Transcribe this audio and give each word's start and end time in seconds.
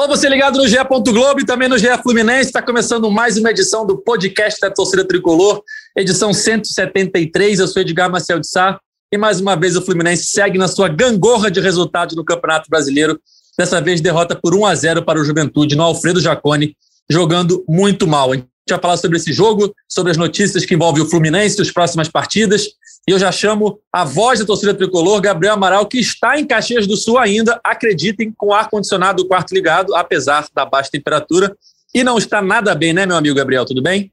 Alô, 0.00 0.08
você 0.08 0.30
ligado 0.30 0.56
no 0.56 0.66
GE. 0.66 0.78
Globo 1.12 1.40
e 1.40 1.44
também 1.44 1.68
no 1.68 1.76
GE 1.76 1.86
Fluminense. 2.02 2.46
Está 2.46 2.62
começando 2.62 3.10
mais 3.10 3.36
uma 3.36 3.50
edição 3.50 3.84
do 3.84 3.98
podcast 3.98 4.58
da 4.58 4.70
Torcida 4.70 5.04
Tricolor, 5.04 5.62
edição 5.94 6.32
173. 6.32 7.58
Eu 7.58 7.68
sou 7.68 7.82
Edgar 7.82 8.10
Marcel 8.10 8.40
de 8.40 8.48
Sá 8.48 8.80
e 9.12 9.18
mais 9.18 9.42
uma 9.42 9.54
vez 9.56 9.76
o 9.76 9.82
Fluminense 9.82 10.24
segue 10.24 10.56
na 10.56 10.68
sua 10.68 10.88
gangorra 10.88 11.50
de 11.50 11.60
resultados 11.60 12.16
no 12.16 12.24
Campeonato 12.24 12.70
Brasileiro. 12.70 13.20
Dessa 13.58 13.78
vez, 13.78 14.00
derrota 14.00 14.34
por 14.34 14.54
1 14.54 14.64
a 14.64 14.74
0 14.74 15.04
para 15.04 15.20
o 15.20 15.24
Juventude 15.24 15.76
no 15.76 15.82
Alfredo 15.82 16.18
Jaconi, 16.18 16.74
jogando 17.10 17.62
muito 17.68 18.06
mal. 18.06 18.32
A 18.32 18.36
vai 18.70 18.80
falar 18.80 18.96
sobre 18.96 19.16
esse 19.16 19.32
jogo, 19.32 19.74
sobre 19.88 20.10
as 20.10 20.16
notícias 20.16 20.64
que 20.64 20.74
envolvem 20.74 21.02
o 21.02 21.08
Fluminense 21.08 21.60
as 21.60 21.70
próximas 21.70 22.08
partidas. 22.08 22.66
E 23.08 23.12
eu 23.12 23.18
já 23.18 23.32
chamo 23.32 23.78
a 23.92 24.04
voz 24.04 24.38
da 24.38 24.46
torcida 24.46 24.74
tricolor, 24.74 25.20
Gabriel 25.20 25.54
Amaral, 25.54 25.86
que 25.86 25.98
está 25.98 26.38
em 26.38 26.46
Caxias 26.46 26.86
do 26.86 26.96
Sul 26.96 27.18
ainda, 27.18 27.60
acreditem, 27.64 28.32
com 28.36 28.52
ar-condicionado 28.52 29.22
do 29.22 29.28
quarto 29.28 29.54
ligado, 29.54 29.94
apesar 29.94 30.46
da 30.54 30.64
baixa 30.64 30.90
temperatura. 30.90 31.56
E 31.94 32.04
não 32.04 32.18
está 32.18 32.40
nada 32.40 32.74
bem, 32.74 32.92
né, 32.92 33.06
meu 33.06 33.16
amigo 33.16 33.34
Gabriel? 33.34 33.64
Tudo 33.64 33.82
bem? 33.82 34.12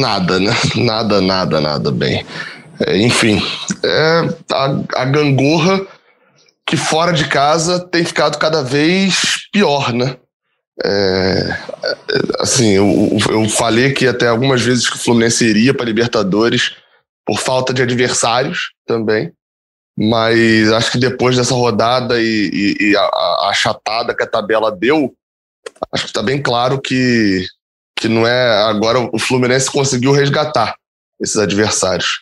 Nada, 0.00 0.40
né? 0.40 0.52
Nada, 0.76 1.20
nada, 1.20 1.60
nada 1.60 1.90
bem. 1.90 2.24
É, 2.86 2.96
enfim, 2.96 3.42
é 3.84 4.28
a, 4.52 5.02
a 5.02 5.04
gangorra 5.04 5.84
que 6.64 6.76
fora 6.76 7.12
de 7.12 7.26
casa 7.28 7.80
tem 7.80 8.04
ficado 8.04 8.38
cada 8.38 8.62
vez 8.62 9.48
pior, 9.52 9.92
né? 9.92 10.16
É, 10.84 11.58
assim, 12.38 12.70
eu, 12.70 13.18
eu 13.30 13.48
falei 13.48 13.92
que 13.92 14.06
até 14.06 14.28
algumas 14.28 14.62
vezes 14.62 14.88
que 14.88 14.96
o 14.96 15.00
Fluminense 15.00 15.44
iria 15.44 15.74
para 15.74 15.86
Libertadores 15.86 16.76
por 17.26 17.40
falta 17.40 17.74
de 17.74 17.82
adversários 17.82 18.72
também. 18.86 19.32
Mas 19.96 20.70
acho 20.72 20.92
que 20.92 20.98
depois 20.98 21.36
dessa 21.36 21.54
rodada 21.54 22.20
e, 22.22 22.50
e, 22.80 22.90
e 22.90 22.96
a, 22.96 23.48
achatada 23.50 24.14
que 24.14 24.22
a 24.22 24.28
tabela 24.28 24.70
deu, 24.70 25.12
acho 25.92 26.04
que 26.04 26.10
está 26.10 26.22
bem 26.22 26.40
claro 26.40 26.80
que, 26.80 27.44
que 27.98 28.06
não 28.06 28.26
é. 28.26 28.62
Agora 28.68 29.00
o 29.12 29.18
Fluminense 29.18 29.70
conseguiu 29.70 30.12
resgatar 30.12 30.76
esses 31.20 31.36
adversários. 31.36 32.20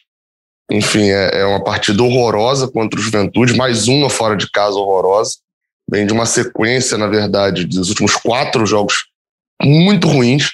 Enfim, 0.71 1.11
é, 1.11 1.41
é 1.41 1.45
uma 1.45 1.63
partida 1.63 2.03
horrorosa 2.03 2.67
contra 2.67 2.99
o 2.99 3.03
Juventude, 3.03 3.55
mais 3.55 3.87
uma 3.87 4.09
fora 4.09 4.37
de 4.37 4.51
casa 4.51 4.77
horrorosa. 4.77 5.37
Vem 5.91 6.07
de 6.07 6.13
uma 6.13 6.27
sequência, 6.27 6.99
na 6.99 7.07
verdade, 7.07 7.65
dos 7.65 7.89
últimos 7.89 8.17
quatro 8.17 8.67
jogos 8.67 9.07
muito 9.63 10.09
ruins. 10.09 10.51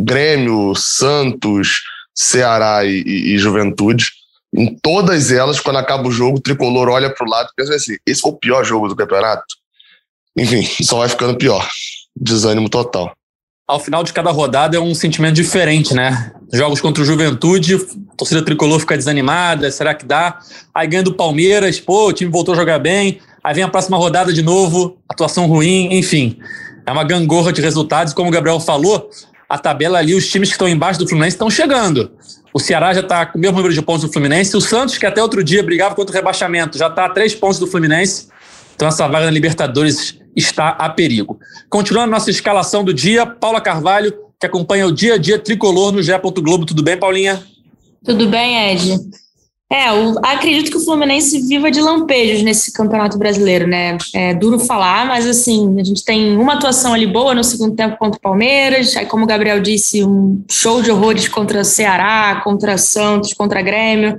Grêmio, 0.00 0.74
Santos, 0.74 1.82
Ceará 2.14 2.84
e, 2.84 3.02
e, 3.02 3.34
e 3.34 3.38
Juventude. 3.38 4.10
Em 4.54 4.76
todas 4.82 5.30
elas, 5.30 5.60
quando 5.60 5.78
acaba 5.78 6.08
o 6.08 6.12
jogo, 6.12 6.38
o 6.38 6.40
tricolor 6.40 6.88
olha 6.88 7.08
para 7.08 7.26
o 7.26 7.30
lado 7.30 7.48
e 7.50 7.54
pensa 7.56 7.74
assim: 7.74 7.96
esse 8.06 8.20
foi 8.20 8.32
o 8.32 8.36
pior 8.36 8.64
jogo 8.64 8.88
do 8.88 8.96
campeonato. 8.96 9.44
Enfim, 10.36 10.62
só 10.84 10.98
vai 10.98 11.08
ficando 11.08 11.38
pior. 11.38 11.66
Desânimo 12.14 12.68
total. 12.68 13.12
Ao 13.66 13.80
final 13.80 14.02
de 14.02 14.12
cada 14.12 14.30
rodada 14.30 14.76
é 14.76 14.80
um 14.80 14.94
sentimento 14.94 15.34
diferente, 15.34 15.94
né? 15.94 16.32
Jogos 16.52 16.80
contra 16.80 17.02
o 17.02 17.06
Juventude, 17.06 17.76
a 18.10 18.16
torcida 18.16 18.44
tricolor 18.44 18.78
fica 18.80 18.98
desanimada, 18.98 19.70
será 19.70 19.94
que 19.94 20.04
dá? 20.04 20.40
Aí 20.74 20.86
ganha 20.86 21.02
do 21.02 21.14
Palmeiras, 21.14 21.80
pô, 21.80 22.08
o 22.08 22.12
time 22.12 22.30
voltou 22.30 22.52
a 22.52 22.56
jogar 22.56 22.78
bem. 22.78 23.20
Aí 23.42 23.54
vem 23.54 23.64
a 23.64 23.68
próxima 23.68 23.96
rodada 23.96 24.32
de 24.32 24.42
novo, 24.42 24.98
atuação 25.08 25.46
ruim, 25.46 25.88
enfim. 25.92 26.38
É 26.86 26.92
uma 26.92 27.04
gangorra 27.04 27.52
de 27.52 27.60
resultados, 27.60 28.12
como 28.12 28.28
o 28.28 28.32
Gabriel 28.32 28.60
falou, 28.60 29.10
a 29.48 29.58
tabela 29.58 29.98
ali, 29.98 30.14
os 30.14 30.28
times 30.30 30.48
que 30.48 30.54
estão 30.54 30.68
embaixo 30.68 30.98
do 30.98 31.08
Fluminense 31.08 31.34
estão 31.34 31.50
chegando. 31.50 32.12
O 32.54 32.58
Ceará 32.58 32.92
já 32.92 33.00
está 33.00 33.26
com 33.26 33.38
o 33.38 33.40
mesmo 33.40 33.56
número 33.56 33.74
de 33.74 33.82
pontos 33.82 34.02
do 34.02 34.12
Fluminense. 34.12 34.56
O 34.56 34.60
Santos, 34.60 34.98
que 34.98 35.06
até 35.06 35.22
outro 35.22 35.42
dia 35.42 35.62
brigava 35.62 35.94
contra 35.94 36.12
o 36.12 36.14
rebaixamento, 36.14 36.78
já 36.78 36.86
está 36.86 37.06
a 37.06 37.08
três 37.08 37.34
pontos 37.34 37.58
do 37.58 37.66
Fluminense. 37.66 38.28
Então 38.74 38.88
essa 38.88 39.06
vaga 39.08 39.26
na 39.26 39.30
Libertadores 39.30 40.18
está 40.36 40.70
a 40.70 40.88
perigo. 40.88 41.38
Continuando 41.68 42.10
nossa 42.10 42.30
escalação 42.30 42.84
do 42.84 42.92
dia, 42.92 43.26
Paula 43.26 43.60
Carvalho, 43.60 44.12
que 44.38 44.46
acompanha 44.46 44.86
o 44.86 44.92
dia 44.92 45.14
a 45.14 45.18
dia 45.18 45.38
tricolor 45.38 45.92
no 45.92 46.02
GE. 46.02 46.12
Globo. 46.40 46.66
Tudo 46.66 46.82
bem, 46.82 46.96
Paulinha? 46.96 47.42
Tudo 48.04 48.28
bem, 48.28 48.72
Ed. 48.72 48.98
É, 49.72 49.88
eu 49.88 50.18
acredito 50.22 50.70
que 50.70 50.76
o 50.76 50.84
Fluminense 50.84 51.40
viva 51.40 51.70
de 51.70 51.80
lampejos 51.80 52.42
nesse 52.42 52.74
campeonato 52.74 53.16
brasileiro, 53.16 53.66
né? 53.66 53.96
É 54.14 54.34
duro 54.34 54.58
falar, 54.58 55.06
mas 55.06 55.26
assim, 55.26 55.80
a 55.80 55.82
gente 55.82 56.04
tem 56.04 56.36
uma 56.36 56.52
atuação 56.52 56.92
ali 56.92 57.06
boa 57.06 57.34
no 57.34 57.42
segundo 57.42 57.74
tempo 57.74 57.96
contra 57.96 58.18
o 58.18 58.20
Palmeiras, 58.20 58.94
aí 58.94 59.06
como 59.06 59.24
o 59.24 59.26
Gabriel 59.26 59.62
disse, 59.62 60.04
um 60.04 60.44
show 60.50 60.82
de 60.82 60.90
horrores 60.90 61.26
contra 61.26 61.62
o 61.62 61.64
Ceará, 61.64 62.42
contra 62.44 62.76
Santos, 62.76 63.32
contra 63.32 63.62
Grêmio, 63.62 64.18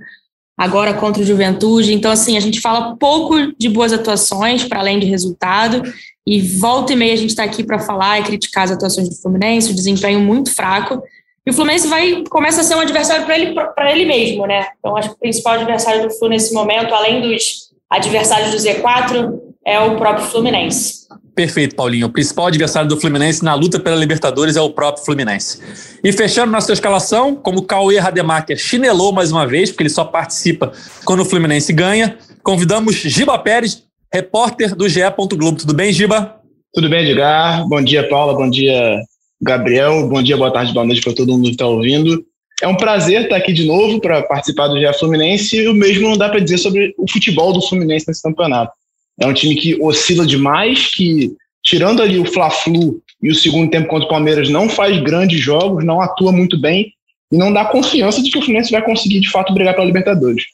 agora 0.57 0.91
contra 0.91 1.21
o 1.21 1.25
Juventude. 1.25 1.93
Então, 1.93 2.11
assim, 2.11 2.35
a 2.35 2.39
gente 2.39 2.59
fala 2.59 2.95
pouco 2.95 3.53
de 3.55 3.69
boas 3.69 3.93
atuações, 3.93 4.63
para 4.63 4.79
além 4.79 4.97
de 4.97 5.05
resultado, 5.05 5.83
e 6.25 6.41
volta 6.41 6.93
e 6.93 6.95
meia 6.95 7.13
a 7.13 7.17
gente 7.17 7.29
está 7.29 7.43
aqui 7.43 7.63
para 7.63 7.77
falar 7.77 8.19
e 8.19 8.23
criticar 8.23 8.63
as 8.63 8.71
atuações 8.71 9.07
do 9.07 9.15
Fluminense, 9.15 9.71
o 9.71 9.75
desempenho 9.75 10.19
muito 10.19 10.51
fraco. 10.51 11.03
E 11.45 11.51
o 11.51 11.53
Fluminense 11.53 11.87
vai 11.87 12.23
começa 12.29 12.61
a 12.61 12.63
ser 12.63 12.75
um 12.75 12.79
adversário 12.79 13.25
para 13.25 13.37
ele, 13.37 13.53
ele 13.91 14.05
mesmo, 14.05 14.45
né? 14.47 14.67
Então, 14.79 14.95
acho 14.95 15.09
que 15.09 15.15
o 15.15 15.19
principal 15.19 15.53
adversário 15.55 16.03
do 16.03 16.09
Flu 16.11 16.29
nesse 16.29 16.53
momento, 16.53 16.93
além 16.93 17.21
dos 17.21 17.73
adversários 17.89 18.51
do 18.51 18.57
Z4, 18.57 19.39
é 19.65 19.79
o 19.79 19.97
próprio 19.97 20.25
Fluminense. 20.27 21.03
Perfeito, 21.35 21.75
Paulinho. 21.75 22.07
O 22.07 22.11
principal 22.11 22.47
adversário 22.47 22.87
do 22.87 22.99
Fluminense 22.99 23.43
na 23.43 23.55
luta 23.55 23.79
pela 23.79 23.95
Libertadores 23.95 24.55
é 24.55 24.61
o 24.61 24.69
próprio 24.69 25.03
Fluminense. 25.03 25.59
E 26.03 26.11
fechando 26.11 26.51
nossa 26.51 26.71
escalação, 26.71 27.35
como 27.35 27.59
o 27.59 27.63
Cauê 27.63 27.97
Rademacher 27.97 28.57
chinelou 28.57 29.11
mais 29.11 29.31
uma 29.31 29.45
vez, 29.45 29.71
porque 29.71 29.83
ele 29.83 29.89
só 29.89 30.05
participa 30.05 30.71
quando 31.03 31.21
o 31.21 31.25
Fluminense 31.25 31.73
ganha, 31.73 32.17
convidamos 32.43 32.95
Giba 32.95 33.37
Pérez, 33.39 33.83
repórter 34.13 34.75
do 34.75 34.87
GE. 34.87 35.01
Globo. 35.35 35.57
Tudo 35.57 35.73
bem, 35.73 35.91
Giba? 35.91 36.39
Tudo 36.73 36.87
bem, 36.87 37.03
Edgar. 37.03 37.67
Bom 37.67 37.81
dia, 37.81 38.07
Paula. 38.07 38.35
Bom 38.35 38.49
dia, 38.49 39.01
Gabriel. 39.43 40.07
Bom 40.07 40.23
dia, 40.23 40.37
boa 40.37 40.51
tarde, 40.51 40.73
boa 40.73 40.85
noite 40.85 41.01
para 41.01 41.13
todo 41.13 41.33
mundo 41.33 41.45
que 41.45 41.51
está 41.51 41.67
ouvindo. 41.67 42.25
É 42.61 42.67
um 42.67 42.77
prazer 42.77 43.23
estar 43.23 43.35
aqui 43.35 43.51
de 43.51 43.65
novo 43.65 43.99
para 43.99 44.23
participar 44.23 44.69
do 44.69 44.79
GE 44.79 44.93
Fluminense 44.97 45.57
e 45.57 45.67
o 45.67 45.73
mesmo 45.73 46.07
não 46.07 46.17
dá 46.17 46.29
para 46.29 46.39
dizer 46.39 46.57
sobre 46.59 46.95
o 46.97 47.11
futebol 47.11 47.51
do 47.51 47.61
Fluminense 47.61 48.07
nesse 48.07 48.21
campeonato. 48.21 48.71
É 49.19 49.27
um 49.27 49.33
time 49.33 49.55
que 49.55 49.75
oscila 49.81 50.25
demais, 50.25 50.89
que 50.93 51.33
tirando 51.61 52.01
ali 52.01 52.17
o 52.17 52.25
Fla-Flu 52.25 53.01
e 53.21 53.29
o 53.29 53.35
segundo 53.35 53.69
tempo 53.69 53.89
contra 53.89 54.05
o 54.05 54.09
Palmeiras 54.09 54.49
não 54.49 54.69
faz 54.69 54.97
grandes 55.01 55.41
jogos, 55.41 55.83
não 55.83 55.99
atua 55.99 56.31
muito 56.31 56.57
bem 56.57 56.93
e 57.29 57.37
não 57.37 57.51
dá 57.51 57.65
confiança 57.65 58.23
de 58.23 58.31
que 58.31 58.37
o 58.37 58.41
Fluminense 58.41 58.71
vai 58.71 58.81
conseguir 58.81 59.19
de 59.19 59.29
fato 59.29 59.53
brigar 59.53 59.73
pela 59.73 59.85
Libertadores. 59.85 60.45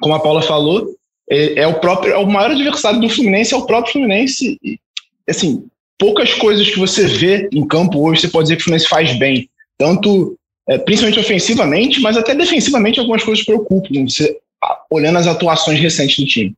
Como 0.00 0.14
a 0.14 0.20
Paula 0.20 0.42
falou, 0.42 0.86
é, 1.28 1.62
é 1.62 1.66
o 1.66 1.80
próprio, 1.80 2.12
é 2.12 2.18
o 2.18 2.26
maior 2.26 2.52
adversário 2.52 3.00
do 3.00 3.08
Fluminense 3.08 3.52
é 3.52 3.56
o 3.56 3.66
próprio 3.66 3.92
Fluminense. 3.92 4.56
E, 4.62 4.78
assim, 5.28 5.64
poucas 6.00 6.32
coisas 6.32 6.68
que 6.70 6.78
você 6.78 7.06
vê 7.06 7.48
em 7.52 7.64
campo 7.68 8.00
hoje 8.00 8.22
você 8.22 8.28
pode 8.28 8.44
dizer 8.44 8.56
que 8.56 8.62
o 8.62 8.64
Fluminense 8.64 8.88
faz 8.88 9.16
bem. 9.18 9.48
Tanto, 9.78 10.34
é, 10.66 10.78
principalmente 10.78 11.20
ofensivamente, 11.20 12.00
mas 12.00 12.16
até 12.16 12.34
defensivamente 12.34 12.98
algumas 12.98 13.22
coisas 13.22 13.44
preocupam, 13.44 14.06
você, 14.08 14.38
olhando 14.90 15.18
as 15.18 15.26
atuações 15.26 15.78
recentes 15.78 16.16
do 16.16 16.24
time. 16.24 16.54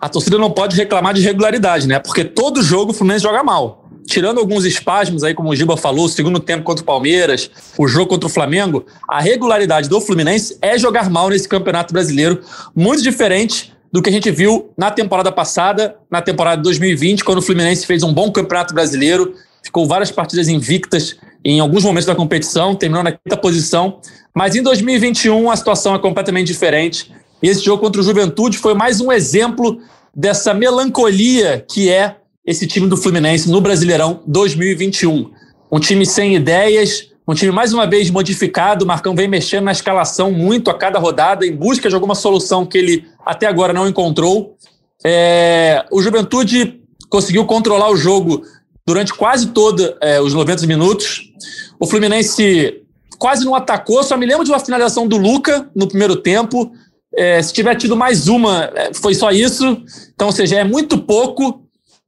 A 0.00 0.08
torcida 0.08 0.38
não 0.38 0.50
pode 0.50 0.76
reclamar 0.76 1.14
de 1.14 1.22
regularidade, 1.22 1.88
né? 1.88 1.98
Porque 1.98 2.22
todo 2.22 2.62
jogo 2.62 2.92
o 2.92 2.94
Fluminense 2.94 3.24
joga 3.24 3.42
mal. 3.42 3.88
Tirando 4.06 4.38
alguns 4.38 4.64
espasmos 4.64 5.24
aí, 5.24 5.32
como 5.32 5.48
o 5.48 5.56
Giba 5.56 5.76
falou, 5.76 6.04
o 6.04 6.08
segundo 6.08 6.38
tempo 6.38 6.64
contra 6.64 6.82
o 6.82 6.86
Palmeiras, 6.86 7.50
o 7.78 7.88
jogo 7.88 8.08
contra 8.08 8.26
o 8.26 8.30
Flamengo, 8.30 8.84
a 9.08 9.20
regularidade 9.20 9.88
do 9.88 10.00
Fluminense 10.00 10.58
é 10.60 10.78
jogar 10.78 11.08
mal 11.08 11.30
nesse 11.30 11.48
Campeonato 11.48 11.94
Brasileiro, 11.94 12.42
muito 12.74 13.02
diferente 13.02 13.71
do 13.92 14.00
que 14.00 14.08
a 14.08 14.12
gente 14.12 14.30
viu 14.30 14.72
na 14.76 14.90
temporada 14.90 15.30
passada, 15.30 15.96
na 16.10 16.22
temporada 16.22 16.56
de 16.56 16.62
2020, 16.62 17.22
quando 17.22 17.38
o 17.38 17.42
Fluminense 17.42 17.86
fez 17.86 18.02
um 18.02 18.12
bom 18.12 18.32
campeonato 18.32 18.72
brasileiro, 18.72 19.34
ficou 19.62 19.86
várias 19.86 20.10
partidas 20.10 20.48
invictas 20.48 21.16
em 21.44 21.60
alguns 21.60 21.84
momentos 21.84 22.06
da 22.06 22.14
competição, 22.14 22.74
terminou 22.74 23.02
na 23.02 23.12
quinta 23.12 23.36
posição. 23.36 23.98
Mas 24.34 24.56
em 24.56 24.62
2021 24.62 25.50
a 25.50 25.56
situação 25.56 25.94
é 25.94 25.98
completamente 25.98 26.46
diferente. 26.46 27.12
E 27.42 27.48
esse 27.48 27.62
jogo 27.62 27.82
contra 27.82 28.00
o 28.00 28.04
Juventude 28.04 28.56
foi 28.56 28.72
mais 28.72 29.00
um 29.00 29.12
exemplo 29.12 29.78
dessa 30.14 30.54
melancolia 30.54 31.64
que 31.68 31.90
é 31.90 32.16
esse 32.46 32.66
time 32.66 32.88
do 32.88 32.96
Fluminense 32.96 33.50
no 33.50 33.60
Brasileirão 33.60 34.22
2021. 34.26 35.30
Um 35.70 35.78
time 35.78 36.06
sem 36.06 36.34
ideias, 36.34 37.08
um 37.26 37.34
time 37.34 37.52
mais 37.52 37.72
uma 37.72 37.86
vez 37.86 38.10
modificado, 38.10 38.84
o 38.84 38.88
Marcão 38.88 39.14
vem 39.14 39.28
mexendo 39.28 39.64
na 39.64 39.72
escalação 39.72 40.32
muito 40.32 40.70
a 40.70 40.74
cada 40.74 40.98
rodada, 40.98 41.46
em 41.46 41.54
busca 41.54 41.88
de 41.88 41.94
alguma 41.94 42.14
solução 42.14 42.66
que 42.66 42.76
ele 42.76 43.06
até 43.24 43.46
agora 43.46 43.72
não 43.72 43.88
encontrou. 43.88 44.56
É, 45.04 45.84
o 45.90 46.00
Juventude 46.02 46.80
conseguiu 47.08 47.44
controlar 47.44 47.90
o 47.90 47.96
jogo 47.96 48.42
durante 48.86 49.12
quase 49.12 49.48
todos 49.48 49.92
é, 50.00 50.20
os 50.20 50.34
90 50.34 50.66
minutos. 50.66 51.30
O 51.78 51.86
Fluminense 51.86 52.82
quase 53.18 53.44
não 53.44 53.54
atacou, 53.54 54.02
só 54.02 54.16
me 54.16 54.26
lembro 54.26 54.44
de 54.44 54.50
uma 54.50 54.58
finalização 54.58 55.06
do 55.06 55.16
Luca 55.16 55.68
no 55.74 55.86
primeiro 55.86 56.16
tempo. 56.16 56.72
É, 57.14 57.42
se 57.42 57.52
tiver 57.52 57.76
tido 57.76 57.96
mais 57.96 58.26
uma, 58.28 58.70
é, 58.74 58.94
foi 58.94 59.14
só 59.14 59.30
isso. 59.30 59.82
Então, 60.14 60.28
ou 60.28 60.32
seja, 60.32 60.56
é 60.56 60.64
muito 60.64 60.98
pouco 60.98 61.62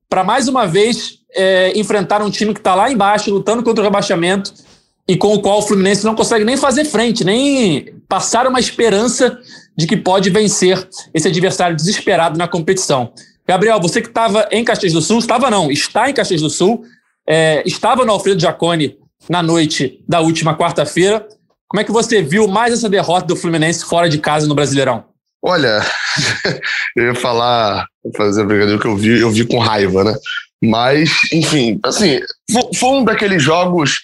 para 0.09 0.25
mais 0.25 0.49
uma 0.49 0.67
vez 0.67 1.19
é, 1.35 1.73
enfrentar 1.79 2.23
um 2.23 2.31
time 2.31 2.55
que 2.55 2.61
está 2.61 2.75
lá 2.75 2.91
embaixo, 2.91 3.31
lutando 3.31 3.63
contra 3.63 3.83
o 3.83 3.85
rebaixamento 3.85 4.53
e 5.07 5.17
com 5.17 5.35
o 5.35 5.41
qual 5.41 5.59
o 5.59 5.63
Fluminense 5.63 6.05
não 6.05 6.15
consegue 6.15 6.45
nem 6.45 6.57
fazer 6.57 6.85
frente, 6.85 7.25
nem 7.25 7.95
passar 8.09 8.47
uma 8.47 8.59
esperança 8.59 9.39
de 9.77 9.87
que 9.87 9.97
pode 9.97 10.31
vencer 10.31 10.89
esse 11.13 11.29
adversário 11.29 11.77
desesperado 11.77 12.39
na 12.39 12.49
competição. 12.49 13.13
Gabriel, 13.47 13.81
você 13.81 14.01
que 14.01 14.09
estava 14.09 14.49
em 14.51 14.65
Caxias 14.65 14.93
do 14.93 15.03
Sul, 15.03 15.19
estava 15.19 15.51
não, 15.51 15.71
está 15.71 16.09
em 16.09 16.15
Caxias 16.15 16.41
do 16.41 16.49
Sul, 16.49 16.83
é, 17.29 17.63
estava 17.67 18.05
no 18.05 18.13
Alfredo 18.13 18.41
Jaconi 18.41 18.97
na 19.29 19.43
noite 19.43 20.03
da 20.09 20.21
última 20.21 20.57
quarta-feira. 20.57 21.27
Como 21.69 21.81
é 21.81 21.85
que 21.85 21.93
você 21.93 22.23
viu 22.23 22.47
mais 22.47 22.73
essa 22.73 22.89
derrota 22.89 23.27
do 23.27 23.37
Fluminense 23.37 23.85
fora 23.85 24.09
de 24.09 24.19
casa 24.19 24.47
no 24.47 24.55
Brasileirão? 24.55 25.05
Olha, 25.43 25.83
eu 26.97 27.07
ia 27.07 27.15
falar, 27.15 27.87
fazer 28.17 28.43
a 28.43 28.45
brincadeira 28.45 28.81
que 28.81 28.87
eu 28.87 28.97
vi, 28.97 29.21
eu 29.21 29.31
vi 29.31 29.45
com 29.47 29.59
raiva, 29.59 30.05
né? 30.05 30.15
Mas, 30.63 31.11
enfim, 31.31 31.79
assim, 31.85 32.21
foi 32.75 32.89
um 32.89 33.05
daqueles 33.05 33.43
jogos. 33.43 33.99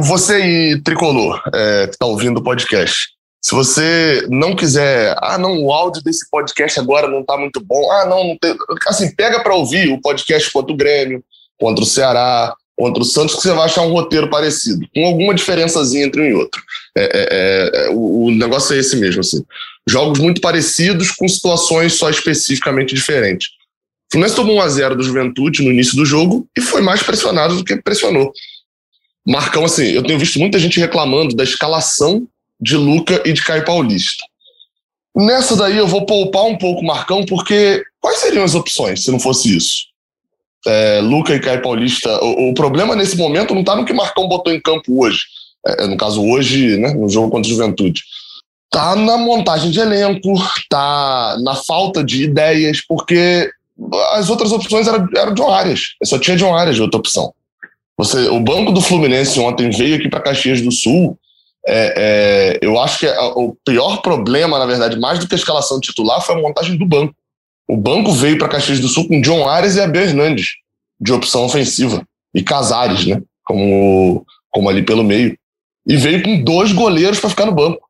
Você 0.00 0.44
e 0.44 0.82
tricolor 0.82 1.40
é, 1.54 1.86
que 1.86 1.94
está 1.94 2.04
ouvindo 2.04 2.38
o 2.38 2.42
podcast, 2.42 3.08
se 3.44 3.54
você 3.54 4.26
não 4.30 4.56
quiser, 4.56 5.14
ah, 5.18 5.36
não, 5.36 5.62
o 5.62 5.70
áudio 5.70 6.02
desse 6.02 6.26
podcast 6.30 6.80
agora 6.80 7.06
não 7.06 7.20
está 7.20 7.36
muito 7.36 7.60
bom, 7.60 7.92
ah, 7.92 8.06
não, 8.06 8.28
não 8.28 8.38
tem. 8.38 8.56
Assim, 8.86 9.14
pega 9.14 9.42
para 9.42 9.54
ouvir 9.54 9.92
o 9.92 10.00
podcast 10.00 10.50
contra 10.50 10.72
o 10.72 10.76
Grêmio, 10.76 11.22
contra 11.58 11.84
o 11.84 11.86
Ceará, 11.86 12.54
contra 12.74 13.02
o 13.02 13.04
Santos, 13.04 13.34
que 13.34 13.42
você 13.42 13.52
vai 13.52 13.66
achar 13.66 13.82
um 13.82 13.92
roteiro 13.92 14.30
parecido, 14.30 14.88
com 14.94 15.04
alguma 15.04 15.34
diferençazinha 15.34 16.06
entre 16.06 16.22
um 16.22 16.24
e 16.24 16.32
outro. 16.32 16.62
É, 16.96 17.02
é, 17.02 17.28
é, 17.30 17.84
é 17.84 17.90
o, 17.90 18.24
o, 18.24 18.30
negócio 18.30 18.74
é 18.74 18.78
esse 18.78 18.96
mesmo, 18.96 19.20
assim. 19.20 19.44
Jogos 19.86 20.20
muito 20.20 20.40
parecidos, 20.40 21.10
com 21.10 21.28
situações 21.28 21.92
só 21.92 22.08
especificamente 22.08 22.94
diferentes. 22.94 23.48
O 24.08 24.12
Fluminense 24.12 24.36
tomou 24.36 24.56
1x0 24.56 24.94
do 24.94 25.02
Juventude 25.02 25.62
no 25.62 25.70
início 25.70 25.96
do 25.96 26.06
jogo 26.06 26.48
e 26.56 26.62
foi 26.62 26.80
mais 26.80 27.02
pressionado 27.02 27.56
do 27.56 27.64
que 27.64 27.76
pressionou. 27.76 28.32
Marcão, 29.26 29.66
assim, 29.66 29.88
eu 29.88 30.02
tenho 30.02 30.18
visto 30.18 30.38
muita 30.38 30.58
gente 30.58 30.80
reclamando 30.80 31.36
da 31.36 31.44
escalação 31.44 32.26
de 32.64 32.76
Luca 32.76 33.22
e 33.26 33.32
de 33.32 33.44
Caio 33.44 33.64
Paulista. 33.64 34.24
Nessa 35.14 35.54
daí 35.54 35.76
eu 35.76 35.86
vou 35.86 36.06
poupar 36.06 36.44
um 36.44 36.56
pouco 36.56 36.80
o 36.80 36.86
Marcão, 36.86 37.24
porque 37.26 37.84
quais 38.00 38.18
seriam 38.18 38.42
as 38.42 38.54
opções 38.54 39.04
se 39.04 39.12
não 39.12 39.20
fosse 39.20 39.54
isso? 39.54 39.84
É, 40.66 41.00
Luca 41.02 41.34
e 41.34 41.40
Caio 41.40 41.60
Paulista, 41.60 42.10
o, 42.24 42.50
o, 42.50 42.54
problema 42.54 42.96
nesse 42.96 43.16
momento 43.16 43.52
não 43.52 43.60
está 43.60 43.76
no 43.76 43.84
que 43.84 43.92
Marcão 43.92 44.26
botou 44.26 44.50
em 44.50 44.60
campo 44.60 45.04
hoje, 45.04 45.20
é, 45.66 45.86
no 45.86 45.96
caso 45.96 46.24
hoje, 46.24 46.78
né, 46.78 46.94
no 46.94 47.08
jogo 47.08 47.30
contra 47.30 47.48
o 47.48 47.54
Juventude. 47.54 48.02
Tá 48.70 48.96
na 48.96 49.18
montagem 49.18 49.70
de 49.70 49.78
elenco, 49.78 50.34
tá 50.70 51.36
na 51.42 51.54
falta 51.54 52.02
de 52.02 52.24
ideias, 52.24 52.80
porque 52.80 53.50
as 54.14 54.30
outras 54.30 54.52
opções 54.52 54.88
eram, 54.88 55.06
eram 55.14 55.34
John 55.34 55.50
Arias. 55.50 55.94
Só 56.02 56.18
tinha 56.18 56.36
John 56.36 56.56
Arias 56.56 56.76
de 56.76 56.82
outra 56.82 56.98
opção. 56.98 57.32
Você, 57.96 58.26
o 58.28 58.40
banco 58.40 58.72
do 58.72 58.80
Fluminense 58.80 59.38
ontem 59.38 59.70
veio 59.70 59.96
aqui 59.96 60.08
para 60.08 60.20
Caxias 60.20 60.60
do 60.60 60.72
Sul. 60.72 61.16
É, 61.66 61.94
é, 61.96 62.58
eu 62.60 62.78
acho 62.78 62.98
que 62.98 63.06
o 63.36 63.56
pior 63.64 64.02
problema, 64.02 64.58
na 64.58 64.66
verdade, 64.66 64.98
mais 64.98 65.18
do 65.18 65.26
que 65.26 65.34
a 65.34 65.38
escalação 65.38 65.80
titular, 65.80 66.20
foi 66.20 66.34
a 66.34 66.40
montagem 66.40 66.76
do 66.76 66.86
banco. 66.86 67.14
O 67.68 67.76
banco 67.76 68.12
veio 68.12 68.38
para 68.38 68.48
Caxias 68.48 68.80
do 68.80 68.88
Sul 68.88 69.08
com 69.08 69.20
John 69.20 69.48
Arias 69.48 69.76
e 69.76 69.80
Abel 69.80 70.02
Hernandes, 70.02 70.48
de 71.00 71.12
opção 71.12 71.44
ofensiva. 71.44 72.06
E 72.34 72.42
Casares, 72.42 73.06
né? 73.06 73.22
Como, 73.44 74.26
como 74.50 74.68
ali 74.68 74.82
pelo 74.82 75.02
meio. 75.02 75.36
E 75.86 75.96
veio 75.96 76.22
com 76.22 76.42
dois 76.42 76.72
goleiros 76.72 77.20
para 77.20 77.30
ficar 77.30 77.46
no 77.46 77.54
banco. 77.54 77.80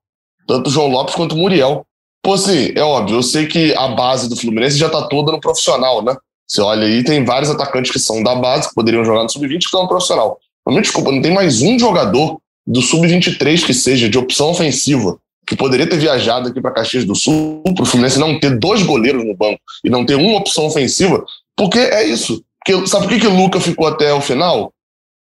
Tanto 0.46 0.68
o 0.68 0.70
João 0.70 0.88
Lopes 0.88 1.14
quanto 1.14 1.34
o 1.34 1.38
Muriel. 1.38 1.84
Pô, 2.22 2.34
assim, 2.34 2.72
é 2.74 2.82
óbvio, 2.82 3.16
eu 3.16 3.22
sei 3.22 3.46
que 3.46 3.74
a 3.74 3.88
base 3.88 4.28
do 4.28 4.36
Fluminense 4.36 4.78
já 4.78 4.88
tá 4.88 5.06
toda 5.08 5.32
no 5.32 5.40
profissional, 5.40 6.02
né? 6.02 6.16
Você 6.46 6.60
olha 6.60 6.86
aí, 6.86 7.02
tem 7.02 7.24
vários 7.24 7.50
atacantes 7.50 7.90
que 7.90 7.98
são 7.98 8.22
da 8.22 8.34
base, 8.34 8.68
que 8.68 8.74
poderiam 8.74 9.04
jogar 9.04 9.22
no 9.22 9.30
sub-20 9.30 9.58
que 9.58 9.64
estão 9.64 9.82
no 9.82 9.88
profissional. 9.88 10.38
Mas 10.64 10.74
me 10.74 10.82
desculpa, 10.82 11.10
não 11.10 11.20
tem 11.20 11.32
mais 11.32 11.60
um 11.62 11.78
jogador 11.78 12.40
do 12.66 12.80
sub-23 12.80 13.64
que 13.64 13.74
seja 13.74 14.08
de 14.08 14.18
opção 14.18 14.50
ofensiva 14.50 15.18
que 15.46 15.54
poderia 15.54 15.86
ter 15.86 15.98
viajado 15.98 16.48
aqui 16.48 16.60
para 16.60 16.70
Caxias 16.72 17.04
do 17.04 17.14
Sul, 17.14 17.62
para 17.74 17.82
o 17.82 17.86
Fluminense 17.86 18.18
não 18.18 18.38
ter 18.40 18.58
dois 18.58 18.82
goleiros 18.82 19.24
no 19.24 19.36
banco 19.36 19.60
e 19.84 19.90
não 19.90 20.04
ter 20.04 20.14
uma 20.14 20.38
opção 20.38 20.64
ofensiva, 20.66 21.22
porque 21.56 21.78
é 21.78 22.04
isso. 22.04 22.42
Porque, 22.64 22.86
sabe 22.86 23.04
por 23.04 23.12
que, 23.12 23.20
que 23.20 23.26
o 23.26 23.36
Luca 23.36 23.60
ficou 23.60 23.86
até 23.86 24.12
o 24.14 24.22
final? 24.22 24.72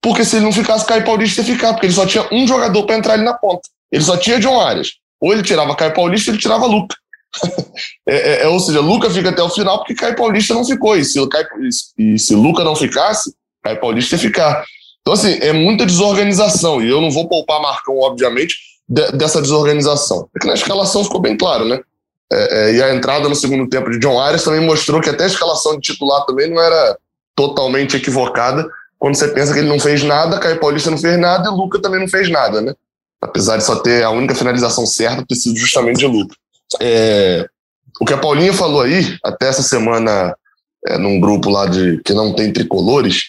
Porque 0.03 0.25
se 0.25 0.37
ele 0.37 0.45
não 0.45 0.53
ficasse, 0.53 0.87
Caio 0.87 1.05
Paulista 1.05 1.41
ia 1.41 1.47
ficar, 1.47 1.73
porque 1.73 1.87
ele 1.87 1.95
só 1.95 2.07
tinha 2.07 2.27
um 2.31 2.47
jogador 2.47 2.85
para 2.85 2.97
entrar 2.97 3.15
ali 3.15 3.25
na 3.25 3.35
ponta. 3.35 3.63
Ele 3.91 4.05
só 4.05 4.17
tinha 4.17 4.39
John 4.39 4.61
Arias. 4.61 4.93
Ou 5.21 5.33
ele 5.33 5.43
tirava 5.43 5.75
Caio 5.75 5.95
Paulista, 5.95 6.31
ele 6.31 6.39
tirava 6.39 6.67
Luca. 6.67 6.97
é, 8.09 8.15
é, 8.15 8.43
é, 8.43 8.49
ou 8.49 8.59
seja, 8.59 8.81
Luca 8.81 9.11
fica 9.11 9.31
até 9.31 9.43
o 9.43 9.51
final 9.51 9.79
porque 9.79 9.95
Caio 9.95 10.17
Paulista 10.17 10.55
não 10.55 10.65
ficou. 10.65 10.97
E 10.97 11.05
se, 11.05 11.27
Caio, 11.29 11.47
e 11.99 12.19
se 12.19 12.35
Luca 12.35 12.65
não 12.65 12.75
ficasse, 12.75 13.33
Caio 13.63 13.81
Paulista 13.81 14.17
ia 14.17 14.21
ficar. 14.21 14.65
Então, 15.01 15.15
assim, 15.15 15.39
é 15.41 15.53
muita 15.53 15.87
desorganização. 15.87 16.83
E 16.83 16.89
eu 16.89 17.01
não 17.01 17.11
vou 17.11 17.29
poupar 17.29 17.61
Marcão, 17.61 17.99
obviamente, 17.99 18.57
de, 18.89 19.13
dessa 19.13 19.41
desorganização. 19.41 20.29
É 20.37 20.41
que 20.41 20.47
na 20.47 20.55
escalação 20.55 21.05
ficou 21.05 21.21
bem 21.21 21.37
claro, 21.37 21.65
né? 21.65 21.81
É, 22.33 22.71
é, 22.71 22.75
e 22.75 22.83
a 22.83 22.95
entrada 22.95 23.29
no 23.29 23.35
segundo 23.35 23.69
tempo 23.69 23.91
de 23.91 23.99
John 23.99 24.21
Arias 24.21 24.45
também 24.45 24.65
mostrou 24.65 25.01
que 25.01 25.11
até 25.11 25.25
a 25.25 25.27
escalação 25.27 25.75
de 25.75 25.81
titular 25.81 26.25
também 26.27 26.49
não 26.49 26.61
era 26.63 26.97
totalmente 27.35 27.97
equivocada. 27.97 28.69
Quando 28.99 29.17
você 29.17 29.29
pensa 29.29 29.53
que 29.53 29.59
ele 29.59 29.69
não 29.69 29.81
fez 29.81 30.03
nada, 30.03 30.39
Caio 30.39 30.61
Paulista 30.61 30.91
não 30.91 30.99
fez 30.99 31.19
nada 31.19 31.49
e 31.49 31.53
Luca 31.53 31.81
também 31.81 32.01
não 32.01 32.09
fez 32.09 32.31
nada, 32.31 32.61
né? 32.61 32.75
apesar 33.21 33.59
de 33.59 33.65
só 33.65 33.77
ter 33.77 34.03
a 34.03 34.11
única 34.11 34.35
finalização 34.35 34.87
certa 34.87 35.35
sido 35.35 35.59
justamente 35.59 35.99
de 35.99 36.07
Luca. 36.07 36.35
É, 36.81 37.47
o 38.01 38.05
que 38.05 38.15
a 38.15 38.19
Paulinha 38.19 38.53
falou 38.53 38.81
aí, 38.81 39.19
até 39.23 39.49
essa 39.49 39.63
semana, 39.63 40.35
é, 40.87 40.97
num 40.97 41.21
grupo 41.21 41.51
lá 41.51 41.67
de 41.67 42.01
que 42.03 42.15
não 42.15 42.33
tem 42.33 42.53
tricolores, 42.53 43.25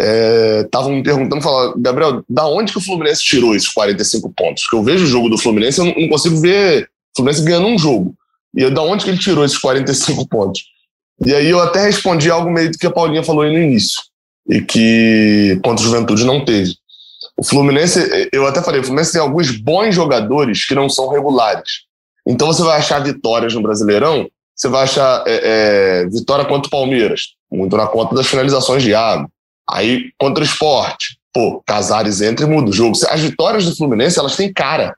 estavam 0.00 0.92
é, 0.92 0.96
me 0.96 1.02
perguntando, 1.02 1.42
falando, 1.42 1.74
Gabriel, 1.78 2.24
da 2.28 2.46
onde 2.46 2.72
que 2.72 2.78
o 2.78 2.80
Fluminense 2.80 3.22
tirou 3.22 3.54
esses 3.54 3.68
45 3.68 4.32
pontos? 4.34 4.62
Porque 4.62 4.76
eu 4.76 4.82
vejo 4.82 5.04
o 5.04 5.08
jogo 5.08 5.28
do 5.28 5.38
Fluminense, 5.38 5.78
eu 5.78 5.84
não, 5.84 5.94
não 5.94 6.08
consigo 6.08 6.40
ver 6.40 6.84
o 6.84 7.16
Fluminense 7.16 7.44
ganhando 7.44 7.66
um 7.66 7.78
jogo. 7.78 8.14
E 8.56 8.62
eu, 8.62 8.70
da 8.70 8.82
onde 8.82 9.04
que 9.04 9.10
ele 9.10 9.18
tirou 9.18 9.44
esses 9.44 9.58
45 9.58 10.26
pontos? 10.28 10.62
E 11.24 11.34
aí 11.34 11.48
eu 11.50 11.60
até 11.60 11.82
respondi 11.82 12.30
algo 12.30 12.50
meio 12.50 12.70
que 12.70 12.86
a 12.86 12.90
Paulinha 12.90 13.22
falou 13.22 13.42
aí 13.42 13.52
no 13.52 13.58
início, 13.58 14.00
e 14.48 14.62
que 14.62 15.60
contra 15.62 15.84
o 15.84 15.88
Juventude 15.88 16.24
não 16.24 16.44
teve. 16.44 16.74
O 17.36 17.44
Fluminense, 17.44 18.28
eu 18.32 18.46
até 18.46 18.62
falei, 18.62 18.80
o 18.80 18.84
Fluminense 18.84 19.12
tem 19.12 19.20
alguns 19.20 19.50
bons 19.50 19.94
jogadores 19.94 20.64
que 20.64 20.74
não 20.74 20.88
são 20.88 21.08
regulares. 21.08 21.84
Então 22.26 22.46
você 22.46 22.62
vai 22.62 22.78
achar 22.78 23.02
vitórias 23.02 23.54
no 23.54 23.62
Brasileirão, 23.62 24.28
você 24.54 24.68
vai 24.68 24.84
achar 24.84 25.24
é, 25.26 25.40
é, 26.02 26.06
vitória 26.08 26.44
contra 26.44 26.68
o 26.68 26.70
Palmeiras, 26.70 27.34
muito 27.50 27.76
na 27.76 27.86
conta 27.86 28.14
das 28.14 28.26
finalizações 28.26 28.82
de 28.82 28.94
água. 28.94 29.28
Aí 29.72 30.10
contra 30.18 30.42
o 30.42 30.46
esporte, 30.46 31.18
pô, 31.32 31.62
Casares 31.66 32.20
entra 32.20 32.46
e 32.46 32.48
muda 32.48 32.70
o 32.70 32.72
jogo. 32.72 32.96
As 33.08 33.20
vitórias 33.20 33.64
do 33.64 33.76
Fluminense, 33.76 34.18
elas 34.18 34.36
têm 34.36 34.52
cara. 34.52 34.94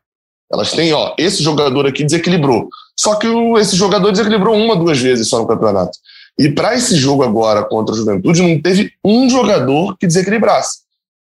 Elas 0.53 0.73
têm, 0.73 0.93
ó, 0.93 1.15
esse 1.19 1.43
jogador 1.43 1.87
aqui 1.87 2.05
desequilibrou. 2.05 2.69
Só 2.99 3.15
que 3.15 3.27
o, 3.27 3.59
esse 3.59 3.75
jogador 3.75 4.11
desequilibrou 4.11 4.55
uma, 4.55 4.77
duas 4.77 4.99
vezes 4.99 5.29
só 5.29 5.39
no 5.39 5.47
campeonato. 5.47 5.97
E 6.39 6.51
para 6.51 6.75
esse 6.75 6.97
jogo 6.97 7.23
agora 7.23 7.65
contra 7.65 7.95
o 7.95 7.99
Juventude, 7.99 8.43
não 8.43 8.61
teve 8.61 8.93
um 9.05 9.29
jogador 9.29 9.97
que 9.99 10.07
desequilibrasse. 10.07 10.81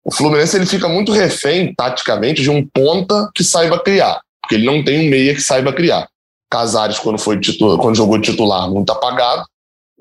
O 0.04 0.14
Fluminense 0.14 0.56
ele 0.56 0.66
fica 0.66 0.88
muito 0.88 1.12
refém, 1.12 1.74
taticamente, 1.74 2.42
de 2.42 2.50
um 2.50 2.66
ponta 2.66 3.30
que 3.34 3.42
saiba 3.42 3.82
criar, 3.82 4.20
porque 4.42 4.56
ele 4.56 4.66
não 4.66 4.84
tem 4.84 5.06
um 5.06 5.10
meia 5.10 5.34
que 5.34 5.40
saiba 5.40 5.72
criar. 5.72 6.06
Casares, 6.50 6.98
quando, 6.98 7.18
foi 7.18 7.40
titular, 7.40 7.78
quando 7.78 7.96
jogou 7.96 8.20
titular, 8.20 8.70
muito 8.70 8.92
apagado, 8.92 9.44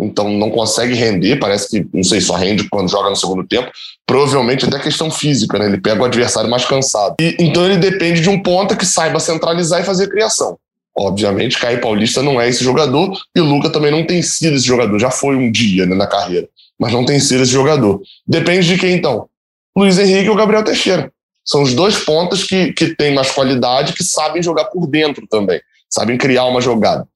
então 0.05 0.29
não 0.29 0.49
consegue 0.49 0.93
render, 0.93 1.37
parece 1.37 1.69
que, 1.69 1.87
não 1.93 2.03
sei, 2.03 2.21
só 2.21 2.35
rende 2.35 2.67
quando 2.69 2.89
joga 2.89 3.09
no 3.09 3.15
segundo 3.15 3.45
tempo. 3.45 3.71
Provavelmente 4.05 4.65
até 4.65 4.79
questão 4.79 5.09
física, 5.09 5.57
né? 5.57 5.65
Ele 5.65 5.79
pega 5.79 6.01
o 6.01 6.05
adversário 6.05 6.49
mais 6.49 6.65
cansado. 6.65 7.15
E, 7.19 7.35
então 7.39 7.65
ele 7.65 7.77
depende 7.77 8.21
de 8.21 8.29
um 8.29 8.41
ponta 8.41 8.75
que 8.75 8.85
saiba 8.85 9.19
centralizar 9.19 9.81
e 9.81 9.85
fazer 9.85 10.09
criação. 10.09 10.57
Obviamente, 10.95 11.59
Caio 11.59 11.81
Paulista 11.81 12.21
não 12.21 12.39
é 12.39 12.47
esse 12.47 12.63
jogador 12.63 13.17
e 13.35 13.41
o 13.41 13.43
Luca 13.43 13.69
também 13.69 13.91
não 13.91 14.05
tem 14.05 14.21
sido 14.21 14.55
esse 14.55 14.65
jogador. 14.65 14.99
Já 14.99 15.09
foi 15.09 15.35
um 15.35 15.51
dia 15.51 15.85
né, 15.85 15.95
na 15.95 16.05
carreira, 16.05 16.47
mas 16.79 16.93
não 16.93 17.03
tem 17.03 17.19
sido 17.19 17.41
esse 17.41 17.51
jogador. 17.51 18.01
Depende 18.27 18.67
de 18.67 18.77
quem 18.77 18.93
então? 18.93 19.27
Luiz 19.75 19.97
Henrique 19.97 20.27
e 20.27 20.29
o 20.29 20.35
Gabriel 20.35 20.63
Teixeira. 20.63 21.11
São 21.43 21.63
os 21.63 21.73
dois 21.73 21.97
pontas 21.97 22.43
que, 22.43 22.71
que 22.73 22.95
têm 22.95 23.13
mais 23.13 23.31
qualidade, 23.31 23.93
que 23.93 24.03
sabem 24.03 24.41
jogar 24.41 24.65
por 24.65 24.87
dentro 24.87 25.27
também, 25.27 25.59
sabem 25.89 26.17
criar 26.17 26.45
uma 26.45 26.61
jogada. 26.61 27.07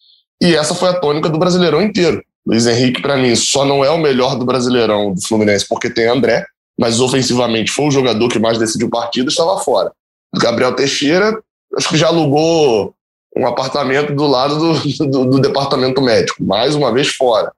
E 0.42 0.56
essa 0.56 0.76
foi 0.76 0.90
a 0.90 0.94
tônica 0.94 1.30
do 1.30 1.40
Brasileirão 1.40 1.82
inteiro. 1.82 2.24
Luiz 2.48 2.66
Henrique, 2.66 3.02
para 3.02 3.18
mim, 3.18 3.36
só 3.36 3.66
não 3.66 3.84
é 3.84 3.90
o 3.90 3.98
melhor 3.98 4.38
do 4.38 4.46
Brasileirão 4.46 5.14
do 5.14 5.22
Fluminense 5.22 5.68
porque 5.68 5.90
tem 5.90 6.08
André, 6.08 6.46
mas 6.80 7.00
ofensivamente 7.00 7.72
foi 7.72 7.88
o 7.88 7.92
jogador 7.92 8.30
que 8.30 8.40
mais 8.40 8.58
decidiu 8.58 8.90
partida, 8.90 9.30
estava 9.30 9.60
fora. 9.60 9.92
O 10.34 10.40
Gabriel 10.40 10.76
Teixeira, 10.76 11.38
acho 11.76 11.90
que 11.90 11.98
já 11.98 12.08
alugou 12.08 12.94
um 13.36 13.46
apartamento 13.46 14.16
do 14.16 14.26
lado 14.26 14.58
do, 14.58 15.06
do, 15.08 15.26
do 15.26 15.40
departamento 15.40 16.02
médico, 16.02 16.44
mais 16.44 16.74
uma 16.74 16.92
vez 16.92 17.10
fora. 17.10 17.52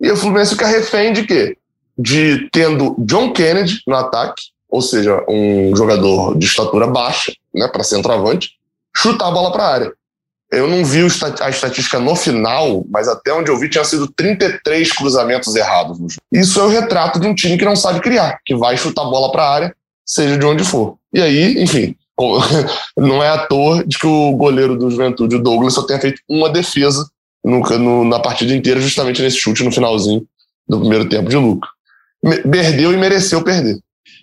E 0.00 0.10
o 0.10 0.16
Fluminense 0.16 0.50
fica 0.50 0.66
refém 0.66 1.12
de 1.12 1.24
quê? 1.24 1.56
de 1.98 2.48
tendo 2.50 2.94
John 2.98 3.32
Kennedy 3.32 3.80
no 3.86 3.94
ataque, 3.94 4.42
ou 4.68 4.82
seja, 4.82 5.24
um 5.28 5.74
jogador 5.74 6.36
de 6.36 6.46
estatura 6.46 6.86
baixa, 6.86 7.32
né, 7.54 7.66
para 7.68 7.84
centroavante, 7.84 8.50
chutar 8.94 9.28
a 9.28 9.30
bola 9.30 9.52
para 9.52 9.62
a 9.62 9.72
área. 9.72 9.92
Eu 10.50 10.68
não 10.68 10.84
vi 10.84 11.00
a 11.40 11.50
estatística 11.50 11.98
no 11.98 12.14
final, 12.14 12.84
mas 12.88 13.08
até 13.08 13.32
onde 13.32 13.50
eu 13.50 13.58
vi 13.58 13.68
tinha 13.68 13.84
sido 13.84 14.06
33 14.06 14.92
cruzamentos 14.92 15.54
errados. 15.56 15.98
Isso 16.32 16.60
é 16.60 16.62
o 16.62 16.68
retrato 16.68 17.18
de 17.18 17.26
um 17.26 17.34
time 17.34 17.58
que 17.58 17.64
não 17.64 17.74
sabe 17.74 18.00
criar, 18.00 18.38
que 18.44 18.54
vai 18.54 18.76
chutar 18.76 19.02
a 19.02 19.10
bola 19.10 19.32
para 19.32 19.42
a 19.42 19.52
área, 19.52 19.76
seja 20.04 20.38
de 20.38 20.46
onde 20.46 20.62
for. 20.62 20.96
E 21.12 21.20
aí, 21.20 21.60
enfim, 21.60 21.96
não 22.96 23.22
é 23.22 23.28
à 23.28 23.38
toa 23.46 23.84
de 23.84 23.98
que 23.98 24.06
o 24.06 24.32
goleiro 24.36 24.76
do 24.76 24.90
Juventude, 24.90 25.36
o 25.36 25.42
Douglas, 25.42 25.74
só 25.74 25.82
tenha 25.82 26.00
feito 26.00 26.22
uma 26.28 26.48
defesa 26.48 27.04
no, 27.44 27.60
no, 27.60 28.04
na 28.04 28.20
partida 28.20 28.54
inteira, 28.54 28.80
justamente 28.80 29.20
nesse 29.22 29.38
chute 29.38 29.64
no 29.64 29.72
finalzinho 29.72 30.24
do 30.68 30.80
primeiro 30.80 31.08
tempo 31.08 31.28
de 31.28 31.36
Luca. 31.36 31.68
Perdeu 32.50 32.92
e 32.92 32.96
mereceu 32.96 33.42
perder. 33.42 33.78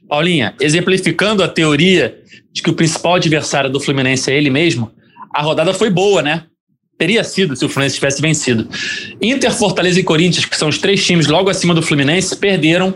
Paulinha, 0.07 0.55
exemplificando 0.59 1.43
a 1.43 1.47
teoria 1.47 2.17
de 2.51 2.61
que 2.61 2.69
o 2.69 2.73
principal 2.73 3.15
adversário 3.15 3.69
do 3.69 3.79
Fluminense 3.79 4.31
é 4.31 4.37
ele 4.37 4.49
mesmo, 4.49 4.91
a 5.33 5.41
rodada 5.41 5.73
foi 5.73 5.89
boa, 5.89 6.21
né? 6.21 6.43
Teria 6.97 7.23
sido 7.23 7.55
se 7.55 7.65
o 7.65 7.69
Fluminense 7.69 7.95
tivesse 7.95 8.21
vencido. 8.21 8.69
Inter, 9.21 9.51
Fortaleza 9.51 9.99
e 9.99 10.03
Corinthians, 10.03 10.45
que 10.45 10.55
são 10.55 10.69
os 10.69 10.77
três 10.77 11.03
times 11.03 11.27
logo 11.27 11.49
acima 11.49 11.73
do 11.73 11.81
Fluminense, 11.81 12.35
perderam 12.35 12.93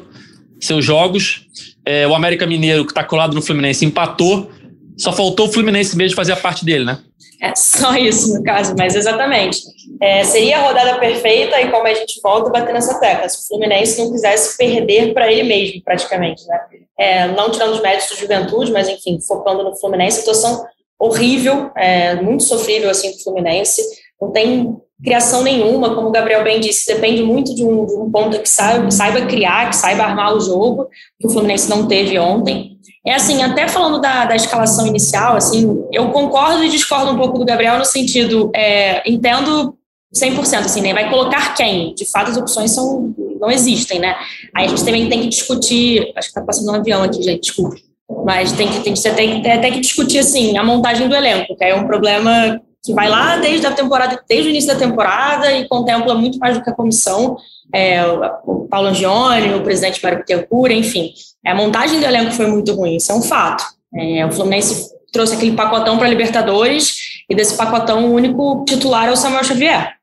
seus 0.62 0.86
jogos. 0.86 1.42
É, 1.86 2.08
o 2.08 2.14
América 2.14 2.46
Mineiro, 2.46 2.86
que 2.86 2.92
está 2.92 3.04
colado 3.04 3.34
no 3.34 3.42
Fluminense, 3.42 3.86
empatou. 3.86 4.52
Só 4.98 5.12
faltou 5.12 5.48
o 5.48 5.52
Fluminense 5.52 5.98
mesmo 5.98 6.16
fazer 6.16 6.34
a 6.34 6.38
parte 6.38 6.64
dele, 6.64 6.86
né? 6.86 7.00
É 7.42 7.54
só 7.56 7.96
isso, 7.96 8.34
no 8.34 8.44
caso, 8.44 8.74
mas 8.78 8.96
exatamente. 8.96 9.60
É, 10.02 10.24
seria 10.24 10.58
a 10.58 10.68
rodada 10.68 11.00
perfeita 11.00 11.60
e 11.62 11.70
como 11.70 11.86
a 11.86 11.94
gente 11.94 12.20
volta 12.22 12.50
a 12.50 12.52
bater 12.52 12.74
nessa 12.74 13.00
tecla, 13.00 13.30
se 13.30 13.44
o 13.44 13.48
Fluminense 13.48 14.00
não 14.00 14.12
quisesse 14.12 14.58
perder 14.58 15.14
para 15.14 15.32
ele 15.32 15.44
mesmo, 15.44 15.82
praticamente, 15.84 16.46
né? 16.48 16.60
É, 17.00 17.28
não 17.28 17.52
tirando 17.52 17.74
os 17.74 17.82
méritos 17.82 18.10
do 18.10 18.20
Juventude, 18.20 18.72
mas 18.72 18.90
enfim, 18.90 19.20
focando 19.22 19.64
no 19.64 19.76
Fluminense, 19.76 20.20
situação 20.20 20.66
horrível, 21.00 21.72
é, 21.76 22.16
muito 22.16 22.44
sofrível 22.44 22.90
assim 22.90 23.12
do 23.12 23.24
Fluminense, 23.24 23.82
não 24.20 24.32
tem 24.32 24.78
criação 25.04 25.44
nenhuma, 25.44 25.94
como 25.94 26.08
o 26.08 26.12
Gabriel 26.12 26.44
bem 26.44 26.60
disse, 26.60 26.92
depende 26.92 27.22
muito 27.22 27.54
de 27.54 27.64
um, 27.64 27.86
de 27.86 27.94
um 27.94 28.10
ponto 28.10 28.40
que 28.40 28.50
saiba, 28.50 28.90
saiba 28.90 29.26
criar, 29.28 29.70
que 29.70 29.76
saiba 29.76 30.04
armar 30.04 30.36
o 30.36 30.40
jogo, 30.40 30.88
que 31.20 31.28
o 31.28 31.30
Fluminense 31.30 31.70
não 31.70 31.88
teve 31.88 32.18
ontem. 32.18 32.78
É 33.06 33.14
assim, 33.14 33.42
até 33.42 33.68
falando 33.68 34.02
da, 34.02 34.26
da 34.26 34.36
escalação 34.36 34.88
inicial, 34.88 35.36
assim, 35.38 35.86
eu 35.94 36.10
concordo 36.10 36.64
e 36.64 36.70
discordo 36.70 37.12
um 37.12 37.18
pouco 37.18 37.38
do 37.38 37.46
Gabriel 37.46 37.78
no 37.78 37.86
sentido, 37.86 38.52
é, 38.56 39.08
entendo 39.10 39.78
100%, 40.16 40.66
assim, 40.66 40.82
né? 40.82 40.94
Vai 40.94 41.10
colocar 41.10 41.54
quem? 41.56 41.94
De 41.94 42.06
fato, 42.06 42.32
as 42.32 42.38
opções 42.38 42.72
são, 42.72 43.14
não 43.40 43.52
existem, 43.52 44.00
né? 44.00 44.16
Aí 44.54 44.66
a 44.66 44.68
gente 44.68 44.84
também 44.84 45.08
tem 45.08 45.22
que 45.22 45.30
discutir, 45.30 46.12
acho 46.16 46.30
que 46.30 46.34
tá 46.34 46.42
passando 46.42 46.72
um 46.72 46.76
avião 46.76 47.04
aqui, 47.04 47.22
gente, 47.22 47.42
desculpe. 47.42 47.87
Mas 48.26 48.52
tem 48.54 48.70
que, 48.70 48.80
tem 48.80 48.94
que, 48.94 49.00
você 49.00 49.12
tem, 49.12 49.42
tem 49.42 49.72
que 49.74 49.80
discutir, 49.80 50.20
assim, 50.20 50.58
a 50.58 50.64
montagem 50.64 51.08
do 51.08 51.16
elenco, 51.16 51.56
que 51.56 51.64
é 51.64 51.76
um 51.76 51.86
problema 51.86 52.60
que 52.84 52.94
vai 52.94 53.10
lá 53.10 53.36
desde 53.38 53.68
a 53.68 53.72
temporada, 53.72 54.24
desde 54.30 54.48
o 54.48 54.52
início 54.52 54.72
da 54.72 54.80
temporada 54.80 55.52
e 55.52 55.68
contempla 55.68 56.16
muito 56.16 56.40
mais 56.40 56.58
do 56.58 56.64
que 56.64 56.70
a 56.70 56.74
comissão, 56.74 57.36
é, 57.74 58.02
o 58.46 58.66
Paulo 58.70 58.88
Angione, 58.88 59.54
o 59.54 59.62
presidente 59.62 60.02
Mário 60.02 60.20
Bittencourt, 60.20 60.72
enfim. 60.72 61.12
A 61.46 61.54
montagem 61.54 62.00
do 62.00 62.06
elenco 62.06 62.32
foi 62.32 62.48
muito 62.48 62.74
ruim, 62.74 62.96
isso 62.96 63.12
é 63.12 63.16
um 63.16 63.22
fato. 63.22 63.64
É, 63.94 64.26
o 64.26 64.32
Fluminense 64.32 64.90
trouxe 65.12 65.36
aquele 65.36 65.56
pacotão 65.56 65.98
para 65.98 66.08
Libertadores 66.08 67.24
e 67.30 67.36
desse 67.36 67.58
pacotão 67.58 68.06
o 68.06 68.14
único 68.14 68.64
titular 68.66 69.10
é 69.10 69.12
o 69.12 69.18
Samuel 69.18 69.44
Xavier. 69.44 69.94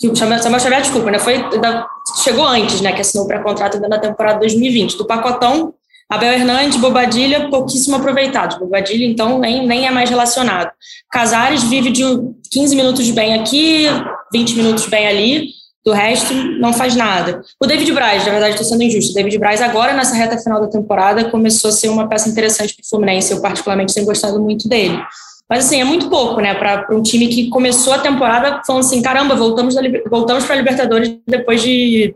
Que 0.00 0.08
o 0.08 0.16
Samuel 0.16 0.40
Xavier, 0.60 0.82
desculpa, 0.82 1.10
né, 1.10 1.18
foi, 1.18 1.44
chegou 2.22 2.44
antes, 2.44 2.80
né, 2.80 2.92
que 2.92 3.00
assinou 3.00 3.26
para 3.26 3.42
contrato 3.42 3.78
na 3.80 3.98
temporada 3.98 4.40
2020. 4.40 4.96
Do 4.96 5.06
pacotão, 5.06 5.74
Abel 6.08 6.32
Hernandes, 6.32 6.78
Bobadilha, 6.78 7.48
pouquíssimo 7.50 7.96
aproveitado. 7.96 8.58
Bobadilha, 8.60 9.04
então, 9.04 9.38
nem, 9.38 9.66
nem 9.66 9.86
é 9.86 9.90
mais 9.90 10.08
relacionado. 10.08 10.70
Casares 11.10 11.64
vive 11.64 11.90
de 11.90 12.02
15 12.50 12.76
minutos 12.76 13.10
bem 13.10 13.34
aqui, 13.34 13.86
20 14.32 14.54
minutos 14.54 14.86
bem 14.86 15.06
ali, 15.06 15.48
do 15.84 15.92
resto 15.92 16.32
não 16.34 16.72
faz 16.72 16.94
nada. 16.94 17.42
O 17.60 17.66
David 17.66 17.92
Braz, 17.92 18.24
na 18.24 18.32
verdade, 18.32 18.54
estou 18.54 18.66
sendo 18.66 18.82
injusto. 18.82 19.12
O 19.12 19.14
David 19.14 19.38
Braz, 19.38 19.60
agora 19.60 19.92
nessa 19.92 20.14
reta 20.14 20.38
final 20.38 20.60
da 20.60 20.68
temporada, 20.68 21.30
começou 21.30 21.70
a 21.70 21.72
ser 21.72 21.88
uma 21.88 22.08
peça 22.08 22.28
interessante 22.28 22.74
para 22.74 22.82
o 22.84 22.88
Fluminense. 22.88 23.32
Eu, 23.32 23.40
particularmente, 23.40 23.94
tenho 23.94 24.06
gostado 24.06 24.40
muito 24.40 24.68
dele. 24.68 25.00
Mas, 25.48 25.64
assim, 25.64 25.80
é 25.80 25.84
muito 25.84 26.08
pouco, 26.08 26.40
né, 26.40 26.54
para 26.54 26.88
um 26.90 27.02
time 27.02 27.28
que 27.28 27.48
começou 27.48 27.92
a 27.92 27.98
temporada 27.98 28.62
falando 28.66 28.84
assim: 28.84 29.00
caramba, 29.00 29.36
voltamos, 29.36 29.76
voltamos 30.10 30.44
para 30.44 30.54
a 30.54 30.58
Libertadores 30.58 31.16
depois 31.26 31.62
de 31.62 32.14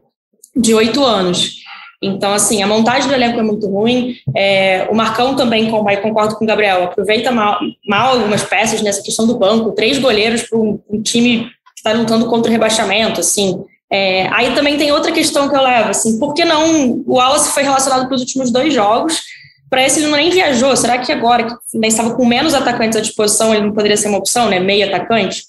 oito 0.75 1.05
anos. 1.05 1.60
Então, 2.03 2.33
assim, 2.33 2.63
a 2.63 2.67
montagem 2.67 3.09
do 3.09 3.15
elenco 3.15 3.39
é 3.39 3.43
muito 3.43 3.69
ruim. 3.69 4.17
É, 4.35 4.89
o 4.91 4.95
Marcão 4.95 5.37
também, 5.37 5.71
com, 5.71 5.85
concordo 6.01 6.37
com 6.37 6.45
o 6.45 6.47
Gabriel, 6.47 6.85
aproveita 6.85 7.31
mal, 7.31 7.61
mal 7.87 8.15
algumas 8.15 8.43
peças 8.43 8.81
nessa 8.81 9.03
questão 9.03 9.27
do 9.27 9.37
banco. 9.37 9.73
Três 9.73 9.99
goleiros 9.99 10.43
para 10.43 10.59
um, 10.59 10.81
um, 10.89 11.03
time 11.03 11.45
que 11.45 11.51
está 11.77 11.93
lutando 11.93 12.27
contra 12.27 12.49
o 12.49 12.53
rebaixamento, 12.53 13.21
assim. 13.21 13.63
É, 13.93 14.29
aí 14.33 14.55
também 14.55 14.79
tem 14.79 14.93
outra 14.93 15.13
questão 15.13 15.49
que 15.49 15.55
eu 15.55 15.63
levo, 15.63 15.91
assim, 15.91 16.19
por 16.19 16.33
que 16.33 16.45
não 16.45 17.03
o 17.05 17.15
Wallace 17.15 17.53
foi 17.53 17.65
relacionado 17.65 18.07
para 18.07 18.15
os 18.15 18.21
últimos 18.21 18.51
dois 18.51 18.73
jogos? 18.73 19.21
Para 19.69 19.85
esse 19.85 20.01
ele 20.01 20.07
não 20.07 20.17
nem 20.17 20.31
viajou. 20.31 20.75
Será 20.77 20.99
que 20.99 21.13
agora, 21.13 21.45
que 21.45 21.79
né, 21.79 21.89
estava 21.89 22.15
com 22.15 22.25
menos 22.25 22.55
atacantes 22.55 22.97
à 22.97 23.01
disposição, 23.01 23.55
ele 23.55 23.67
não 23.67 23.73
poderia 23.73 23.97
ser 23.97 24.09
uma 24.09 24.19
opção, 24.19 24.49
né? 24.49 24.59
Meio 24.59 24.87
atacante? 24.89 25.43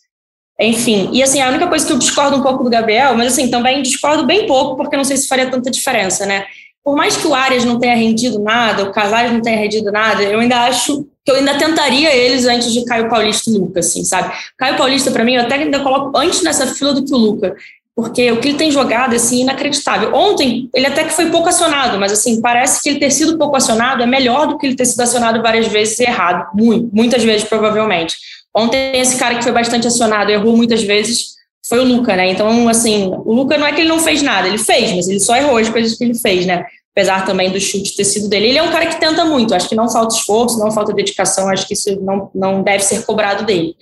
Enfim, 0.62 1.10
e 1.12 1.24
assim, 1.24 1.42
a 1.42 1.50
única 1.50 1.66
coisa 1.66 1.86
que 1.86 1.92
eu 1.92 1.98
discordo 1.98 2.38
um 2.38 2.44
pouco 2.44 2.64
do 2.64 2.70
Gabriel, 2.70 3.16
mas 3.18 3.34
assim, 3.34 3.50
também 3.50 3.82
discordo 3.82 4.28
bem 4.28 4.46
pouco, 4.46 4.76
porque 4.76 4.96
não 4.96 5.04
sei 5.04 5.18
se 5.18 5.28
faria 5.28 5.50
tanta 5.50 5.72
diferença, 5.72 6.24
né? 6.26 6.46
Por 6.84 6.96
mais 6.96 7.18
que 7.18 7.28
o 7.28 7.34
Arias 7.34 7.66
não 7.66 7.80
tenha 7.80 7.96
rendido 7.96 8.40
nada, 8.40 8.84
o 8.84 8.92
Casares 8.92 9.32
não 9.32 9.42
tenha 9.42 9.58
rendido 9.58 9.92
nada, 9.92 10.22
eu 10.22 10.40
ainda 10.40 10.62
acho 10.62 11.06
que 11.26 11.32
eu 11.32 11.36
ainda 11.36 11.58
tentaria 11.58 12.16
eles 12.16 12.46
antes 12.46 12.72
de 12.74 12.86
Caio 12.86 13.10
Paulista 13.10 13.50
e 13.50 13.54
Luca, 13.54 13.80
assim, 13.80 14.04
sabe? 14.04 14.34
Caio 14.58 14.78
Paulista, 14.78 15.10
para 15.10 15.24
mim, 15.24 15.34
eu 15.34 15.42
até 15.42 15.56
ainda 15.56 15.80
coloco 15.80 16.16
antes 16.16 16.44
nessa 16.44 16.68
fila 16.68 16.94
do 16.94 17.06
que 17.06 17.14
o 17.14 17.18
Luca, 17.18 17.56
porque 17.96 18.32
o 18.32 18.40
que 18.40 18.50
ele 18.50 18.58
tem 18.58 18.72
jogado, 18.72 19.16
assim, 19.16 19.42
inacreditável. 19.42 20.14
Ontem, 20.14 20.70
ele 20.74 20.88
até 20.88 21.04
que 21.04 21.14
foi 21.14 21.30
pouco 21.30 21.50
acionado, 21.50 22.00
mas, 22.00 22.12
assim, 22.12 22.42
parece 22.42 22.82
que 22.82 22.90
ele 22.90 23.00
ter 23.00 23.12
sido 23.12 23.38
pouco 23.38 23.56
acionado 23.56 24.02
é 24.02 24.08
melhor 24.08 24.48
do 24.48 24.58
que 24.58 24.66
ele 24.66 24.76
ter 24.76 24.86
sido 24.86 25.02
acionado 25.02 25.42
várias 25.42 25.68
vezes 25.68 26.00
e 26.00 26.04
errado, 26.04 26.50
muito, 26.56 26.90
muitas 26.92 27.24
vezes, 27.24 27.44
provavelmente. 27.44 28.16
Ontem, 28.56 29.00
esse 29.00 29.18
cara 29.18 29.36
que 29.36 29.44
foi 29.44 29.52
bastante 29.52 29.88
acionado, 29.88 30.32
errou 30.32 30.56
muitas 30.56 30.84
vezes, 30.84 31.36
foi 31.68 31.80
o 31.80 31.84
Luca, 31.84 32.16
né? 32.16 32.30
Então, 32.30 32.68
assim, 32.68 33.12
o 33.26 33.34
Luca 33.34 33.58
não 33.58 33.68
é 33.68 33.72
que 33.72 33.82
ele 33.82 33.90
não 33.90 34.00
fez 34.00 34.22
nada, 34.22 34.48
ele 34.48 34.58
fez, 34.58 34.92
mas 34.94 35.08
ele 35.08 35.20
só 35.20 35.36
errou 35.36 35.58
as 35.58 35.70
coisas 35.70 35.98
que 35.98 36.04
ele 36.04 36.16
fez, 36.16 36.46
né? 36.46 36.66
Apesar 36.94 37.26
também 37.26 37.50
do 37.50 37.60
chute 37.60 37.96
ter 37.96 38.04
sido 38.04 38.28
dele. 38.28 38.48
Ele 38.48 38.58
é 38.58 38.64
um 38.64 38.72
cara 38.72 38.88
que 38.88 39.00
tenta 39.00 39.24
muito, 39.24 39.56
acho 39.56 39.70
que 39.70 39.76
não 39.76 39.90
falta 39.90 40.16
esforço, 40.16 40.60
não 40.60 40.72
falta 40.72 40.94
dedicação, 40.94 41.48
acho 41.48 41.66
que 41.66 41.74
isso 41.74 42.02
não, 42.02 42.30
não 42.36 42.62
deve 42.62 42.84
ser 42.84 43.06
cobrado 43.06 43.46
dele 43.46 43.76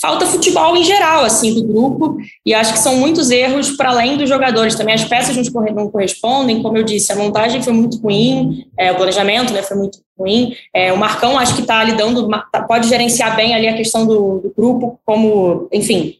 falta 0.00 0.26
futebol 0.26 0.76
em 0.76 0.84
geral, 0.84 1.24
assim, 1.24 1.54
do 1.54 1.64
grupo, 1.64 2.16
e 2.44 2.52
acho 2.52 2.72
que 2.72 2.78
são 2.78 2.96
muitos 2.96 3.30
erros 3.30 3.70
para 3.70 3.90
além 3.90 4.16
dos 4.16 4.28
jogadores. 4.28 4.74
Também 4.74 4.94
as 4.94 5.04
peças 5.04 5.36
não 5.74 5.88
correspondem, 5.88 6.62
como 6.62 6.76
eu 6.76 6.82
disse, 6.82 7.12
a 7.12 7.16
montagem 7.16 7.62
foi 7.62 7.72
muito 7.72 7.98
ruim, 7.98 8.66
é, 8.76 8.90
o 8.90 8.96
planejamento 8.96 9.52
né, 9.52 9.62
foi 9.62 9.76
muito 9.76 9.98
ruim. 10.18 10.54
É, 10.74 10.92
o 10.92 10.96
Marcão 10.98 11.38
acho 11.38 11.54
que 11.54 11.62
está 11.62 11.82
lidando, 11.84 12.28
tá, 12.50 12.62
pode 12.62 12.88
gerenciar 12.88 13.36
bem 13.36 13.54
ali 13.54 13.68
a 13.68 13.76
questão 13.76 14.06
do, 14.06 14.40
do 14.40 14.52
grupo, 14.56 14.98
como, 15.04 15.68
enfim, 15.72 16.16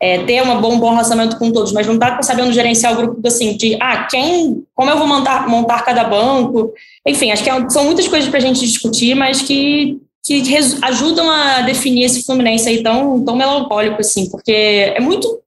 é, 0.00 0.22
ter 0.24 0.40
uma 0.42 0.56
bom, 0.56 0.74
um 0.74 0.78
bom 0.78 0.90
relacionamento 0.90 1.36
com 1.38 1.50
todos, 1.50 1.72
mas 1.72 1.86
não 1.86 1.94
está 1.94 2.22
sabendo 2.22 2.52
gerenciar 2.52 2.92
o 2.92 2.96
grupo 2.96 3.26
assim, 3.26 3.56
de 3.56 3.76
ah, 3.80 4.06
quem, 4.08 4.62
como 4.74 4.90
eu 4.90 4.96
vou 4.96 5.06
montar, 5.06 5.48
montar 5.48 5.84
cada 5.84 6.04
banco, 6.04 6.72
enfim, 7.04 7.32
acho 7.32 7.42
que 7.42 7.50
é, 7.50 7.68
são 7.68 7.84
muitas 7.84 8.06
coisas 8.06 8.28
para 8.28 8.38
a 8.38 8.42
gente 8.42 8.60
discutir, 8.60 9.16
mas 9.16 9.42
que 9.42 10.00
que 10.24 10.42
ajudam 10.82 11.30
a 11.30 11.62
definir 11.62 12.04
esse 12.04 12.24
Fluminense 12.24 12.68
aí 12.68 12.82
tão, 12.82 13.24
tão 13.24 13.36
melancólico, 13.36 14.00
assim, 14.00 14.28
porque 14.28 14.52
é 14.52 15.00
muito 15.00 15.40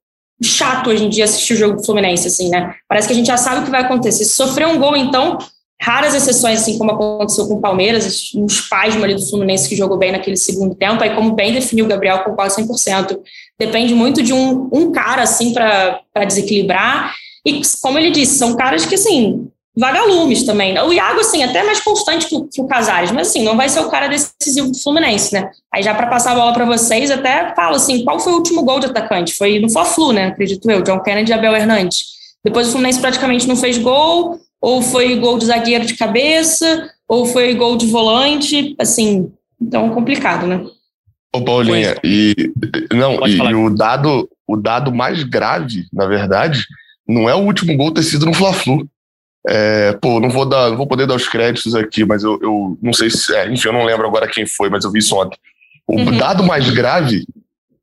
chato 0.44 0.90
hoje 0.90 1.06
em 1.06 1.10
dia 1.10 1.26
assistir 1.26 1.54
o 1.54 1.58
jogo 1.58 1.76
do 1.76 1.86
Fluminense, 1.86 2.28
assim, 2.28 2.50
né? 2.50 2.74
Parece 2.88 3.08
que 3.08 3.14
a 3.14 3.16
gente 3.16 3.28
já 3.28 3.38
sabe 3.38 3.62
o 3.62 3.64
que 3.64 3.70
vai 3.70 3.82
acontecer. 3.82 4.24
Se 4.24 4.34
sofrer 4.34 4.68
um 4.68 4.80
gol, 4.80 4.98
então, 4.98 5.38
raras 5.80 6.16
exceções, 6.16 6.62
assim, 6.62 6.78
como 6.78 6.92
aconteceu 6.92 7.48
com 7.48 7.56
o 7.56 7.62
Palmeiras, 7.62 8.32
um 8.36 8.46
espasmo 8.46 9.04
ali 9.04 9.16
do 9.16 9.28
Fluminense 9.28 9.70
que 9.70 9.76
jogou 9.76 9.98
bem 9.98 10.12
naquele 10.12 10.38
segundo 10.38 10.74
tempo, 10.74 11.04
aí 11.04 11.14
como 11.16 11.34
bem 11.34 11.54
definiu 11.54 11.86
o 11.86 11.88
Gabriel 11.88 12.24
com 12.24 12.34
quase 12.34 12.62
100%. 12.62 13.20
Depende 13.60 13.94
muito 13.94 14.24
de 14.24 14.34
um, 14.34 14.68
um 14.72 14.92
cara, 14.92 15.24
assim, 15.24 15.54
para 15.54 16.26
desequilibrar. 16.26 17.14
E, 17.46 17.62
como 17.82 18.00
ele 18.00 18.10
disse, 18.10 18.38
são 18.38 18.56
caras 18.56 18.86
que, 18.86 18.96
assim, 18.96 19.48
vagalumes 19.76 20.44
também. 20.44 20.78
O 20.80 20.92
Iago, 20.92 21.22
assim, 21.22 21.44
até 21.44 21.64
mais 21.64 21.80
constante 21.80 22.28
que 22.28 22.36
o, 22.36 22.48
que 22.48 22.62
o 22.62 22.68
Casares, 22.68 23.12
mas 23.12 23.30
assim, 23.30 23.44
não 23.44 23.56
vai 23.56 23.70
ser 23.70 23.80
o 23.80 23.90
cara 23.90 24.08
decisivo 24.08 24.72
do 24.72 24.78
Fluminense, 24.78 25.34
né? 25.34 25.50
Aí 25.74 25.82
já 25.82 25.94
para 25.94 26.08
passar 26.08 26.34
a 26.34 26.36
bola 26.36 26.54
para 26.54 26.66
vocês, 26.66 27.10
até 27.10 27.54
falo 27.56 27.76
assim, 27.76 28.04
qual 28.04 28.20
foi 28.20 28.34
o 28.34 28.38
último 28.38 28.64
gol 28.64 28.80
de 28.80 28.88
atacante? 28.88 29.34
Foi 29.34 29.60
no 29.60 29.70
Fla-Flu, 29.70 30.12
né? 30.12 30.28
Acredito 30.28 30.70
eu, 30.70 30.82
John 30.82 31.00
Kennedy 31.00 31.32
e 31.32 31.34
Abel 31.34 31.56
Hernandes. 31.56 32.06
Depois 32.44 32.68
o 32.68 32.72
Fluminense 32.72 33.00
praticamente 33.00 33.48
não 33.48 33.56
fez 33.56 33.78
gol, 33.78 34.40
ou 34.62 34.82
foi 34.82 35.16
gol 35.16 35.38
de 35.38 35.46
zagueiro 35.46 35.86
de 35.86 35.96
cabeça, 35.96 36.90
ou 37.08 37.26
foi 37.26 37.54
gol 37.56 37.78
de 37.78 37.88
volante, 37.88 38.76
assim, 38.78 39.32
então 39.62 39.90
complicado, 39.92 40.46
né? 40.48 40.66
Ô 41.34 41.42
Paulinha, 41.42 41.96
e 42.04 42.36
não, 42.92 43.26
e, 43.26 43.38
e 43.38 43.56
o 43.56 43.70
dado, 43.70 44.30
o 44.46 44.58
dado 44.58 44.94
mais 44.94 45.24
grave, 45.24 45.86
na 45.94 46.06
verdade, 46.06 46.66
não 47.08 47.30
é 47.30 47.34
o 47.34 47.46
último 47.46 47.76
gol 47.78 47.94
ter 47.94 48.04
sido 48.04 48.26
no 48.26 48.34
Fla-Flu 48.34 48.86
é, 49.48 49.94
pô, 49.94 50.20
não 50.20 50.30
vou 50.30 50.46
dar, 50.46 50.70
não 50.70 50.78
vou 50.78 50.88
poder 50.88 51.08
dar 51.08 51.16
os 51.16 51.28
créditos 51.28 51.74
aqui, 51.74 52.06
mas 52.06 52.24
eu, 52.24 52.40
eu 52.42 52.78
não 52.82 52.94
sei 52.94 53.10
se, 53.10 53.36
é, 53.36 53.52
enfim, 53.52 53.70
eu 53.70 53.74
não 53.74 53.86
lembro 53.86 54.08
agora 54.08 54.28
quem 54.28 54.46
foi, 54.46 54.70
mas 54.70 54.84
eu 54.84 54.92
vi 54.92 55.00
isso 55.00 55.16
ontem. 55.16 55.38
O 55.88 55.98
uhum. 55.98 56.18
dado 56.18 56.44
mais 56.44 56.70
grave 56.70 57.26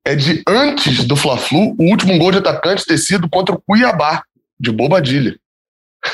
é 0.05 0.15
de 0.15 0.43
antes 0.49 1.05
do 1.05 1.17
Fla-Flu, 1.17 1.75
o 1.79 1.91
último 1.91 2.17
gol 2.19 2.31
de 2.31 2.39
atacante 2.39 2.87
ter 2.87 2.97
sido 2.99 3.29
contra 3.29 3.55
o 3.55 3.61
Cuiabá, 3.61 4.23
de 4.59 4.71
Bobadilha. 4.71 5.37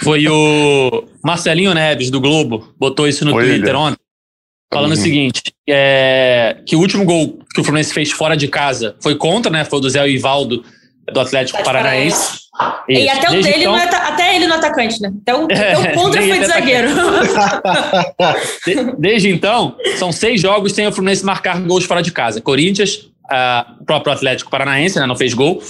Foi 0.02 0.26
o 0.26 1.04
Marcelinho 1.22 1.74
Neves, 1.74 2.10
do 2.10 2.20
Globo, 2.20 2.74
botou 2.78 3.06
isso 3.06 3.24
no 3.24 3.32
foi 3.32 3.44
Twitter 3.44 3.68
ele. 3.68 3.76
ontem, 3.76 3.98
falando 4.72 4.92
uhum. 4.92 4.98
o 4.98 5.02
seguinte, 5.02 5.42
é, 5.68 6.56
que 6.66 6.74
o 6.74 6.80
último 6.80 7.04
gol 7.04 7.38
que 7.54 7.60
o 7.60 7.64
Fluminense 7.64 7.92
fez 7.92 8.10
fora 8.10 8.36
de 8.36 8.48
casa 8.48 8.96
foi 9.00 9.14
contra, 9.14 9.52
né, 9.52 9.64
foi 9.64 9.78
o 9.78 9.82
do 9.82 9.90
Zé 9.90 10.08
Ivaldo, 10.08 10.64
do 11.12 11.20
Atlético 11.20 11.62
Paranaense. 11.62 12.44
E 12.88 13.08
até 13.08 13.28
o 13.28 13.42
dele, 13.42 13.64
então... 13.64 13.76
é, 13.76 13.82
até 13.82 14.36
ele 14.36 14.46
no 14.46 14.54
atacante, 14.54 15.00
né? 15.00 15.12
Até 15.22 15.34
o, 15.34 15.44
até 15.44 15.78
o 15.78 15.94
contra 15.94 16.22
foi 16.26 16.38
de 16.38 16.46
zagueiro. 16.46 16.88
Desde 18.96 19.28
então, 19.30 19.76
são 19.96 20.12
seis 20.12 20.40
jogos 20.40 20.72
sem 20.72 20.86
o 20.86 20.92
Fluminense 20.92 21.24
marcar 21.24 21.60
gols 21.60 21.84
fora 21.84 22.00
de 22.00 22.12
casa. 22.12 22.40
Corinthians, 22.40 23.08
o 23.80 23.84
próprio 23.84 24.12
Atlético 24.12 24.50
Paranaense, 24.50 25.00
né, 25.00 25.06
não 25.06 25.16
fez 25.16 25.34
gol. 25.34 25.62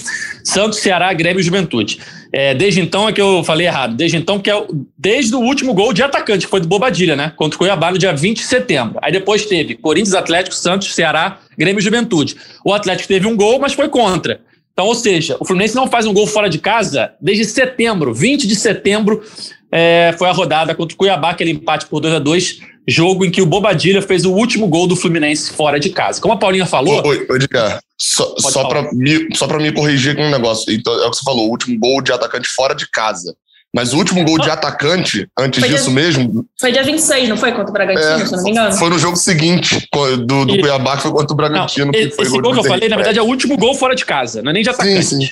Santos, 0.43 0.79
Ceará, 0.79 1.11
Grêmio 1.13 1.39
e 1.39 1.43
Juventude. 1.43 1.99
É, 2.31 2.53
desde 2.53 2.81
então 2.81 3.07
é 3.07 3.13
que 3.13 3.21
eu 3.21 3.43
falei 3.43 3.65
errado. 3.65 3.95
Desde 3.95 4.17
então, 4.17 4.39
que 4.39 4.51
é 4.51 4.67
desde 4.97 5.33
o 5.35 5.39
último 5.39 5.73
gol 5.73 5.93
de 5.93 6.03
atacante, 6.03 6.45
que 6.45 6.51
foi 6.51 6.59
do 6.59 6.67
Bobadilha, 6.67 7.15
né? 7.15 7.31
Contra 7.35 7.55
o 7.55 7.59
Cuiabá 7.59 7.91
no 7.91 7.97
dia 7.97 8.13
20 8.13 8.37
de 8.37 8.43
setembro. 8.43 8.99
Aí 9.01 9.11
depois 9.11 9.45
teve 9.45 9.75
Corinthians, 9.75 10.13
Atlético, 10.13 10.55
Santos, 10.55 10.93
Ceará, 10.93 11.39
Grêmio 11.57 11.79
e 11.79 11.83
Juventude. 11.83 12.35
O 12.63 12.73
Atlético 12.73 13.07
teve 13.07 13.25
um 13.25 13.35
gol, 13.35 13.59
mas 13.59 13.73
foi 13.73 13.89
contra. 13.89 14.41
Então, 14.75 14.87
ou 14.87 14.93
seja, 14.93 15.37
o 15.39 15.45
Fluminense 15.45 15.73
não 15.73 15.87
faz 15.87 16.05
um 16.05 16.13
gol 16.13 16.27
fora 16.27 16.49
de 16.49 16.59
casa 16.59 17.13
desde 17.21 17.45
setembro, 17.45 18.13
20 18.13 18.45
de 18.45 18.57
setembro, 18.57 19.23
é, 19.71 20.13
foi 20.17 20.27
a 20.27 20.33
rodada 20.33 20.75
contra 20.75 20.93
o 20.93 20.97
Cuiabá, 20.97 21.29
aquele 21.29 21.51
empate 21.51 21.85
por 21.85 22.01
2 22.01 22.15
a 22.15 22.19
2 22.19 22.59
jogo 22.87 23.25
em 23.25 23.31
que 23.31 23.41
o 23.41 23.45
Bobadilha 23.45 24.01
fez 24.01 24.25
o 24.25 24.31
último 24.31 24.67
gol 24.67 24.85
do 24.85 24.95
Fluminense 24.95 25.51
fora 25.53 25.79
de 25.79 25.89
casa. 25.89 26.21
Como 26.21 26.33
a 26.33 26.37
Paulinha 26.37 26.65
falou. 26.65 27.05
Oi, 27.07 27.25
oi 27.29 27.37
Edgar, 27.37 27.79
só, 27.97 28.35
só 28.37 28.67
para 28.67 28.83
me, 28.91 29.27
me 29.61 29.71
corrigir 29.71 30.15
com 30.15 30.23
um 30.23 30.29
negócio. 30.29 30.71
Então, 30.73 30.93
é 31.01 31.07
o 31.07 31.09
que 31.09 31.17
você 31.17 31.23
falou: 31.23 31.47
o 31.47 31.51
último 31.51 31.79
gol 31.79 32.01
de 32.01 32.11
atacante 32.11 32.47
fora 32.49 32.75
de 32.75 32.89
casa. 32.91 33.35
Mas 33.75 33.91
o 33.91 33.97
último 33.97 34.23
gol 34.23 34.39
de 34.39 34.49
atacante, 34.49 35.27
antes 35.37 35.59
foi 35.59 35.67
disso 35.67 35.91
dia, 35.91 35.93
mesmo. 35.93 36.45
Foi 36.57 36.71
dia 36.71 36.81
26, 36.81 37.27
não 37.27 37.35
foi? 37.35 37.51
Contra 37.51 37.69
o 37.69 37.73
Bragantino, 37.73 38.21
é, 38.21 38.25
se 38.25 38.31
não 38.31 38.43
me 38.43 38.51
engano. 38.51 38.73
Foi 38.77 38.89
no 38.89 38.97
jogo 38.97 39.17
seguinte 39.17 39.85
do, 40.25 40.45
do 40.45 40.57
Cuiabá, 40.59 40.95
que 40.95 41.03
foi 41.03 41.11
contra 41.11 41.33
o 41.33 41.35
Bragantino. 41.35 41.87
Não, 41.87 41.91
que 41.91 42.09
foi 42.11 42.23
esse 42.23 42.31
gol, 42.31 42.41
gol 42.41 42.53
que 42.53 42.59
eu 42.59 42.63
falei, 42.63 42.87
na 42.87 42.95
verdade, 42.95 43.19
é 43.19 43.21
o 43.21 43.25
último 43.25 43.57
gol 43.57 43.75
fora 43.75 43.93
de 43.93 44.05
casa, 44.05 44.41
não 44.41 44.51
é 44.51 44.53
nem 44.53 44.63
de 44.63 44.69
atacante. 44.69 45.03
Sim, 45.03 45.21
sim. 45.25 45.29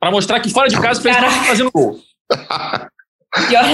Pra 0.00 0.10
mostrar 0.10 0.40
que 0.40 0.50
fora 0.50 0.68
de 0.68 0.76
casa 0.80 1.00
fez 1.00 1.16
fazendo 1.46 1.70
gol. 1.70 2.00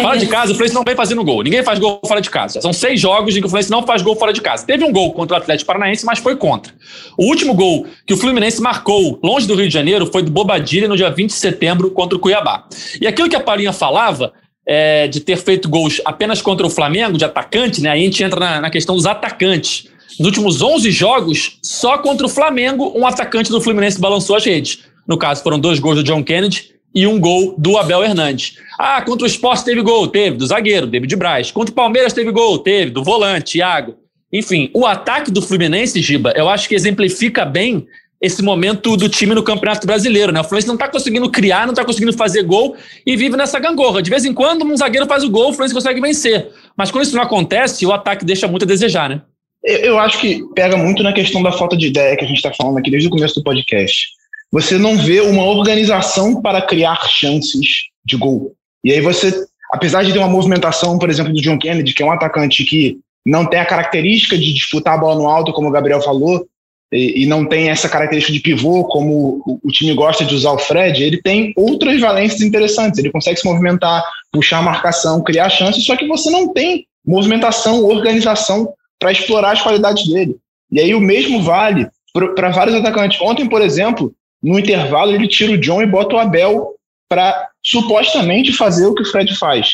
Fora 0.03 0.19
de 0.19 0.27
casa, 0.27 0.53
o 0.53 0.55
Fluminense 0.55 0.75
não 0.75 0.83
vem 0.85 0.97
fazendo 0.97 1.25
gol. 1.25 1.43
Ninguém 1.43 1.63
faz 1.63 1.79
gol 1.79 2.01
fora 2.07 2.21
de 2.21 2.29
casa. 2.29 2.61
São 2.61 2.73
seis 2.73 3.01
jogos 3.01 3.37
em 3.37 3.41
que 3.41 3.47
o 3.47 3.49
Fluminense 3.49 3.71
não 3.71 3.85
faz 3.85 4.03
gol 4.03 4.17
fora 4.17 4.33
de 4.33 4.41
casa. 4.41 4.67
Teve 4.67 4.85
um 4.85 4.93
gol 4.93 5.13
contra 5.13 5.37
o 5.37 5.41
Atlético 5.41 5.67
Paranaense, 5.67 6.05
mas 6.05 6.19
foi 6.19 6.37
contra. 6.37 6.73
O 7.17 7.27
último 7.27 7.55
gol 7.55 7.87
que 8.07 8.13
o 8.13 8.17
Fluminense 8.17 8.61
marcou 8.61 9.19
longe 9.23 9.47
do 9.47 9.55
Rio 9.55 9.69
de 9.69 9.75
Janeiro 9.75 10.07
foi 10.07 10.23
do 10.23 10.31
Bobadilha 10.31 10.89
no 10.89 10.97
dia 10.97 11.11
20 11.11 11.31
de 11.31 11.37
setembro 11.37 11.91
contra 11.91 12.17
o 12.17 12.21
Cuiabá. 12.21 12.65
E 13.01 13.07
aquilo 13.07 13.29
que 13.29 13.37
a 13.37 13.41
Paulinha 13.41 13.73
falava 13.73 14.33
é, 14.67 15.07
de 15.07 15.21
ter 15.21 15.37
feito 15.37 15.69
gols 15.69 16.01
apenas 16.05 16.43
contra 16.43 16.67
o 16.67 16.71
Flamengo, 16.71 17.17
de 17.17 17.25
atacante, 17.25 17.81
né? 17.81 17.91
Aí 17.91 18.03
a 18.03 18.05
gente 18.05 18.23
entra 18.23 18.41
na, 18.41 18.61
na 18.63 18.71
questão 18.71 18.97
dos 18.97 19.07
atacantes. 19.07 19.89
Nos 20.19 20.27
últimos 20.27 20.61
11 20.61 20.91
jogos, 20.91 21.59
só 21.63 21.99
contra 21.99 22.27
o 22.27 22.29
Flamengo, 22.29 22.93
um 22.97 23.07
atacante 23.07 23.51
do 23.51 23.61
Fluminense 23.61 24.01
balançou 24.01 24.37
as 24.37 24.45
redes. 24.45 24.81
No 25.07 25.17
caso, 25.17 25.43
foram 25.43 25.59
dois 25.59 25.79
gols 25.79 25.97
do 25.97 26.05
John 26.05 26.23
Kennedy 26.23 26.72
e 26.95 27.07
um 27.07 27.19
gol 27.19 27.55
do 27.59 27.77
Abel 27.77 28.03
Hernandes. 28.03 28.59
Ah, 28.79 29.01
contra 29.03 29.25
o 29.25 29.27
Esporte 29.27 29.65
teve 29.65 29.81
gol? 29.83 30.09
Teve, 30.09 30.37
do 30.37 30.47
zagueiro, 30.47 30.87
David 30.87 31.17
Braz. 31.17 31.51
Contra 31.51 31.73
o 31.73 31.75
Palmeiras 31.75 32.13
teve 32.13 32.31
gol? 32.31 32.59
Teve, 32.59 32.91
do 32.91 33.03
volante, 33.03 33.53
Thiago. 33.53 33.97
Enfim, 34.33 34.71
o 34.73 34.87
ataque 34.87 35.31
do 35.31 35.43
Fluminense, 35.43 36.01
Giba, 36.01 36.33
eu 36.37 36.49
acho 36.49 36.69
que 36.69 36.75
exemplifica 36.75 37.45
bem 37.45 37.87
esse 38.21 38.43
momento 38.43 38.97
do 38.97 39.09
time 39.09 39.35
no 39.35 39.43
Campeonato 39.43 39.87
Brasileiro, 39.87 40.33
né? 40.33 40.41
O 40.41 40.45
Fluminense 40.45 40.69
não 40.69 40.75
está 40.75 40.89
conseguindo 40.89 41.29
criar, 41.31 41.67
não 41.67 41.73
está 41.73 41.85
conseguindo 41.85 42.13
fazer 42.13 42.43
gol 42.45 42.77
e 43.05 43.17
vive 43.17 43.37
nessa 43.37 43.59
gangorra. 43.59 44.01
De 44.01 44.09
vez 44.09 44.25
em 44.25 44.33
quando, 44.33 44.65
um 44.65 44.77
zagueiro 44.77 45.07
faz 45.07 45.25
o 45.25 45.31
gol, 45.31 45.49
o 45.49 45.53
Fluminense 45.53 45.75
consegue 45.75 46.01
vencer. 46.01 46.51
Mas 46.77 46.91
quando 46.91 47.05
isso 47.05 47.17
não 47.17 47.23
acontece, 47.23 47.85
o 47.85 47.93
ataque 47.93 48.25
deixa 48.25 48.47
muito 48.47 48.63
a 48.63 48.67
desejar, 48.67 49.09
né? 49.11 49.23
Eu 49.65 49.99
acho 49.99 50.21
que 50.21 50.43
pega 50.55 50.77
muito 50.77 51.03
na 51.03 51.13
questão 51.13 51.43
da 51.43 51.53
falta 51.53 51.77
de 51.77 51.89
ideia 51.89 52.17
que 52.17 52.25
a 52.25 52.27
gente 52.27 52.37
está 52.37 52.53
falando 52.53 52.79
aqui 52.79 52.91
desde 52.91 53.09
o 53.09 53.11
começo 53.11 53.35
do 53.35 53.45
podcast 53.45 54.09
você 54.53 54.77
não 54.77 54.99
vê 54.99 55.21
uma 55.23 55.45
organização 55.45 56.43
para 56.43 56.61
criar 56.61 57.09
chances 57.09 57.89
de 58.05 58.17
gol. 58.19 58.53
E 58.85 58.93
aí 58.93 59.01
você, 59.01 59.33
apesar 59.73 60.05
de 60.05 60.13
ter 60.13 60.19
uma 60.19 60.29
movimentação, 60.29 60.99
por 60.99 61.09
exemplo, 61.09 61.33
do 61.33 61.41
John 61.41 61.59
Kennedy, 61.59 61.95
que 61.95 62.03
é 62.03 62.07
um 62.07 62.13
atacante 62.13 62.63
que 62.65 62.99
não 63.25 63.47
tem 63.47 63.59
a 63.59 63.67
característica 63.67 64.37
de 64.37 64.53
disputar 64.53 64.95
a 64.95 64.99
bola 64.99 65.15
no 65.15 65.29
alto, 65.29 65.53
como 65.53 65.69
o 65.69 65.73
Gabriel 65.73 66.03
falou, 66.03 66.47
e, 66.93 67.23
e 67.23 67.27
não 67.27 67.47
tem 67.47 67.71
essa 67.71 67.89
característica 67.89 68.33
de 68.33 68.41
pivô, 68.41 68.85
como 68.85 69.43
o, 69.47 69.61
o, 69.65 69.73
time 69.73 69.95
gosta 69.95 70.25
de 70.25 70.35
usar 70.35 70.53
o 70.53 70.59
Fred, 70.59 71.03
ele 71.03 71.23
tem 71.23 71.55
outras 71.57 71.99
valências 71.99 72.43
interessantes. 72.43 72.99
Ele 72.99 73.11
consegue 73.11 73.41
se 73.41 73.47
movimentar, 73.47 74.05
puxar 74.31 74.59
a 74.59 74.63
marcação, 74.63 75.23
criar 75.23 75.49
chances, 75.49 75.87
só 75.87 75.97
que 75.97 76.07
você 76.07 76.29
não 76.29 76.53
tem 76.53 76.87
movimentação, 77.07 77.85
organização 77.85 78.69
para 78.99 79.11
explorar 79.11 79.53
as 79.53 79.63
qualidades 79.63 80.07
dele. 80.07 80.37
E 80.71 80.81
aí 80.81 80.95
o 80.95 81.01
mesmo 81.01 81.43
vale 81.43 81.89
para 82.35 82.51
vários 82.51 82.77
atacantes. 82.77 83.21
Ontem, 83.23 83.49
por 83.49 83.63
exemplo, 83.63 84.15
no 84.43 84.59
intervalo, 84.59 85.13
ele 85.13 85.29
tira 85.29 85.53
o 85.53 85.59
John 85.59 85.83
e 85.83 85.87
bota 85.87 86.17
o 86.17 86.19
Abel 86.19 86.75
para 87.09 87.49
supostamente 87.63 88.53
fazer 88.53 88.87
o 88.87 88.95
que 88.95 89.03
o 89.03 89.07
Fred 89.07 89.37
faz, 89.37 89.69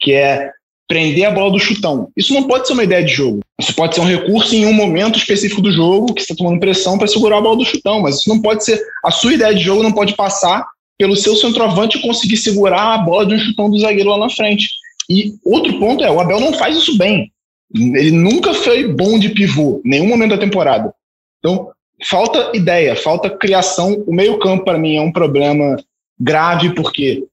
que 0.00 0.12
é 0.12 0.50
prender 0.88 1.24
a 1.24 1.30
bola 1.30 1.52
do 1.52 1.58
chutão. 1.58 2.10
Isso 2.16 2.34
não 2.34 2.48
pode 2.48 2.66
ser 2.66 2.72
uma 2.72 2.82
ideia 2.82 3.04
de 3.04 3.12
jogo. 3.12 3.40
Isso 3.60 3.72
pode 3.74 3.94
ser 3.94 4.00
um 4.00 4.06
recurso 4.06 4.54
em 4.54 4.66
um 4.66 4.72
momento 4.72 5.18
específico 5.18 5.62
do 5.62 5.70
jogo, 5.70 6.12
que 6.12 6.20
está 6.20 6.34
tomando 6.34 6.58
pressão 6.58 6.98
para 6.98 7.06
segurar 7.06 7.38
a 7.38 7.40
bola 7.40 7.58
do 7.58 7.64
chutão, 7.64 8.00
mas 8.00 8.16
isso 8.16 8.28
não 8.28 8.42
pode 8.42 8.64
ser. 8.64 8.82
A 9.04 9.10
sua 9.12 9.32
ideia 9.32 9.54
de 9.54 9.62
jogo 9.62 9.84
não 9.84 9.92
pode 9.92 10.14
passar 10.14 10.66
pelo 10.98 11.14
seu 11.14 11.36
centroavante 11.36 12.02
conseguir 12.02 12.36
segurar 12.36 12.94
a 12.94 12.98
bola 12.98 13.24
de 13.24 13.34
um 13.34 13.38
chutão 13.38 13.70
do 13.70 13.78
zagueiro 13.78 14.10
lá 14.10 14.18
na 14.18 14.28
frente. 14.28 14.68
E 15.08 15.34
outro 15.44 15.78
ponto 15.78 16.02
é, 16.02 16.10
o 16.10 16.20
Abel 16.20 16.40
não 16.40 16.52
faz 16.54 16.76
isso 16.76 16.98
bem. 16.98 17.30
Ele 17.72 18.10
nunca 18.10 18.52
foi 18.52 18.88
bom 18.88 19.16
de 19.16 19.30
pivô, 19.30 19.80
nenhum 19.84 20.08
momento 20.08 20.30
da 20.30 20.38
temporada. 20.38 20.92
Então, 21.38 21.70
falta 22.02 22.50
ideia, 22.54 22.96
falta 22.96 23.30
criação. 23.30 24.02
O 24.06 24.14
meio-campo, 24.14 24.64
para 24.64 24.78
mim, 24.78 24.96
é 24.96 25.00
um 25.00 25.12
problema 25.12 25.76
grave, 26.18 26.74
porque 26.74 27.24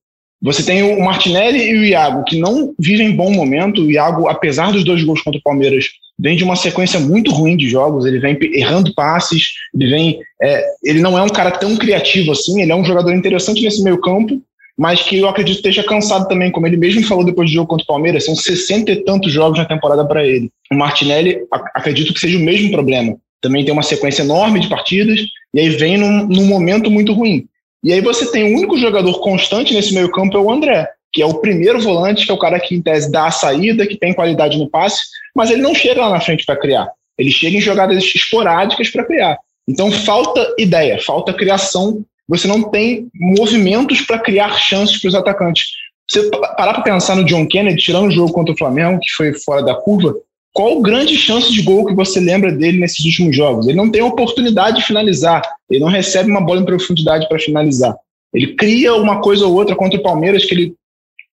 você 0.41 0.63
tem 0.63 0.83
o 0.83 1.03
Martinelli 1.03 1.59
e 1.59 1.77
o 1.77 1.85
Iago, 1.85 2.23
que 2.23 2.39
não 2.39 2.73
vivem 2.79 3.15
bom 3.15 3.31
momento. 3.31 3.81
O 3.81 3.91
Iago, 3.91 4.27
apesar 4.27 4.71
dos 4.71 4.83
dois 4.83 5.03
gols 5.03 5.21
contra 5.21 5.39
o 5.39 5.43
Palmeiras, 5.43 5.85
vem 6.19 6.37
de 6.37 6.43
uma 6.43 6.55
sequência 6.55 6.99
muito 6.99 7.31
ruim 7.31 7.57
de 7.57 7.67
jogos. 7.67 8.05
Ele 8.05 8.19
vem 8.19 8.37
errando 8.53 8.93
passes, 8.93 9.53
ele 9.73 9.89
vem. 9.89 10.19
É, 10.41 10.63
ele 10.83 10.99
não 10.99 11.17
é 11.17 11.23
um 11.23 11.29
cara 11.29 11.51
tão 11.51 11.75
criativo 11.75 12.31
assim, 12.31 12.61
ele 12.61 12.71
é 12.71 12.75
um 12.75 12.85
jogador 12.85 13.13
interessante 13.13 13.63
nesse 13.63 13.83
meio-campo, 13.83 14.39
mas 14.77 15.01
que 15.01 15.17
eu 15.17 15.27
acredito 15.27 15.55
esteja 15.55 15.83
cansado 15.83 16.27
também, 16.27 16.51
como 16.51 16.67
ele 16.67 16.77
mesmo 16.77 17.03
falou 17.03 17.23
depois 17.23 17.49
do 17.49 17.53
jogo 17.53 17.67
contra 17.67 17.83
o 17.83 17.87
Palmeiras, 17.87 18.25
são 18.25 18.35
60 18.35 18.91
e 18.91 19.03
tantos 19.03 19.31
jogos 19.31 19.57
na 19.57 19.65
temporada 19.65 20.05
para 20.05 20.25
ele. 20.25 20.51
O 20.71 20.75
Martinelli, 20.75 21.39
acredito 21.73 22.13
que 22.13 22.19
seja 22.19 22.37
o 22.37 22.41
mesmo 22.41 22.69
problema 22.71 23.17
também 23.47 23.63
tem 23.63 23.73
uma 23.73 23.83
sequência 23.83 24.21
enorme 24.21 24.59
de 24.59 24.67
partidas, 24.67 25.21
e 25.53 25.59
aí 25.59 25.69
vem 25.69 25.97
num, 25.97 26.27
num 26.27 26.45
momento 26.45 26.91
muito 26.91 27.13
ruim. 27.13 27.47
E 27.81 27.93
aí 27.93 28.01
você 28.01 28.29
tem 28.29 28.43
o 28.43 28.57
único 28.57 28.77
jogador 28.77 29.19
constante 29.21 29.73
nesse 29.73 29.93
meio 29.93 30.11
campo 30.11 30.35
é 30.37 30.39
o 30.39 30.51
André, 30.51 30.87
que 31.13 31.21
é 31.21 31.25
o 31.25 31.35
primeiro 31.35 31.79
volante, 31.79 32.25
que 32.25 32.31
é 32.31 32.35
o 32.35 32.39
cara 32.39 32.59
que 32.59 32.75
em 32.75 32.81
tese 32.81 33.09
dá 33.09 33.27
a 33.27 33.31
saída, 33.31 33.87
que 33.87 33.95
tem 33.95 34.13
qualidade 34.13 34.57
no 34.57 34.69
passe, 34.69 35.01
mas 35.33 35.49
ele 35.49 35.61
não 35.61 35.73
chega 35.73 36.01
lá 36.01 36.09
na 36.09 36.19
frente 36.19 36.45
para 36.45 36.57
criar. 36.57 36.89
Ele 37.17 37.31
chega 37.31 37.55
em 37.55 37.61
jogadas 37.61 38.03
esporádicas 38.03 38.89
para 38.89 39.05
criar. 39.05 39.37
Então 39.67 39.89
falta 39.91 40.53
ideia, 40.57 41.01
falta 41.01 41.33
criação. 41.33 42.03
Você 42.27 42.47
não 42.47 42.69
tem 42.69 43.07
movimentos 43.15 44.01
para 44.01 44.19
criar 44.19 44.57
chances 44.57 44.99
para 44.99 45.07
os 45.07 45.15
atacantes. 45.15 45.67
Você 46.09 46.29
parar 46.29 46.73
para 46.73 46.83
pensar 46.83 47.15
no 47.15 47.23
John 47.23 47.47
Kennedy, 47.47 47.81
tirando 47.81 48.07
o 48.07 48.11
jogo 48.11 48.33
contra 48.33 48.53
o 48.53 48.57
Flamengo, 48.57 48.99
que 48.99 49.11
foi 49.11 49.33
fora 49.33 49.61
da 49.61 49.75
curva, 49.75 50.13
qual 50.57 50.81
grande 50.81 51.15
chance 51.15 51.53
de 51.53 51.61
gol 51.61 51.85
que 51.85 51.93
você 51.93 52.19
lembra 52.19 52.51
dele 52.51 52.79
nesses 52.79 53.05
últimos 53.05 53.35
jogos? 53.35 53.67
Ele 53.67 53.77
não 53.77 53.91
tem 53.91 54.01
oportunidade 54.01 54.77
de 54.77 54.87
finalizar, 54.87 55.43
ele 55.69 55.81
não 55.81 55.87
recebe 55.87 56.31
uma 56.31 56.41
bola 56.41 56.61
em 56.61 56.65
profundidade 56.65 57.29
para 57.29 57.37
finalizar. 57.37 57.95
Ele 58.33 58.55
cria 58.55 58.95
uma 58.95 59.21
coisa 59.21 59.45
ou 59.45 59.53
outra 59.53 59.75
contra 59.75 59.99
o 59.99 60.01
Palmeiras, 60.01 60.45
que 60.45 60.55
ele 60.55 60.73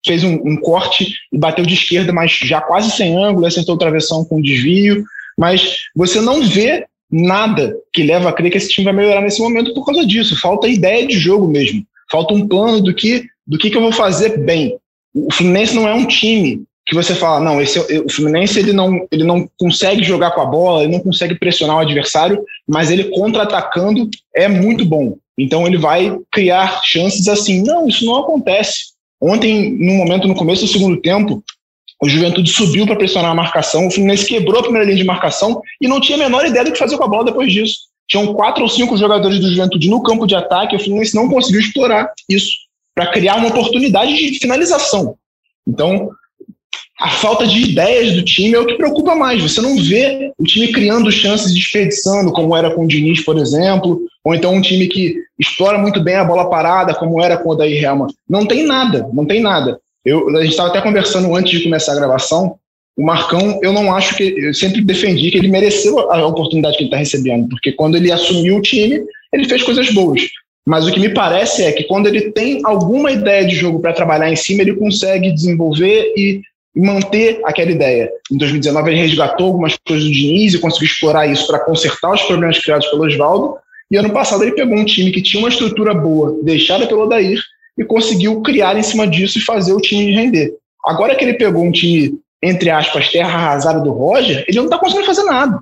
fez 0.05 0.23
um, 0.23 0.35
um, 0.45 0.59
corte 0.59 1.15
e 1.33 1.39
bateu 1.39 1.65
de 1.65 1.73
esquerda, 1.73 2.13
mas 2.13 2.33
já 2.33 2.61
quase 2.61 2.91
sem 2.91 3.17
ângulo, 3.17 3.47
acertou 3.47 3.77
o 3.77 3.79
travessão 3.79 4.27
com 4.27 4.43
desvio. 4.43 5.03
Mas 5.39 5.79
você 5.97 6.21
não 6.21 6.43
vê 6.43 6.85
nada 7.11 7.75
que 7.95 8.03
leva 8.03 8.29
a 8.29 8.33
crer 8.33 8.51
que 8.51 8.59
esse 8.59 8.69
time 8.69 8.85
vai 8.85 8.93
melhorar 8.93 9.23
nesse 9.23 9.41
momento 9.41 9.73
por 9.73 9.87
causa 9.87 10.07
disso. 10.07 10.39
Falta 10.39 10.69
ideia 10.69 11.07
de 11.07 11.19
jogo 11.19 11.49
mesmo. 11.49 11.83
Falta 12.11 12.35
um 12.35 12.47
plano 12.47 12.83
do 12.83 12.93
que, 12.93 13.25
do 13.47 13.57
que, 13.57 13.71
que 13.71 13.77
eu 13.79 13.83
vou 13.83 13.93
fazer 13.93 14.37
bem. 14.45 14.77
O 15.15 15.33
Fluminense 15.33 15.75
não 15.75 15.89
é 15.89 15.95
um 15.95 16.05
time 16.05 16.63
que 16.87 16.95
você 16.95 17.15
fala, 17.15 17.41
não, 17.41 17.61
esse 17.61 17.79
é 17.79 18.01
o 18.01 18.11
Fluminense 18.11 18.59
ele 18.59 18.73
não, 18.73 19.07
ele 19.11 19.25
não 19.25 19.49
consegue 19.59 20.03
jogar 20.03 20.33
com 20.33 20.43
a 20.43 20.47
bola, 20.47 20.83
ele 20.83 20.93
não 20.93 21.01
consegue 21.01 21.35
pressionar 21.35 21.77
o 21.77 21.81
adversário, 21.81 22.45
mas 22.69 22.91
ele 22.91 23.05
contra-atacando 23.05 24.09
é 24.35 24.49
muito 24.49 24.85
bom. 24.85 25.17
Então 25.39 25.67
ele 25.67 25.79
vai 25.79 26.17
criar 26.31 26.83
chances 26.85 27.27
assim. 27.27 27.63
Não, 27.63 27.89
isso 27.89 28.05
não 28.05 28.17
acontece. 28.17 28.93
Ontem, 29.21 29.73
no 29.73 29.95
momento 29.95 30.29
no 30.29 30.35
começo 30.35 30.67
do 30.67 30.71
segundo 30.71 31.01
tempo, 31.01 31.43
o 32.03 32.09
Juventude 32.09 32.51
subiu 32.51 32.87
para 32.87 32.97
pressionar 32.97 33.31
a 33.31 33.35
marcação, 33.35 33.87
o 33.87 33.91
Fluminense 33.91 34.27
quebrou 34.27 34.61
a 34.61 34.63
primeira 34.63 34.85
linha 34.85 34.99
de 34.99 35.05
marcação 35.05 35.63
e 35.81 35.89
não 35.89 36.01
tinha 36.01 36.19
a 36.19 36.21
menor 36.21 36.45
ideia 36.45 36.65
do 36.65 36.73
que 36.73 36.79
fazer 36.79 36.99
com 36.99 37.05
a 37.05 37.09
bola 37.09 37.25
depois 37.25 37.51
disso. 37.51 37.79
Tinham 38.07 38.35
quatro 38.35 38.63
ou 38.63 38.69
cinco 38.69 38.97
jogadores 38.99 39.41
do 39.41 39.49
Juventude 39.49 39.89
no 39.89 40.03
campo 40.03 40.27
de 40.27 40.35
ataque, 40.35 40.77
o 40.77 40.79
Fluminense 40.79 41.15
não 41.15 41.31
conseguiu 41.31 41.61
explorar 41.61 42.13
isso 42.29 42.51
para 42.95 43.11
criar 43.11 43.37
uma 43.37 43.49
oportunidade 43.49 44.15
de 44.15 44.39
finalização. 44.39 45.17
Então, 45.67 46.11
a 47.01 47.11
falta 47.11 47.47
de 47.47 47.71
ideias 47.71 48.15
do 48.15 48.25
time 48.25 48.55
é 48.55 48.61
o 48.61 48.67
que 48.67 48.77
preocupa 48.77 49.15
mais. 49.15 49.43
Você 49.43 49.61
não 49.61 49.77
vê 49.77 50.33
o 50.39 50.45
time 50.45 50.73
criando 50.73 51.11
chances, 51.11 51.53
desperdiçando, 51.53 52.33
como 52.33 52.57
era 52.57 52.71
com 52.71 52.85
o 52.85 52.89
Diniz, 52.89 53.25
por 53.25 53.37
exemplo, 53.37 54.01
ou 54.23 54.35
então 54.35 54.55
um 54.55 54.61
time 54.61 54.87
que 54.87 55.17
explora 55.39 55.77
muito 55.77 56.01
bem 56.01 56.15
a 56.15 56.25
bola 56.25 56.49
parada, 56.49 56.95
como 56.95 57.21
era 57.21 57.37
com 57.37 57.51
o 57.51 57.55
Daí 57.55 57.77
Helman. 57.77 58.09
Não 58.29 58.47
tem 58.47 58.65
nada, 58.65 59.09
não 59.13 59.27
tem 59.27 59.41
nada. 59.41 59.79
Eu, 60.05 60.29
a 60.37 60.43
gente 60.43 60.51
estava 60.51 60.69
até 60.69 60.81
conversando 60.81 61.35
antes 61.35 61.59
de 61.59 61.65
começar 61.65 61.93
a 61.93 61.97
gravação. 61.97 62.57
O 62.97 63.05
Marcão, 63.05 63.59
eu 63.61 63.73
não 63.73 63.93
acho 63.93 64.17
que. 64.17 64.23
Eu 64.23 64.55
sempre 64.55 64.81
defendi 64.81 65.31
que 65.31 65.39
ele 65.39 65.49
mereceu 65.49 65.99
a 66.13 66.25
oportunidade 66.27 66.77
que 66.77 66.85
ele 66.85 66.89
está 66.89 66.99
recebendo, 66.99 67.49
porque 67.49 67.73
quando 67.73 67.97
ele 67.97 68.13
assumiu 68.13 68.57
o 68.57 68.63
time, 68.63 69.03
ele 69.33 69.49
fez 69.49 69.65
coisas 69.65 69.91
boas. 69.93 70.23
Mas 70.67 70.87
o 70.87 70.93
que 70.93 71.01
me 71.01 71.11
parece 71.11 71.63
é 71.65 71.73
que 71.73 71.85
quando 71.85 72.07
ele 72.07 72.31
tem 72.31 72.61
alguma 72.65 73.11
ideia 73.11 73.45
de 73.45 73.55
jogo 73.55 73.81
para 73.81 73.93
trabalhar 73.93 74.31
em 74.31 74.37
cima, 74.37 74.63
ele 74.63 74.77
consegue 74.77 75.33
desenvolver 75.33 76.13
e 76.17 76.41
manter 76.75 77.41
aquela 77.45 77.71
ideia. 77.71 78.11
Em 78.31 78.37
2019 78.37 78.91
ele 78.91 79.01
resgatou 79.01 79.47
algumas 79.47 79.77
coisas 79.87 80.05
do 80.05 80.13
Diniz 80.13 80.55
e 80.55 80.59
conseguiu 80.59 80.89
explorar 80.89 81.27
isso 81.27 81.47
para 81.47 81.61
consertar 81.61 82.13
os 82.13 82.23
problemas 82.23 82.59
criados 82.59 82.87
pelo 82.89 83.05
Oswaldo. 83.05 83.57
E 83.91 83.97
ano 83.97 84.11
passado 84.11 84.43
ele 84.43 84.57
pegou 84.57 84.77
um 84.77 84.85
time 84.85 85.13
que 85.13 85.23
tinha 85.23 85.41
uma 85.41 85.49
estrutura 85.49 85.95
boa, 85.95 86.39
deixada 86.43 86.87
pelo 86.87 87.03
Odair, 87.03 87.39
e 87.79 87.85
conseguiu 87.85 88.41
criar 88.41 88.77
em 88.77 88.83
cima 88.83 89.07
disso 89.07 89.39
e 89.39 89.43
fazer 89.43 89.73
o 89.73 89.81
time 89.81 90.13
render. 90.13 90.55
Agora 90.85 91.15
que 91.15 91.25
ele 91.25 91.35
pegou 91.35 91.63
um 91.63 91.73
time, 91.73 92.19
entre 92.43 92.71
aspas, 92.71 93.11
terra 93.11 93.35
arrasada 93.35 93.81
do 93.81 93.93
Roger, 93.93 94.45
ele 94.49 94.59
não 94.59 94.65
está 94.65 94.79
conseguindo 94.79 95.07
fazer 95.07 95.25
nada. 95.25 95.61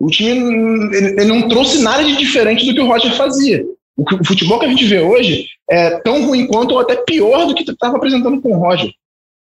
O 0.00 0.08
time 0.08 0.30
ele 0.30 1.24
não 1.24 1.48
trouxe 1.48 1.82
nada 1.82 2.04
de 2.04 2.16
diferente 2.16 2.66
do 2.66 2.74
que 2.74 2.80
o 2.80 2.86
Roger 2.86 3.14
fazia. 3.14 3.64
O, 3.96 4.24
futebol 4.24 4.58
que 4.58 4.66
a 4.66 4.68
gente 4.68 4.84
vê 4.84 5.00
hoje 5.00 5.46
é 5.70 5.98
tão 6.00 6.26
ruim 6.26 6.46
quanto 6.46 6.72
ou 6.72 6.80
até 6.80 6.96
pior 6.96 7.46
do 7.46 7.54
que 7.54 7.70
estava 7.70 7.96
apresentando 7.96 8.40
com 8.40 8.52
o 8.52 8.58
Roger. 8.58 8.90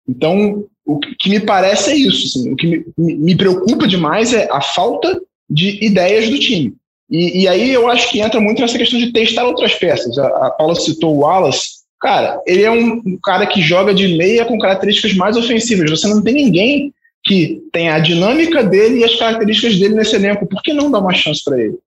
Então, 0.08 0.66
o 0.88 1.00
que 1.00 1.30
me 1.30 1.40
parece 1.40 1.92
é 1.92 1.96
isso. 1.96 2.40
Assim, 2.40 2.52
o 2.52 2.56
que 2.56 2.68
me, 2.68 2.86
me, 2.98 3.36
preocupa 3.36 3.88
demais 3.88 4.34
é 4.34 4.48
a 4.52 4.62
falta 4.62 5.22
de 5.50 5.84
ideias 5.86 6.30
do 6.30 6.40
time. 6.40 6.74
E, 7.10 7.42
e, 7.42 7.48
aí 7.48 7.72
eu 7.72 7.88
acho 7.88 8.10
que 8.10 8.20
entra 8.20 8.40
muito 8.40 8.62
nessa 8.62 8.78
questão 8.78 9.00
de 9.00 9.12
testar 9.12 9.46
outras 9.46 9.76
peças. 9.76 10.18
A, 10.18 10.48
a 10.48 10.52
Paula 10.52 10.76
citou 10.76 11.16
o 11.16 11.20
Wallace. 11.20 11.78
Cara, 12.00 12.42
ele 12.46 12.64
é 12.64 12.72
um, 12.72 13.02
um 13.06 13.20
cara 13.22 13.46
que 13.46 13.62
joga 13.62 13.94
de 13.94 14.18
meia 14.18 14.46
com 14.46 14.58
características 14.58 15.14
mais 15.14 15.36
ofensivas. 15.36 15.90
Você 15.90 16.08
não 16.08 16.22
tem 16.22 16.34
ninguém 16.34 16.94
que 17.24 17.62
tenha 17.72 17.96
a 17.96 18.00
dinâmica 18.00 18.64
dele 18.64 19.00
e 19.00 19.04
as 19.04 19.16
características 19.16 19.78
dele 19.78 19.96
nesse 19.96 20.16
elenco. 20.16 20.48
Por 20.48 20.62
que 20.62 20.74
não 20.74 20.92
dar 20.92 21.00
uma 21.00 21.14
chance 21.14 21.44
para 21.44 21.60
ele? 21.62 21.78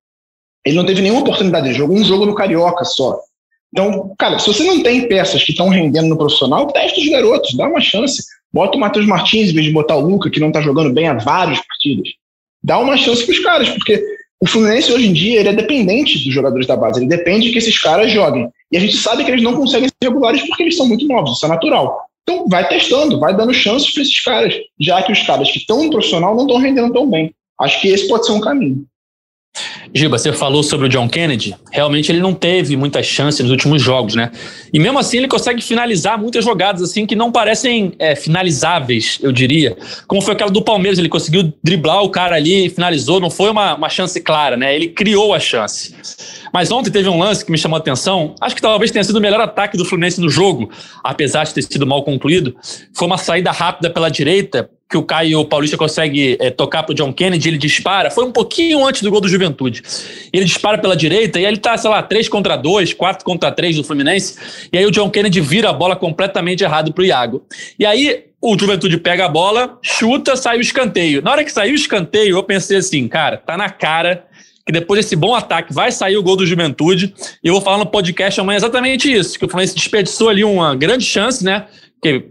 Ele 0.65 0.77
não 0.77 0.85
teve 0.85 1.01
nenhuma 1.01 1.23
oportunidade, 1.23 1.69
ele 1.69 1.79
jogou 1.79 1.97
um 1.97 2.05
jogo 2.05 2.27
no 2.27 2.35
Carioca 2.35 2.85
só. 2.85 3.19
Então, 3.73 4.15
cara, 4.19 4.39
se 4.39 4.47
você 4.47 4.65
não 4.65 4.83
tem 4.83 5.07
peças 5.07 5.45
que 5.45 5.53
estão 5.53 5.69
rendendo 5.69 6.09
no 6.09 6.19
profissional, 6.19 6.67
teste 6.69 7.01
os 7.01 7.09
garotos, 7.09 7.55
dá 7.57 7.69
uma 7.69 7.81
chance. 7.81 8.23
Bota 8.53 8.77
o 8.77 8.81
Matheus 8.81 9.07
Martins 9.07 9.51
em 9.51 9.55
vez 9.55 9.67
de 9.67 9.73
botar 9.73 9.97
o 9.97 10.01
Luca, 10.01 10.29
que 10.29 10.41
não 10.41 10.49
está 10.49 10.61
jogando 10.61 10.93
bem 10.93 11.07
há 11.07 11.15
várias 11.15 11.61
partidas. 11.65 12.09
Dá 12.63 12.79
uma 12.79 12.97
chance 12.97 13.25
para 13.25 13.33
os 13.33 13.39
caras, 13.39 13.69
porque 13.71 14.03
o 14.41 14.49
Fluminense 14.49 14.93
hoje 14.93 15.07
em 15.07 15.13
dia 15.13 15.41
ele 15.41 15.51
é 15.51 15.53
dependente 15.53 16.19
dos 16.25 16.35
jogadores 16.35 16.67
da 16.67 16.77
base, 16.77 16.99
ele 16.99 17.09
depende 17.09 17.53
que 17.53 17.59
esses 17.59 17.79
caras 17.79 18.11
joguem. 18.11 18.49
E 18.73 18.77
a 18.77 18.81
gente 18.81 18.97
sabe 18.97 19.25
que 19.25 19.31
eles 19.31 19.43
não 19.43 19.55
conseguem 19.55 19.89
ser 19.89 20.09
regulares 20.09 20.43
porque 20.47 20.65
eles 20.65 20.77
são 20.77 20.89
muito 20.89 21.07
novos, 21.07 21.37
isso 21.37 21.47
é 21.47 21.49
natural. 21.49 22.07
Então 22.23 22.49
vai 22.49 22.67
testando, 22.69 23.21
vai 23.21 23.37
dando 23.37 23.53
chances 23.53 23.93
para 23.93 24.03
esses 24.03 24.23
caras, 24.23 24.55
já 24.81 25.03
que 25.03 25.13
os 25.13 25.23
caras 25.23 25.51
que 25.51 25.59
estão 25.59 25.85
no 25.85 25.91
profissional 25.91 26.35
não 26.35 26.47
estão 26.47 26.59
rendendo 26.59 26.93
tão 26.93 27.09
bem. 27.09 27.33
Acho 27.61 27.81
que 27.81 27.89
esse 27.89 28.09
pode 28.09 28.27
ser 28.27 28.33
um 28.33 28.41
caminho. 28.41 28.85
Giba, 29.93 30.19
você 30.19 30.33
falou 30.33 30.63
sobre 30.63 30.87
o 30.87 30.89
John 30.89 31.09
Kennedy. 31.09 31.57
Realmente 31.73 32.13
ele 32.13 32.21
não 32.21 32.33
teve 32.33 32.77
muitas 32.77 33.07
chances 33.07 33.41
nos 33.41 33.51
últimos 33.51 33.83
jogos, 33.83 34.15
né? 34.15 34.31
E 34.73 34.79
mesmo 34.79 34.99
assim 34.99 35.19
ele 35.19 35.27
consegue 35.27 35.61
finalizar 35.61 36.17
muitas 36.19 36.45
jogadas 36.45 36.81
assim 36.83 37.05
que 37.05 37.17
não 37.17 37.33
parecem 37.33 37.93
é, 37.99 38.15
finalizáveis, 38.15 39.19
eu 39.21 39.33
diria. 39.33 39.77
Como 40.07 40.23
foi 40.23 40.35
aquela 40.35 40.51
do 40.51 40.63
Palmeiras, 40.63 40.99
ele 40.99 41.09
conseguiu 41.09 41.53
driblar 41.63 42.03
o 42.03 42.09
cara 42.09 42.37
ali 42.37 42.67
e 42.67 42.71
finalizou. 42.71 43.19
Não 43.19 43.31
foi 43.31 43.51
uma, 43.51 43.75
uma 43.75 43.89
chance 43.89 44.21
clara, 44.21 44.57
né? 44.57 44.75
Ele 44.75 44.89
criou 44.89 45.35
a 45.35 45.41
chance. 45.41 45.95
Mas 46.53 46.71
ontem 46.71 46.91
teve 46.91 47.09
um 47.09 47.19
lance 47.19 47.45
que 47.45 47.51
me 47.51 47.59
chamou 47.59 47.77
a 47.77 47.81
atenção. 47.81 48.35
Acho 48.41 48.55
que 48.55 48.63
talvez 48.63 48.93
tenha 48.93 49.03
sido 49.03 49.17
o 49.17 49.21
melhor 49.21 49.41
ataque 49.41 49.77
do 49.77 49.85
Fluminense 49.85 50.21
no 50.21 50.29
jogo, 50.29 50.71
apesar 51.03 51.45
de 51.45 51.55
ter 51.55 51.63
sido 51.63 51.87
mal 51.87 52.05
concluído. 52.05 52.55
Foi 52.93 53.07
uma 53.07 53.19
saída 53.19 53.51
rápida 53.51 53.91
pela 53.91 54.09
direita 54.09 54.71
que 54.91 54.97
o 54.97 55.05
Caio 55.05 55.45
Paulista 55.45 55.77
consegue 55.77 56.37
é, 56.41 56.51
tocar 56.51 56.83
pro 56.83 56.93
John 56.93 57.13
Kennedy, 57.13 57.49
ele 57.49 57.59
dispara, 57.59 58.11
foi 58.11 58.25
um 58.25 58.33
pouquinho 58.33 58.85
antes 58.85 59.03
do 59.03 59.11
gol 59.11 59.21
do 59.21 59.29
Juventude. 59.29 59.83
Ele 60.33 60.45
dispara 60.45 60.79
pela 60.79 60.97
direita 60.97 61.39
e 61.39 61.45
ele 61.45 61.59
tá, 61.59 61.79
sei 61.79 61.89
lá, 61.89 62.03
3 62.03 62.29
contra 62.29 62.57
2, 62.57 62.95
4 62.95 63.25
contra 63.25 63.53
3 63.53 63.77
do 63.77 63.85
Fluminense, 63.85 64.69
e 64.73 64.77
aí 64.77 64.85
o 64.85 64.91
John 64.91 65.09
Kennedy 65.09 65.41
vira 65.41 65.71
a 65.71 65.73
bola 65.73 65.95
completamente 65.95 66.65
errado 66.65 66.93
pro 66.93 67.05
Iago. 67.05 67.47
E 67.79 67.87
aí 67.87 68.25
o 68.43 68.59
Juventude 68.59 68.97
pega 68.99 69.27
a 69.27 69.29
bola, 69.29 69.79
chuta, 69.81 70.35
sai 70.35 70.59
o 70.59 70.61
escanteio. 70.61 71.23
Na 71.23 71.31
hora 71.31 71.45
que 71.45 71.53
saiu 71.53 71.73
o 71.73 71.77
escanteio, 71.77 72.37
eu 72.37 72.43
pensei 72.43 72.79
assim, 72.79 73.07
cara, 73.07 73.37
tá 73.37 73.57
na 73.57 73.71
cara 73.71 74.25
que 74.67 74.73
depois 74.73 75.05
desse 75.05 75.15
bom 75.15 75.35
ataque 75.35 75.73
vai 75.73 75.93
sair 75.93 76.17
o 76.17 76.23
gol 76.23 76.37
do 76.37 76.47
Juventude. 76.47 77.15
E 77.45 77.49
eu 77.49 77.53
vou 77.53 77.63
falar 77.63 77.79
no 77.79 77.87
podcast 77.87 78.41
amanhã 78.41 78.57
exatamente 78.57 79.13
isso, 79.13 79.39
que 79.39 79.45
o 79.45 79.49
Fluminense 79.49 79.77
desperdiçou 79.77 80.29
ali 80.29 80.43
uma 80.43 80.75
grande 80.75 81.05
chance, 81.05 81.45
né? 81.45 81.67
Que 82.03 82.25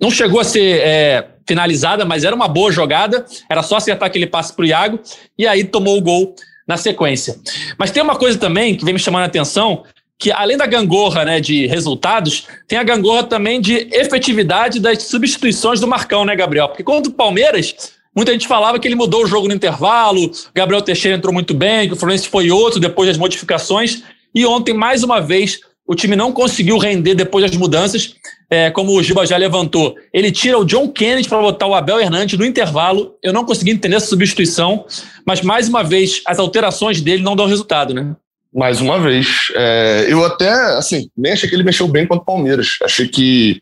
não 0.00 0.10
chegou 0.10 0.40
a 0.40 0.44
ser 0.44 0.80
é, 0.80 1.31
finalizada, 1.46 2.04
mas 2.04 2.24
era 2.24 2.34
uma 2.34 2.48
boa 2.48 2.70
jogada. 2.70 3.24
Era 3.50 3.62
só 3.62 3.76
acertar 3.76 4.06
aquele 4.06 4.26
passe 4.26 4.52
para 4.54 4.62
o 4.62 4.66
Iago 4.66 5.00
e 5.38 5.46
aí 5.46 5.64
tomou 5.64 5.98
o 5.98 6.00
gol 6.00 6.34
na 6.66 6.76
sequência. 6.76 7.36
Mas 7.78 7.90
tem 7.90 8.02
uma 8.02 8.16
coisa 8.16 8.38
também 8.38 8.76
que 8.76 8.84
vem 8.84 8.94
me 8.94 9.00
chamando 9.00 9.22
a 9.22 9.26
atenção, 9.26 9.84
que 10.18 10.30
além 10.30 10.56
da 10.56 10.66
gangorra 10.66 11.24
né, 11.24 11.40
de 11.40 11.66
resultados, 11.66 12.46
tem 12.68 12.78
a 12.78 12.84
gangorra 12.84 13.24
também 13.24 13.60
de 13.60 13.88
efetividade 13.92 14.78
das 14.78 15.02
substituições 15.02 15.80
do 15.80 15.88
Marcão, 15.88 16.24
né, 16.24 16.36
Gabriel? 16.36 16.68
Porque 16.68 16.84
contra 16.84 17.10
o 17.10 17.14
Palmeiras, 17.14 17.92
muita 18.14 18.30
gente 18.32 18.46
falava 18.46 18.78
que 18.78 18.86
ele 18.86 18.94
mudou 18.94 19.24
o 19.24 19.26
jogo 19.26 19.48
no 19.48 19.54
intervalo, 19.54 20.30
Gabriel 20.54 20.80
Teixeira 20.80 21.16
entrou 21.16 21.34
muito 21.34 21.54
bem, 21.54 21.88
que 21.88 21.94
o 21.94 21.96
Fluminense 21.96 22.28
foi 22.28 22.52
outro 22.52 22.78
depois 22.78 23.08
das 23.08 23.18
modificações, 23.18 24.04
e 24.34 24.46
ontem, 24.46 24.72
mais 24.72 25.02
uma 25.02 25.20
vez, 25.20 25.60
o 25.86 25.94
time 25.94 26.14
não 26.14 26.32
conseguiu 26.32 26.78
render 26.78 27.14
depois 27.14 27.44
das 27.44 27.56
mudanças, 27.56 28.14
é, 28.48 28.70
como 28.70 28.92
o 28.92 29.02
Giba 29.02 29.26
já 29.26 29.36
levantou. 29.36 29.96
Ele 30.12 30.30
tira 30.30 30.58
o 30.58 30.64
John 30.64 30.88
Kennedy 30.88 31.28
para 31.28 31.40
botar 31.40 31.66
o 31.66 31.74
Abel 31.74 32.00
Hernandes 32.00 32.38
no 32.38 32.44
intervalo. 32.44 33.16
Eu 33.22 33.32
não 33.32 33.44
consegui 33.44 33.72
entender 33.72 33.96
essa 33.96 34.06
substituição, 34.06 34.84
mas 35.26 35.42
mais 35.42 35.68
uma 35.68 35.82
vez, 35.82 36.22
as 36.26 36.38
alterações 36.38 37.00
dele 37.00 37.22
não 37.22 37.34
dão 37.34 37.46
resultado, 37.46 37.92
né? 37.92 38.14
Mais 38.54 38.80
uma 38.80 38.98
vez. 39.00 39.48
É, 39.54 40.06
eu 40.08 40.24
até, 40.24 40.50
assim, 40.76 41.08
nem 41.16 41.32
achei 41.32 41.48
que 41.48 41.54
ele 41.54 41.64
mexeu 41.64 41.88
bem 41.88 42.06
contra 42.06 42.22
o 42.22 42.26
Palmeiras. 42.26 42.76
Achei 42.82 43.08
que 43.08 43.60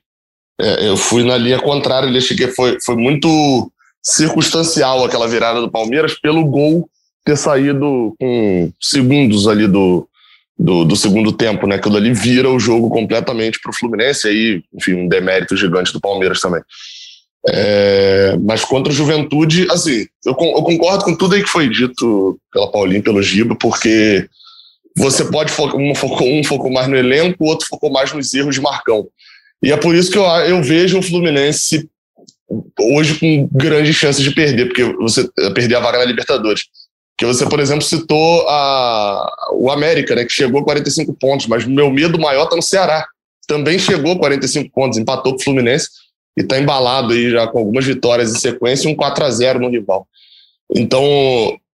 é, 0.60 0.88
eu 0.88 0.96
fui 0.96 1.24
na 1.24 1.36
linha 1.36 1.58
contrária, 1.58 2.06
ele 2.06 2.18
achei 2.18 2.36
que 2.36 2.48
foi, 2.48 2.76
foi 2.84 2.96
muito 2.96 3.70
circunstancial 4.02 5.04
aquela 5.04 5.28
virada 5.28 5.60
do 5.60 5.70
Palmeiras 5.70 6.18
pelo 6.20 6.44
gol 6.44 6.88
ter 7.24 7.36
saído 7.36 8.14
com 8.18 8.72
segundos 8.80 9.46
ali 9.46 9.66
do, 9.66 10.08
do, 10.60 10.84
do, 10.84 10.94
segundo 10.94 11.32
tempo, 11.32 11.66
né? 11.66 11.76
Aquilo 11.76 11.96
ali 11.96 12.12
vira 12.12 12.50
o 12.50 12.60
jogo 12.60 12.90
completamente 12.90 13.58
para 13.58 13.70
o 13.70 13.74
Fluminense, 13.74 14.28
aí, 14.28 14.62
enfim, 14.74 14.92
um 14.92 15.08
demérito 15.08 15.56
gigante 15.56 15.90
do 15.90 16.00
Palmeiras 16.00 16.38
também. 16.38 16.60
É, 17.48 18.36
mas 18.42 18.62
contra 18.62 18.92
o 18.92 18.94
Juventude, 18.94 19.66
assim, 19.70 20.06
eu, 20.26 20.32
eu, 20.32 20.62
concordo 20.62 21.04
com 21.04 21.16
tudo 21.16 21.34
aí 21.34 21.42
que 21.42 21.48
foi 21.48 21.66
dito 21.70 22.38
pela 22.52 22.70
Paulinha, 22.70 23.02
pelo 23.02 23.22
Giba, 23.22 23.56
porque 23.56 24.28
você 24.94 25.24
pode 25.24 25.50
focar, 25.50 25.76
um 25.76 25.94
focou, 25.94 26.28
um 26.28 26.44
focou 26.44 26.70
mais 26.70 26.88
no 26.88 26.96
elenco, 26.96 27.42
o 27.42 27.48
outro 27.48 27.66
focou 27.66 27.90
mais 27.90 28.12
nos 28.12 28.34
erros 28.34 28.54
de 28.54 28.60
Marcão. 28.60 29.08
E 29.62 29.72
é 29.72 29.76
por 29.78 29.94
isso 29.94 30.10
que 30.10 30.18
eu, 30.18 30.24
eu 30.24 30.62
vejo 30.62 30.98
o 30.98 31.02
Fluminense 31.02 31.88
hoje 32.78 33.18
com 33.18 33.48
grandes 33.50 33.96
chances 33.96 34.22
de 34.22 34.32
perder, 34.32 34.66
porque 34.66 34.84
você 34.84 35.26
perder 35.54 35.76
a 35.76 35.80
vaga 35.80 35.98
na 35.98 36.04
Libertadores. 36.04 36.64
Que 37.20 37.26
você, 37.26 37.46
por 37.46 37.60
exemplo, 37.60 37.82
citou 37.82 38.48
a, 38.48 39.50
o 39.52 39.70
América, 39.70 40.14
né, 40.14 40.24
que 40.24 40.32
chegou 40.32 40.62
a 40.62 40.64
45 40.64 41.12
pontos, 41.12 41.46
mas 41.46 41.66
meu 41.66 41.90
medo 41.90 42.18
maior 42.18 42.44
está 42.44 42.56
no 42.56 42.62
Ceará. 42.62 43.06
Também 43.46 43.78
chegou 43.78 44.12
a 44.12 44.18
45 44.18 44.70
pontos, 44.72 44.96
empatou 44.96 45.34
com 45.34 45.38
o 45.38 45.42
Fluminense 45.42 45.86
e 46.34 46.40
está 46.40 46.58
embalado 46.58 47.12
aí 47.12 47.30
já 47.30 47.46
com 47.46 47.58
algumas 47.58 47.84
vitórias 47.84 48.34
em 48.34 48.38
sequência 48.38 48.88
e 48.88 48.92
um 48.92 48.96
4 48.96 49.22
a 49.22 49.30
0 49.30 49.60
no 49.60 49.68
rival. 49.68 50.08
Então, 50.74 51.04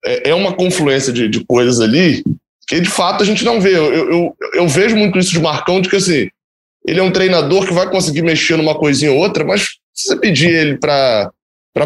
é, 0.05 0.31
é 0.31 0.35
uma 0.35 0.53
confluência 0.53 1.13
de, 1.13 1.29
de, 1.29 1.45
coisas 1.45 1.81
ali 1.81 2.25
que, 2.67 2.81
de 2.81 2.91
fato, 2.91 3.23
a 3.23 3.27
gente 3.27 3.45
não 3.45 3.61
vê. 3.61 3.77
Eu, 3.77 3.93
eu, 3.95 4.37
eu 4.53 4.67
vejo 4.67 4.97
muito 4.97 5.17
isso 5.17 5.31
de 5.31 5.39
Marcão, 5.39 5.81
de 5.81 5.89
que, 5.89 5.95
assim, 5.95 6.29
ele 6.85 6.99
é 6.99 7.03
um 7.05 7.13
treinador 7.13 7.65
que 7.65 7.73
vai 7.73 7.89
conseguir 7.89 8.23
mexer 8.23 8.57
numa 8.57 8.77
coisinha 8.77 9.13
ou 9.13 9.19
outra, 9.19 9.45
mas 9.45 9.77
se 9.95 10.09
você 10.09 10.17
pedir 10.17 10.51
ele 10.51 10.77
para 10.77 11.31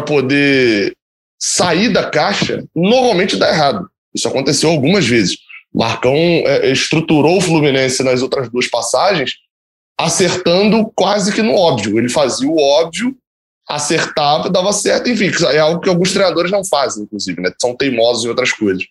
poder 0.03 0.95
sair 1.41 1.89
da 1.89 2.07
caixa, 2.07 2.63
normalmente 2.75 3.35
dá 3.35 3.49
errado. 3.49 3.89
Isso 4.13 4.27
aconteceu 4.27 4.69
algumas 4.69 5.07
vezes. 5.07 5.37
Marcão 5.73 6.13
é, 6.13 6.71
estruturou 6.71 7.37
o 7.37 7.41
Fluminense 7.41 8.03
nas 8.03 8.21
outras 8.21 8.49
duas 8.49 8.67
passagens, 8.67 9.37
acertando 9.97 10.91
quase 10.95 11.33
que 11.33 11.41
no 11.41 11.55
óbvio. 11.55 11.97
Ele 11.97 12.09
fazia 12.09 12.47
o 12.47 12.61
óbvio, 12.61 13.15
acertava, 13.67 14.49
dava 14.49 14.71
certo, 14.73 15.09
enfim, 15.09 15.31
é 15.51 15.59
algo 15.59 15.81
que 15.81 15.89
alguns 15.89 16.11
treinadores 16.11 16.51
não 16.51 16.63
fazem, 16.63 17.03
inclusive, 17.03 17.41
né? 17.41 17.51
São 17.59 17.75
teimosos 17.75 18.25
em 18.25 18.29
outras 18.29 18.51
coisas. 18.51 18.83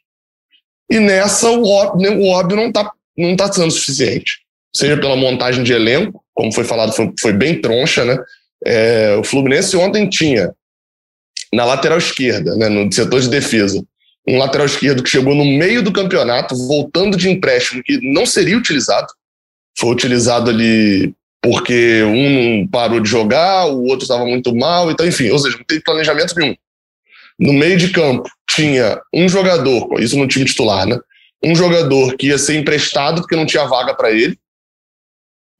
E 0.90 0.98
nessa, 0.98 1.50
o 1.50 1.68
óbvio, 1.68 2.18
o 2.18 2.28
óbvio 2.30 2.56
não 2.56 2.68
está 2.68 2.90
não 3.16 3.36
tá 3.36 3.52
sendo 3.52 3.70
suficiente. 3.70 4.40
Seja 4.74 4.96
pela 4.96 5.16
montagem 5.16 5.62
de 5.62 5.72
elenco, 5.72 6.24
como 6.32 6.52
foi 6.52 6.64
falado, 6.64 6.92
foi, 6.92 7.12
foi 7.20 7.32
bem 7.32 7.60
troncha, 7.60 8.04
né? 8.04 8.18
É, 8.64 9.16
o 9.16 9.24
Fluminense 9.24 9.76
ontem 9.76 10.08
tinha 10.08 10.54
na 11.52 11.64
lateral 11.64 11.98
esquerda, 11.98 12.54
né, 12.56 12.68
no 12.68 12.92
setor 12.92 13.20
de 13.20 13.28
defesa, 13.28 13.82
um 14.26 14.38
lateral 14.38 14.66
esquerdo 14.66 15.02
que 15.02 15.10
chegou 15.10 15.34
no 15.34 15.44
meio 15.44 15.82
do 15.82 15.92
campeonato, 15.92 16.56
voltando 16.66 17.16
de 17.16 17.28
empréstimo, 17.28 17.82
que 17.82 17.98
não 18.12 18.24
seria 18.24 18.56
utilizado. 18.56 19.08
Foi 19.78 19.90
utilizado 19.90 20.50
ali 20.50 21.12
porque 21.42 22.02
um 22.02 22.68
parou 22.68 23.00
de 23.00 23.08
jogar, 23.08 23.66
o 23.66 23.84
outro 23.84 24.02
estava 24.02 24.26
muito 24.26 24.54
mal, 24.54 24.90
então, 24.90 25.06
enfim, 25.06 25.30
ou 25.30 25.38
seja, 25.38 25.56
não 25.56 25.64
teve 25.64 25.82
planejamento 25.82 26.34
nenhum. 26.36 26.54
No 27.38 27.54
meio 27.54 27.78
de 27.78 27.88
campo 27.88 28.28
tinha 28.48 29.00
um 29.12 29.28
jogador, 29.28 29.88
isso 30.00 30.18
no 30.18 30.28
time 30.28 30.44
titular, 30.44 30.86
né? 30.86 30.98
Um 31.42 31.54
jogador 31.54 32.14
que 32.16 32.26
ia 32.26 32.36
ser 32.36 32.58
emprestado 32.58 33.22
porque 33.22 33.36
não 33.36 33.46
tinha 33.46 33.64
vaga 33.64 33.94
para 33.94 34.12
ele, 34.12 34.38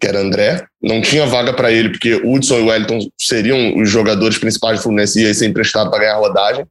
que 0.01 0.07
era 0.07 0.21
André. 0.21 0.65
Não 0.83 1.03
tinha 1.03 1.27
vaga 1.27 1.53
para 1.53 1.71
ele 1.71 1.91
porque 1.91 2.15
Hudson 2.15 2.59
e 2.59 2.63
Wellington 2.63 3.01
seriam 3.19 3.77
os 3.77 3.89
jogadores 3.89 4.39
principais 4.39 4.79
do 4.79 4.83
Fluminense 4.85 5.21
e 5.21 5.25
ia 5.25 5.35
ser 5.35 5.47
emprestado 5.47 5.91
para 5.91 6.01
ganhar 6.01 6.17
rodagem. 6.17 6.67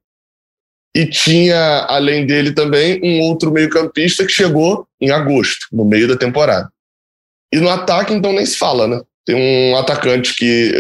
E 0.96 1.06
tinha, 1.06 1.86
além 1.88 2.26
dele 2.26 2.52
também, 2.52 3.00
um 3.04 3.22
outro 3.22 3.52
meio-campista 3.52 4.26
que 4.26 4.32
chegou 4.32 4.88
em 5.00 5.12
agosto, 5.12 5.68
no 5.72 5.86
meio 5.86 6.08
da 6.08 6.18
temporada. 6.18 6.68
E 7.54 7.60
no 7.60 7.70
ataque, 7.70 8.14
então, 8.14 8.34
nem 8.34 8.46
se 8.46 8.58
fala, 8.58 8.88
né? 8.88 9.00
Tem 9.26 9.36
um 9.36 9.78
atacante 9.78 10.36
que. 10.36 10.72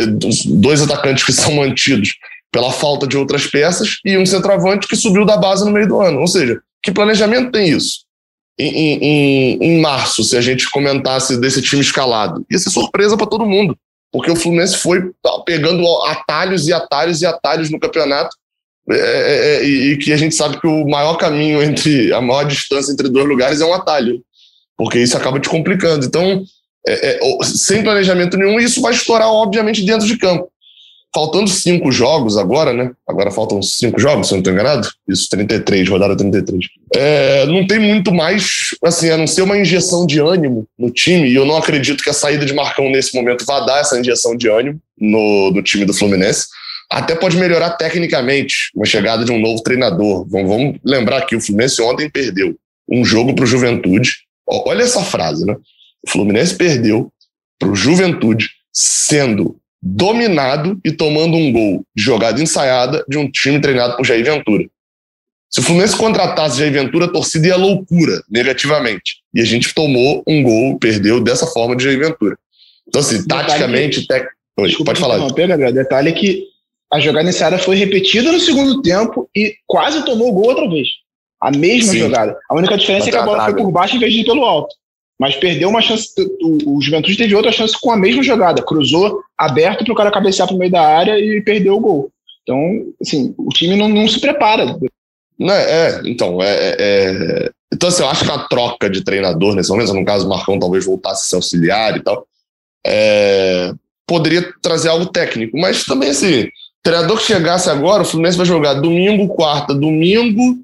dois 0.47 0.81
atacantes 0.81 1.23
que 1.23 1.31
são 1.31 1.53
mantidos 1.53 2.15
pela 2.51 2.71
falta 2.71 3.05
de 3.05 3.15
outras 3.15 3.45
peças 3.45 3.97
e 4.03 4.17
um 4.17 4.25
centroavante 4.25 4.88
que 4.88 4.95
subiu 4.95 5.23
da 5.23 5.38
base 5.38 5.63
no 5.63 5.71
meio 5.71 5.88
do 5.88 6.01
ano. 6.01 6.19
Ou 6.19 6.27
seja, 6.27 6.59
que 6.81 6.91
planejamento 6.91 7.51
tem 7.51 7.69
isso? 7.69 8.09
Em, 8.60 9.00
em, 9.02 9.58
em 9.62 9.82
março, 9.82 10.22
se 10.22 10.36
a 10.36 10.41
gente 10.41 10.69
comentasse 10.69 11.39
desse 11.39 11.62
time 11.62 11.82
escalado, 11.82 12.45
ia 12.52 12.60
ser 12.60 12.69
surpresa 12.69 13.15
para 13.15 13.26
todo 13.26 13.45
mundo, 13.45 13.78
porque 14.12 14.30
o 14.30 14.36
Fluminense 14.36 14.78
foi 14.78 15.12
pegando 15.45 15.86
atalhos 16.08 16.67
e 16.67 16.74
atalhos 16.74 17.22
e 17.22 17.26
atalhos 17.26 17.69
no 17.69 17.80
campeonato 17.80 18.36
é, 18.91 18.95
é, 18.95 19.56
é, 19.56 19.63
e, 19.63 19.98
que 19.98 20.12
a 20.12 20.17
gente 20.17 20.34
sabe 20.34 20.60
que 20.60 20.65
o 20.65 20.88
maior 20.88 21.15
caminho 21.15 21.62
entre 21.62 22.12
a 22.12 22.19
maior 22.19 22.43
distância 22.43 22.91
entre 22.91 23.08
dois 23.08 23.28
lugares 23.28 23.62
é 23.62 23.65
um 23.65 23.74
atalho, 23.74 24.22
porque 24.76 25.00
isso 25.00 25.15
acaba 25.15 25.39
te 25.39 25.48
complicando. 25.48 26.06
Então, 26.06 26.43
é, 26.88 27.17
é, 27.17 27.19
sem 27.43 27.84
planejamento 27.84 28.36
nenhum, 28.36 28.60
isso 28.60 28.82
vai 28.82 28.93
estourar, 28.93 29.28
obviamente, 29.28 29.86
dentro 29.86 30.08
de 30.08 30.17
campo. 30.17 30.50
Faltando 31.13 31.50
cinco 31.50 31.91
jogos 31.91 32.38
agora, 32.38 32.72
né? 32.72 32.91
Agora 33.08 33.32
faltam 33.32 33.62
cinco 33.63 34.00
jogos, 34.00 34.28
se 34.28 34.34
eu 34.34 34.38
não 34.38 34.41
estou 34.41 34.54
enganado. 34.54 34.88
Isso, 35.08 35.28
33, 35.30 35.89
rodada 35.89 36.15
33. 36.15 36.65
É, 36.95 37.45
não 37.48 37.65
tem 37.65 37.80
muito 37.80 38.13
mais, 38.13 38.69
assim, 38.84 39.10
a 39.10 39.17
não 39.17 39.26
ser 39.26 39.41
uma 39.41 39.58
injeção 39.58 40.06
de 40.06 40.19
ânimo 40.19 40.67
no 40.78 40.91
time, 40.91 41.28
e 41.28 41.36
eu 41.36 41.45
não 41.45 41.58
acredito 41.58 42.04
que 42.04 42.10
a 42.12 42.13
saída 42.13 42.45
de 42.45 42.54
Marcão 42.54 42.89
nesse 42.91 43.15
momento 43.15 43.43
vá 43.43 43.60
dar 43.62 43.80
essa 43.80 44.00
injeção 44.00 44.36
de 44.36 44.48
ânimo 44.48 44.80
no, 45.00 45.52
no 45.52 45.63
time 45.63 45.84
do 45.84 45.93
Fluminense. 45.93 46.45
Até 46.91 47.15
pode 47.15 47.38
melhorar 47.38 47.72
tecnicamente, 47.72 48.72
uma 48.76 48.86
chegada 48.86 49.26
de 49.26 49.32
um 49.32 49.39
novo 49.39 49.63
treinador. 49.63 50.28
Vamos, 50.30 50.48
vamos 50.48 50.78
lembrar 50.84 51.22
que 51.26 51.36
o 51.36 51.41
Fluminense 51.41 51.82
ontem 51.82 52.10
perdeu 52.10 52.56
um 52.88 53.04
jogo 53.04 53.34
para 53.34 53.43
o 53.43 53.48
Juventude. 53.48 54.13
Olha 54.48 54.84
essa 54.84 55.04
frase, 55.04 55.45
né? 55.45 55.56
O 56.06 56.10
Fluminense 56.10 56.56
perdeu 56.56 57.12
para 57.60 57.69
o 57.69 57.76
Juventude 57.76 58.50
sendo 58.72 59.59
dominado 59.81 60.79
e 60.83 60.91
tomando 60.91 61.35
um 61.35 61.51
gol 61.51 61.85
de 61.95 62.03
jogada 62.03 62.41
ensaiada 62.41 63.03
de 63.07 63.17
um 63.17 63.29
time 63.29 63.61
treinado 63.61 63.95
por 63.95 64.05
Jair 64.05 64.23
Ventura. 64.23 64.65
Se 65.49 65.61
o 65.61 65.63
Fluminense 65.63 65.95
contratasse 65.95 66.59
Jair 66.59 66.71
Ventura, 66.71 67.05
a 67.05 67.11
torcida 67.11 67.47
ia 67.47 67.55
loucura, 67.55 68.21
negativamente. 68.29 69.17
E 69.33 69.41
a 69.41 69.45
gente 69.45 69.73
tomou 69.73 70.23
um 70.27 70.43
gol, 70.43 70.77
perdeu 70.77 71.19
dessa 71.19 71.47
forma 71.47 71.75
de 71.75 71.83
Jair 71.83 71.99
Ventura. 71.99 72.37
Então, 72.87 73.01
assim, 73.01 73.25
taticamente. 73.25 74.05
Tec... 74.05 74.27
Oi, 74.59 74.67
Desculpa 74.67 74.91
pode 74.91 74.99
falar. 74.99 75.17
Gabriel. 75.17 75.73
Detalhe 75.73 76.09
é 76.09 76.11
que 76.11 76.43
a 76.91 76.99
jogada 76.99 77.29
ensaiada 77.29 77.57
foi 77.57 77.75
repetida 77.77 78.31
no 78.31 78.39
segundo 78.39 78.81
tempo 78.81 79.29
e 79.35 79.55
quase 79.65 80.03
tomou 80.05 80.29
o 80.29 80.33
gol 80.33 80.49
outra 80.49 80.69
vez. 80.69 80.87
A 81.41 81.51
mesma 81.51 81.93
Sim. 81.93 81.99
jogada. 81.99 82.37
A 82.49 82.55
única 82.55 82.77
diferença 82.77 83.07
é 83.07 83.11
que 83.11 83.17
a 83.17 83.23
bola 83.23 83.45
foi 83.45 83.55
por 83.55 83.71
baixo 83.71 83.95
em 83.95 83.99
vez 83.99 84.13
de 84.13 84.19
ir 84.19 84.25
pelo 84.25 84.43
alto 84.43 84.75
mas 85.19 85.36
perdeu 85.36 85.67
uma 85.69 85.82
chance. 85.82 86.10
O, 86.65 86.82
Juventude 86.82 87.17
teve 87.17 87.36
outra 87.36 87.51
chance 87.51 87.75
com 87.79 87.91
a 87.91 87.97
mesma 87.97 88.23
jogada. 88.23 88.63
Cruzou 88.63 89.21
aberto 89.38 89.84
para 89.84 89.93
o 89.93 89.95
cara 89.95 90.12
cabecear 90.12 90.47
para 90.47 90.55
o 90.55 90.60
meio 90.60 90.71
da 90.71 90.82
área 90.82 91.19
e 91.19 91.41
perdeu 91.41 91.75
o 91.75 91.79
gol. 91.79 92.12
Então, 92.43 92.86
assim, 93.01 93.36
o 93.38 93.49
time 93.49 93.75
não, 93.75 93.89
não 93.89 94.08
se 94.08 94.19
prepara. 94.19 94.77
Não, 95.38 95.53
é, 95.53 95.62
é 95.71 96.01
então, 96.05 96.41
é, 96.41 96.49
é, 96.49 96.75
é, 96.79 97.51
então, 97.71 97.89
assim, 97.89 98.01
eu 98.01 98.10
acho 98.10 98.23
que 98.23 98.32
a 98.32 98.39
troca 98.39 98.89
de 98.89 99.03
treinador 99.03 99.55
nesse 99.55 99.69
momento, 99.69 99.93
no 99.93 100.05
caso, 100.05 100.25
o 100.25 100.29
Marcão 100.29 100.58
talvez 100.58 100.86
voltasse 100.86 101.23
a 101.23 101.29
ser 101.29 101.36
auxiliar 101.36 101.97
e 101.97 102.01
tal, 102.01 102.25
é, 102.88 103.73
poderia 104.08 104.53
trazer 104.62 104.88
algo 104.88 105.05
técnico. 105.05 105.58
Mas 105.58 105.84
também, 105.84 106.10
assim, 106.10 106.47
treinador 106.82 107.17
que 107.17 107.25
chegasse 107.25 107.69
agora, 107.69 108.03
o 108.03 108.05
Fluminense 108.05 108.38
vai 108.38 108.45
jogar 108.45 108.75
domingo, 108.75 109.27
quarta, 109.27 109.73
domingo, 109.73 110.60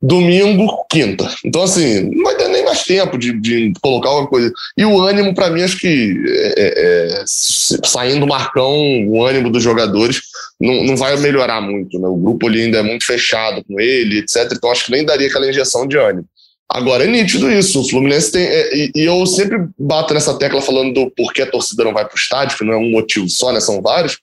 domingo, 0.00 0.84
quinta. 0.90 1.34
Então, 1.44 1.62
assim, 1.62 2.10
não 2.10 2.24
vai 2.24 2.36
ter 2.36 2.45
mais 2.76 2.84
tempo 2.84 3.16
de, 3.16 3.32
de 3.32 3.72
colocar 3.80 4.10
alguma 4.10 4.28
coisa. 4.28 4.52
E 4.76 4.84
o 4.84 5.00
ânimo, 5.00 5.34
para 5.34 5.50
mim, 5.50 5.62
acho 5.62 5.78
que 5.78 6.14
é, 6.26 6.52
é, 6.56 7.20
é 7.20 7.24
saindo 7.26 8.26
Marcão, 8.26 8.76
o 9.08 9.24
ânimo 9.24 9.50
dos 9.50 9.62
jogadores 9.62 10.20
não, 10.60 10.84
não 10.84 10.96
vai 10.96 11.16
melhorar 11.16 11.60
muito. 11.60 11.98
Né? 11.98 12.06
O 12.06 12.16
grupo 12.16 12.46
ali 12.46 12.62
ainda 12.62 12.78
é 12.78 12.82
muito 12.82 13.06
fechado 13.06 13.64
com 13.64 13.80
ele, 13.80 14.18
etc. 14.18 14.52
Então, 14.52 14.70
acho 14.70 14.84
que 14.84 14.92
nem 14.92 15.04
daria 15.04 15.28
aquela 15.28 15.48
injeção 15.48 15.86
de 15.86 15.96
ânimo. 15.96 16.26
Agora, 16.68 17.04
é 17.04 17.06
nítido 17.06 17.50
isso. 17.50 17.80
O 17.80 17.88
Fluminense 17.88 18.32
tem. 18.32 18.44
É, 18.44 18.76
e, 18.76 18.92
e, 18.94 19.04
eu 19.04 19.24
sempre 19.24 19.68
bato 19.78 20.12
nessa 20.12 20.36
tecla 20.36 20.60
falando 20.60 20.92
do 20.92 21.10
porquê 21.10 21.42
a 21.42 21.50
torcida 21.50 21.84
não 21.84 21.94
vai 21.94 22.04
para 22.04 22.14
o 22.14 22.18
estádio, 22.18 22.58
que 22.58 22.64
não 22.64 22.74
é 22.74 22.76
um 22.76 22.90
motivo 22.90 23.28
só, 23.28 23.52
né? 23.52 23.60
São 23.60 23.80
vários. 23.80 24.18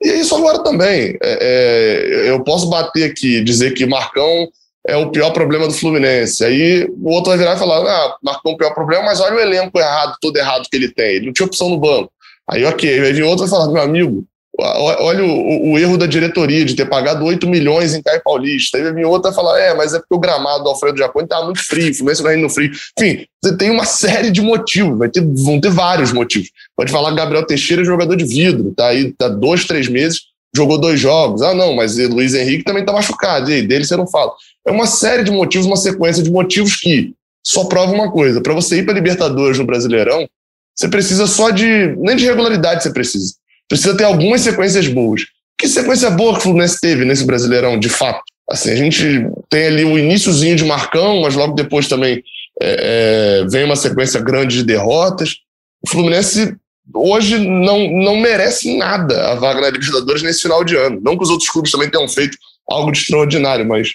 E 0.00 0.20
isso 0.20 0.34
agora 0.36 0.62
também. 0.62 1.18
É, 1.20 2.22
é, 2.22 2.30
eu 2.30 2.42
posso 2.44 2.70
bater 2.70 3.10
aqui, 3.10 3.42
dizer 3.42 3.74
que 3.74 3.84
Marcão 3.84 4.48
é 4.88 4.96
o 4.96 5.10
pior 5.10 5.30
problema 5.32 5.68
do 5.68 5.74
Fluminense. 5.74 6.42
Aí 6.42 6.88
o 6.98 7.10
outro 7.10 7.28
vai 7.28 7.38
virar 7.38 7.54
e 7.54 7.58
falar: 7.58 7.86
ah, 7.86 8.16
marcou 8.22 8.54
o 8.54 8.56
pior 8.56 8.72
problema, 8.72 9.04
mas 9.04 9.20
olha 9.20 9.36
o 9.36 9.40
elenco 9.40 9.78
errado, 9.78 10.16
todo 10.18 10.36
errado 10.36 10.66
que 10.68 10.76
ele 10.76 10.88
tem. 10.88 11.16
Ele 11.16 11.26
não 11.26 11.32
tinha 11.32 11.46
opção 11.46 11.68
no 11.68 11.78
banco. 11.78 12.10
Aí, 12.50 12.64
ok. 12.64 12.88
Aí 12.88 13.12
vem 13.12 13.22
outro 13.22 13.44
e 13.44 13.48
vai 13.48 13.58
falar: 13.58 13.70
meu 13.70 13.82
amigo, 13.82 14.24
olha 14.58 15.22
o, 15.22 15.72
o, 15.72 15.78
erro 15.78 15.98
da 15.98 16.06
diretoria 16.06 16.64
de 16.64 16.74
ter 16.74 16.86
pagado 16.86 17.22
8 17.22 17.46
milhões 17.46 17.94
em 17.94 18.02
Caio 18.02 18.22
Paulista. 18.24 18.78
Aí 18.78 18.92
vem 18.92 19.04
outro 19.04 19.28
e 19.28 19.34
vai 19.34 19.34
falar: 19.34 19.60
é, 19.60 19.74
mas 19.74 19.92
é 19.92 19.98
porque 19.98 20.14
o 20.14 20.18
gramado 20.18 20.64
do 20.64 20.70
Alfredo 20.70 20.96
Jaconi 20.96 21.24
estava 21.24 21.44
muito 21.44 21.62
frio, 21.62 21.90
o 21.90 21.94
Fluminense 21.94 22.22
não 22.22 22.32
indo 22.32 22.42
no 22.42 22.50
frio. 22.50 22.70
Enfim, 22.98 23.26
tem 23.58 23.70
uma 23.70 23.84
série 23.84 24.30
de 24.30 24.40
motivos, 24.40 24.98
vai 24.98 25.10
ter, 25.10 25.20
vão 25.20 25.60
ter 25.60 25.70
vários 25.70 26.14
motivos. 26.14 26.48
Pode 26.74 26.90
falar 26.90 27.10
que 27.10 27.16
Gabriel 27.16 27.46
Teixeira 27.46 27.82
é 27.82 27.84
jogador 27.84 28.16
de 28.16 28.24
vidro, 28.24 28.72
tá 28.74 28.86
aí 28.86 29.12
tá 29.12 29.28
dois, 29.28 29.66
três 29.66 29.86
meses, 29.86 30.22
jogou 30.54 30.78
dois 30.78 30.98
jogos. 30.98 31.42
Ah, 31.42 31.54
não, 31.54 31.74
mas 31.74 31.96
Luiz 31.96 32.34
Henrique 32.34 32.64
também 32.64 32.84
tá 32.84 32.92
machucado. 32.92 33.50
E 33.50 33.54
aí, 33.54 33.66
dele 33.66 33.84
você 33.84 33.96
não 33.96 34.06
fala. 34.06 34.32
É 34.66 34.70
uma 34.70 34.86
série 34.86 35.24
de 35.24 35.30
motivos, 35.30 35.66
uma 35.66 35.76
sequência 35.76 36.22
de 36.22 36.30
motivos 36.30 36.76
que 36.76 37.12
só 37.44 37.64
prova 37.64 37.92
uma 37.92 38.10
coisa: 38.10 38.40
para 38.40 38.54
você 38.54 38.78
ir 38.78 38.84
para 38.84 38.94
Libertadores 38.94 39.58
no 39.58 39.64
Brasileirão, 39.64 40.28
você 40.74 40.88
precisa 40.88 41.26
só 41.26 41.50
de. 41.50 41.94
Nem 41.98 42.16
de 42.16 42.24
regularidade 42.24 42.82
você 42.82 42.92
precisa. 42.92 43.34
Precisa 43.68 43.96
ter 43.96 44.04
algumas 44.04 44.40
sequências 44.40 44.86
boas. 44.88 45.22
Que 45.58 45.68
sequência 45.68 46.08
boa 46.10 46.34
que 46.34 46.38
o 46.38 46.42
Fluminense 46.42 46.80
teve 46.80 47.04
nesse 47.04 47.24
Brasileirão, 47.24 47.78
de 47.78 47.88
fato? 47.88 48.22
Assim, 48.48 48.70
a 48.70 48.76
gente 48.76 49.26
tem 49.50 49.66
ali 49.66 49.84
o 49.84 49.98
iníciozinho 49.98 50.56
de 50.56 50.64
Marcão, 50.64 51.20
mas 51.20 51.34
logo 51.34 51.54
depois 51.54 51.88
também 51.88 52.22
é, 52.62 53.42
é, 53.42 53.46
vem 53.48 53.64
uma 53.64 53.76
sequência 53.76 54.20
grande 54.20 54.58
de 54.58 54.64
derrotas. 54.64 55.36
O 55.84 55.90
Fluminense 55.90 56.56
hoje 56.94 57.38
não, 57.38 57.90
não 57.90 58.16
merece 58.16 58.76
nada 58.76 59.32
a 59.32 59.34
vaga 59.34 59.60
na 59.60 59.70
Libertadores 59.70 60.22
nesse 60.22 60.42
final 60.42 60.64
de 60.64 60.76
ano. 60.76 61.00
Não 61.02 61.16
que 61.16 61.22
os 61.22 61.30
outros 61.30 61.50
clubes 61.50 61.70
também 61.70 61.90
tenham 61.90 62.08
feito 62.08 62.36
algo 62.68 62.90
de 62.90 62.98
extraordinário, 62.98 63.66
mas 63.66 63.92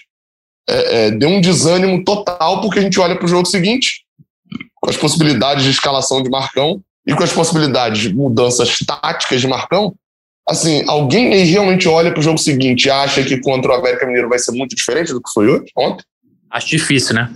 é, 0.68 1.06
é, 1.06 1.10
deu 1.10 1.28
um 1.28 1.40
desânimo 1.40 2.02
total 2.04 2.60
porque 2.60 2.78
a 2.78 2.82
gente 2.82 2.98
olha 2.98 3.16
para 3.16 3.24
o 3.24 3.28
jogo 3.28 3.46
seguinte, 3.46 4.04
com 4.76 4.90
as 4.90 4.96
possibilidades 4.96 5.64
de 5.64 5.70
escalação 5.70 6.22
de 6.22 6.30
Marcão 6.30 6.80
e 7.06 7.14
com 7.14 7.22
as 7.22 7.32
possibilidades 7.32 8.00
de 8.00 8.14
mudanças 8.14 8.78
táticas 8.78 9.40
de 9.40 9.46
Marcão. 9.46 9.94
Assim, 10.48 10.84
alguém 10.86 11.32
aí 11.32 11.44
realmente 11.44 11.88
olha 11.88 12.10
para 12.10 12.20
o 12.20 12.22
jogo 12.22 12.38
seguinte 12.38 12.84
e 12.84 12.90
acha 12.90 13.22
que 13.22 13.40
contra 13.40 13.72
o 13.72 13.74
América 13.74 14.06
Mineiro 14.06 14.28
vai 14.28 14.38
ser 14.38 14.52
muito 14.52 14.76
diferente 14.76 15.12
do 15.12 15.22
que 15.22 15.32
foi 15.32 15.48
hoje, 15.48 15.70
ontem? 15.76 16.04
Acho 16.50 16.68
difícil, 16.68 17.14
né? 17.14 17.32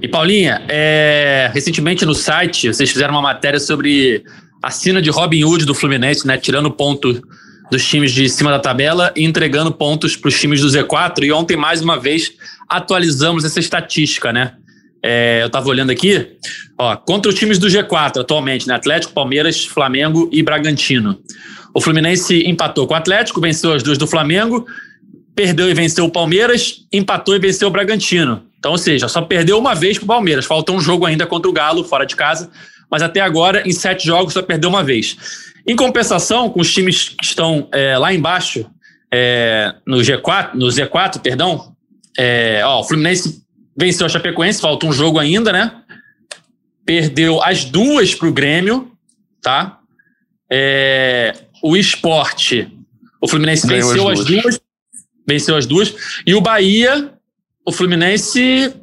E 0.00 0.06
Paulinha, 0.06 0.64
é, 0.68 1.50
recentemente 1.52 2.04
no 2.04 2.14
site 2.14 2.68
vocês 2.68 2.90
fizeram 2.90 3.14
uma 3.14 3.22
matéria 3.22 3.58
sobre 3.58 4.22
a 4.64 4.70
cena 4.70 5.02
de 5.02 5.10
Robin 5.10 5.44
Hood 5.44 5.66
do 5.66 5.74
Fluminense, 5.74 6.26
né? 6.26 6.38
Tirando 6.38 6.70
ponto 6.70 7.22
dos 7.70 7.86
times 7.86 8.12
de 8.12 8.26
cima 8.30 8.50
da 8.50 8.58
tabela 8.58 9.12
e 9.14 9.22
entregando 9.22 9.70
pontos 9.70 10.16
para 10.16 10.28
os 10.28 10.40
times 10.40 10.62
do 10.62 10.68
Z4. 10.68 11.22
E 11.22 11.30
ontem, 11.32 11.54
mais 11.54 11.82
uma 11.82 12.00
vez, 12.00 12.32
atualizamos 12.66 13.44
essa 13.44 13.60
estatística, 13.60 14.32
né? 14.32 14.54
É, 15.02 15.42
eu 15.42 15.48
estava 15.48 15.68
olhando 15.68 15.90
aqui, 15.90 16.38
ó, 16.78 16.96
contra 16.96 17.30
os 17.30 17.38
times 17.38 17.58
do 17.58 17.66
G4 17.66 18.22
atualmente, 18.22 18.66
né? 18.66 18.74
Atlético, 18.74 19.12
Palmeiras, 19.12 19.66
Flamengo 19.66 20.30
e 20.32 20.42
Bragantino. 20.42 21.20
O 21.74 21.80
Fluminense 21.80 22.48
empatou 22.48 22.86
com 22.86 22.94
o 22.94 22.96
Atlético, 22.96 23.42
venceu 23.42 23.74
as 23.74 23.82
duas 23.82 23.98
do 23.98 24.06
Flamengo, 24.06 24.64
perdeu 25.36 25.68
e 25.68 25.74
venceu 25.74 26.06
o 26.06 26.10
Palmeiras, 26.10 26.86
empatou 26.90 27.36
e 27.36 27.38
venceu 27.38 27.68
o 27.68 27.70
Bragantino. 27.70 28.44
Então, 28.58 28.72
ou 28.72 28.78
seja, 28.78 29.08
só 29.08 29.20
perdeu 29.20 29.58
uma 29.58 29.74
vez 29.74 29.98
para 29.98 30.04
o 30.04 30.08
Palmeiras. 30.08 30.46
Falta 30.46 30.72
um 30.72 30.80
jogo 30.80 31.04
ainda 31.04 31.26
contra 31.26 31.50
o 31.50 31.52
Galo, 31.52 31.84
fora 31.84 32.06
de 32.06 32.16
casa, 32.16 32.50
mas 32.90 33.02
até 33.02 33.20
agora, 33.20 33.66
em 33.66 33.72
sete 33.72 34.06
jogos, 34.06 34.32
só 34.32 34.42
perdeu 34.42 34.70
uma 34.70 34.84
vez. 34.84 35.16
Em 35.66 35.74
compensação, 35.74 36.50
com 36.50 36.60
os 36.60 36.72
times 36.72 37.10
que 37.10 37.24
estão 37.24 37.68
é, 37.72 37.96
lá 37.96 38.12
embaixo, 38.12 38.66
é, 39.12 39.74
no 39.86 39.98
G4, 39.98 40.54
no 40.54 40.66
Z4, 40.66 41.20
perdão, 41.20 41.74
É, 42.16 42.62
ó, 42.64 42.80
o 42.80 42.84
Fluminense 42.84 43.42
venceu 43.76 44.06
a 44.06 44.08
Chapecoense, 44.08 44.60
falta 44.60 44.86
um 44.86 44.92
jogo 44.92 45.18
ainda, 45.18 45.52
né? 45.52 45.82
Perdeu 46.84 47.42
as 47.42 47.64
duas 47.64 48.14
para 48.14 48.28
o 48.28 48.32
Grêmio, 48.32 48.92
tá? 49.42 49.80
É, 50.50 51.34
o 51.62 51.76
esporte, 51.76 52.70
o 53.20 53.26
Fluminense 53.26 53.66
Ganhou 53.66 53.88
venceu 53.88 54.08
as 54.08 54.24
duas. 54.24 54.36
as 54.36 54.42
duas. 54.42 54.60
Venceu 55.26 55.56
as 55.56 55.66
duas. 55.66 55.94
E 56.26 56.34
o 56.34 56.40
Bahia, 56.40 57.12
o 57.66 57.72
Fluminense 57.72 58.74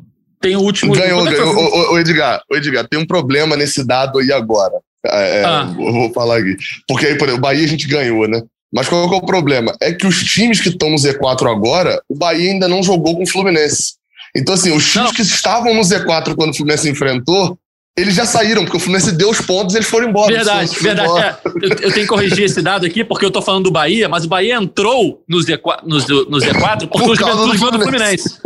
tem 0.42 0.56
o 0.56 0.60
último. 0.60 0.94
Ganhou, 0.94 1.24
ganhou. 1.24 1.56
O, 1.56 1.94
o, 1.94 2.00
Edgar, 2.00 2.42
o 2.50 2.56
Edgar, 2.56 2.88
tem 2.88 3.00
um 3.00 3.06
problema 3.06 3.56
nesse 3.56 3.86
dado 3.86 4.20
aí 4.20 4.32
agora. 4.32 4.74
É, 5.06 5.40
é 5.40 5.46
ah. 5.46 5.74
Eu 5.78 5.94
vou 5.94 6.12
falar 6.12 6.40
aqui. 6.40 6.58
Porque 6.88 7.06
aí, 7.06 7.18
por 7.18 7.28
exemplo, 7.28 7.40
o 7.40 7.42
Bahia 7.42 7.64
a 7.64 7.68
gente 7.68 7.88
ganhou, 7.88 8.28
né? 8.28 8.42
Mas 8.74 8.88
qual 8.88 9.04
é 9.04 9.18
o 9.18 9.22
problema? 9.22 9.76
É 9.82 9.92
que 9.92 10.08
os 10.08 10.24
times 10.24 10.60
que 10.60 10.70
estão 10.70 10.90
no 10.90 10.96
Z4 10.96 11.50
agora, 11.52 12.02
o 12.10 12.16
Bahia 12.16 12.52
ainda 12.52 12.68
não 12.68 12.82
jogou 12.82 13.16
com 13.16 13.24
o 13.24 13.28
Fluminense. 13.28 13.96
Então, 14.36 14.56
assim, 14.56 14.72
os 14.72 14.90
times 14.90 15.10
não. 15.10 15.14
que 15.14 15.22
estavam 15.22 15.74
no 15.74 15.82
Z4 15.82 16.36
quando 16.36 16.52
o 16.52 16.56
Fluminense 16.56 16.90
enfrentou, 16.90 17.58
eles 17.98 18.16
já 18.16 18.26
saíram, 18.26 18.64
porque 18.64 18.78
o 18.78 18.80
Fluminense 18.80 19.12
deu 19.12 19.30
os 19.30 19.42
pontos 19.42 19.76
e 19.76 19.78
eles 19.78 19.88
foram 19.88 20.08
embora. 20.08 20.34
Verdade, 20.34 20.72
verdade. 20.80 21.10
Embora. 21.10 21.40
É, 21.44 21.50
eu, 21.50 21.70
eu, 21.70 21.92
tenho 21.92 21.94
que 21.94 22.08
corrigir 22.08 22.46
esse 22.46 22.62
dado 22.62 22.86
aqui, 22.86 23.04
porque 23.04 23.26
eu 23.26 23.32
tô 23.32 23.42
falando 23.42 23.66
do 23.66 23.72
Bahia, 23.72 24.08
mas 24.08 24.24
o 24.24 24.30
Bahia 24.30 24.56
entrou 24.56 25.22
no 25.28 25.40
Z4, 25.40 25.82
no, 25.84 25.98
no 25.98 26.38
Z4 26.38 26.88
porque 26.88 27.06
Por 27.06 27.12
o 27.12 27.16
Juventude 27.16 27.58
ganhou 27.58 27.72
do 27.72 27.82
Fluminense. 27.82 28.40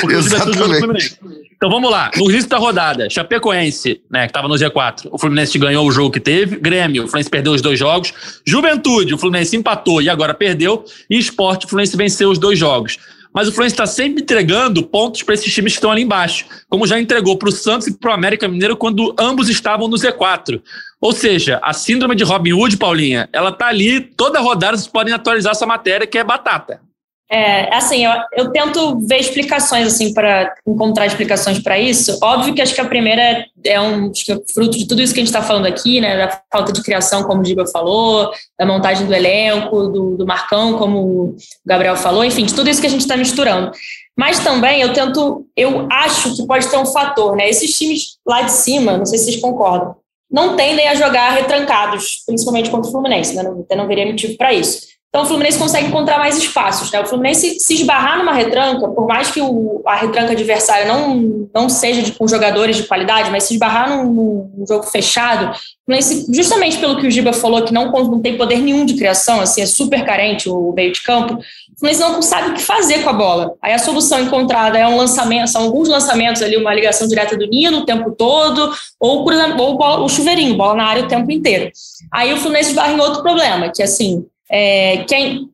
Porque 0.00 0.16
o 0.16 0.22
Juventude 0.22 0.58
ganhou 0.58 0.68
do 0.68 0.78
Fluminense. 0.78 1.18
Então 1.56 1.70
vamos 1.70 1.90
lá. 1.90 2.10
No 2.16 2.28
início 2.28 2.50
da 2.50 2.58
rodada, 2.58 3.08
Chapecoense, 3.08 4.02
né, 4.10 4.22
que 4.22 4.30
estava 4.30 4.48
no 4.48 4.54
Z4, 4.54 5.08
o 5.12 5.18
Fluminense 5.18 5.56
ganhou 5.58 5.86
o 5.86 5.92
jogo 5.92 6.10
que 6.10 6.20
teve. 6.20 6.56
Grêmio, 6.56 7.04
o 7.04 7.06
Fluminense 7.06 7.30
perdeu 7.30 7.52
os 7.52 7.62
dois 7.62 7.78
jogos. 7.78 8.12
Juventude, 8.44 9.14
o 9.14 9.18
Fluminense 9.18 9.56
empatou 9.56 10.02
e 10.02 10.10
agora 10.10 10.34
perdeu. 10.34 10.84
E 11.08 11.16
Esporte, 11.16 11.66
o 11.66 11.68
Fluminense 11.68 11.96
venceu 11.96 12.30
os 12.30 12.38
dois 12.38 12.58
jogos 12.58 12.98
mas 13.36 13.48
o 13.48 13.52
Fluminense 13.52 13.74
está 13.74 13.84
sempre 13.84 14.22
entregando 14.22 14.82
pontos 14.82 15.22
para 15.22 15.34
esses 15.34 15.52
times 15.52 15.74
que 15.74 15.76
estão 15.76 15.90
ali 15.90 16.00
embaixo, 16.00 16.46
como 16.70 16.86
já 16.86 16.98
entregou 16.98 17.36
para 17.36 17.50
o 17.50 17.52
Santos 17.52 17.86
e 17.86 17.92
para 17.92 18.10
o 18.10 18.14
América 18.14 18.48
Mineiro 18.48 18.78
quando 18.78 19.14
ambos 19.20 19.50
estavam 19.50 19.88
no 19.88 19.96
Z4. 19.98 20.62
Ou 20.98 21.12
seja, 21.12 21.60
a 21.62 21.74
síndrome 21.74 22.16
de 22.16 22.24
Robin 22.24 22.54
Hood, 22.54 22.78
Paulinha, 22.78 23.28
ela 23.34 23.50
está 23.50 23.66
ali, 23.66 24.00
toda 24.00 24.40
rodada 24.40 24.78
vocês 24.78 24.88
podem 24.88 25.12
atualizar 25.12 25.52
essa 25.52 25.66
matéria 25.66 26.06
que 26.06 26.16
é 26.16 26.24
batata. 26.24 26.80
É, 27.28 27.74
assim, 27.74 28.04
eu, 28.04 28.12
eu, 28.32 28.52
tento 28.52 29.00
ver 29.00 29.18
explicações, 29.18 29.88
assim, 29.88 30.14
para 30.14 30.54
encontrar 30.64 31.06
explicações 31.06 31.58
para 31.58 31.76
isso. 31.76 32.16
Óbvio 32.22 32.54
que 32.54 32.62
acho 32.62 32.74
que 32.74 32.80
a 32.80 32.86
primeira 32.86 33.20
é, 33.20 33.46
é 33.64 33.80
um 33.80 34.12
é 34.12 34.52
fruto 34.54 34.78
de 34.78 34.86
tudo 34.86 35.02
isso 35.02 35.12
que 35.12 35.18
a 35.18 35.24
gente 35.24 35.34
está 35.34 35.42
falando 35.42 35.66
aqui, 35.66 36.00
né? 36.00 36.16
Da 36.16 36.40
falta 36.52 36.72
de 36.72 36.82
criação, 36.82 37.24
como 37.24 37.42
o 37.42 37.44
Giba 37.44 37.66
falou, 37.66 38.30
da 38.56 38.64
montagem 38.64 39.06
do 39.06 39.14
elenco, 39.14 39.88
do, 39.88 40.16
do 40.16 40.26
Marcão, 40.26 40.78
como 40.78 40.98
o 41.00 41.36
Gabriel 41.64 41.96
falou, 41.96 42.24
enfim, 42.24 42.44
de 42.44 42.54
tudo 42.54 42.70
isso 42.70 42.80
que 42.80 42.86
a 42.86 42.90
gente 42.90 43.00
está 43.00 43.16
misturando. 43.16 43.72
Mas 44.16 44.38
também 44.38 44.80
eu 44.80 44.92
tento, 44.92 45.44
eu 45.56 45.88
acho 45.90 46.36
que 46.36 46.46
pode 46.46 46.68
ter 46.68 46.78
um 46.78 46.86
fator, 46.86 47.34
né? 47.34 47.48
Esses 47.48 47.76
times 47.76 48.18
lá 48.24 48.42
de 48.42 48.52
cima, 48.52 48.98
não 48.98 49.04
sei 49.04 49.18
se 49.18 49.24
vocês 49.24 49.40
concordam, 49.40 49.96
não 50.30 50.54
tendem 50.54 50.86
a 50.86 50.94
jogar 50.94 51.30
retrancados, 51.30 52.22
principalmente 52.24 52.70
contra 52.70 52.88
o 52.88 52.92
Fluminense, 52.92 53.34
né? 53.34 53.42
Não, 53.42 53.66
não 53.76 53.86
veria 53.88 54.06
motivo 54.06 54.36
para 54.36 54.54
isso. 54.54 54.95
Então, 55.08 55.24
o 55.24 55.28
Fluminense 55.28 55.58
consegue 55.58 55.86
encontrar 55.86 56.18
mais 56.18 56.36
espaços. 56.36 56.90
Né? 56.90 57.00
O 57.00 57.06
Fluminense, 57.06 57.58
se 57.58 57.74
esbarrar 57.74 58.18
numa 58.18 58.34
retranca, 58.34 58.86
por 58.88 59.06
mais 59.06 59.30
que 59.30 59.40
o, 59.40 59.82
a 59.86 59.94
retranca 59.94 60.32
adversária 60.32 60.84
não, 60.86 61.48
não 61.54 61.70
seja 61.70 62.02
de, 62.02 62.12
com 62.12 62.28
jogadores 62.28 62.76
de 62.76 62.82
qualidade, 62.82 63.30
mas 63.30 63.44
se 63.44 63.54
esbarrar 63.54 63.88
num, 63.88 64.50
num, 64.54 64.66
jogo 64.66 64.82
fechado, 64.82 65.52
o 65.52 65.56
Fluminense, 65.86 66.26
justamente 66.30 66.76
pelo 66.76 67.00
que 67.00 67.06
o 67.06 67.10
Giba 67.10 67.32
falou, 67.32 67.62
que 67.62 67.72
não, 67.72 67.90
não 67.90 68.20
tem 68.20 68.36
poder 68.36 68.58
nenhum 68.58 68.84
de 68.84 68.94
criação, 68.94 69.40
assim, 69.40 69.62
é 69.62 69.66
super 69.66 70.04
carente 70.04 70.50
o 70.50 70.72
meio 70.72 70.92
de 70.92 71.02
campo, 71.02 71.34
o 71.34 71.78
Fluminense 71.78 72.00
não 72.00 72.20
sabe 72.20 72.50
o 72.50 72.54
que 72.54 72.60
fazer 72.60 73.02
com 73.02 73.08
a 73.08 73.14
bola. 73.14 73.54
Aí 73.62 73.72
a 73.72 73.78
solução 73.78 74.20
encontrada 74.20 74.76
é 74.76 74.86
um 74.86 74.96
lançamento, 74.96 75.48
são 75.48 75.62
alguns 75.62 75.88
lançamentos 75.88 76.42
ali, 76.42 76.58
uma 76.58 76.74
ligação 76.74 77.08
direta 77.08 77.36
do 77.38 77.46
Nino 77.46 77.78
o 77.78 77.86
tempo 77.86 78.10
todo, 78.10 78.70
ou, 79.00 79.24
ou 79.24 79.78
bola, 79.78 80.04
o 80.04 80.08
chuveirinho, 80.10 80.56
bola 80.56 80.74
na 80.74 80.84
área 80.84 81.04
o 81.04 81.08
tempo 81.08 81.30
inteiro. 81.30 81.70
Aí 82.12 82.34
o 82.34 82.36
Fluminense 82.36 82.70
esbarra 82.70 82.92
em 82.92 83.00
outro 83.00 83.22
problema, 83.22 83.70
que 83.74 83.82
assim 83.82 84.26
é, 84.50 85.04
quem, 85.08 85.50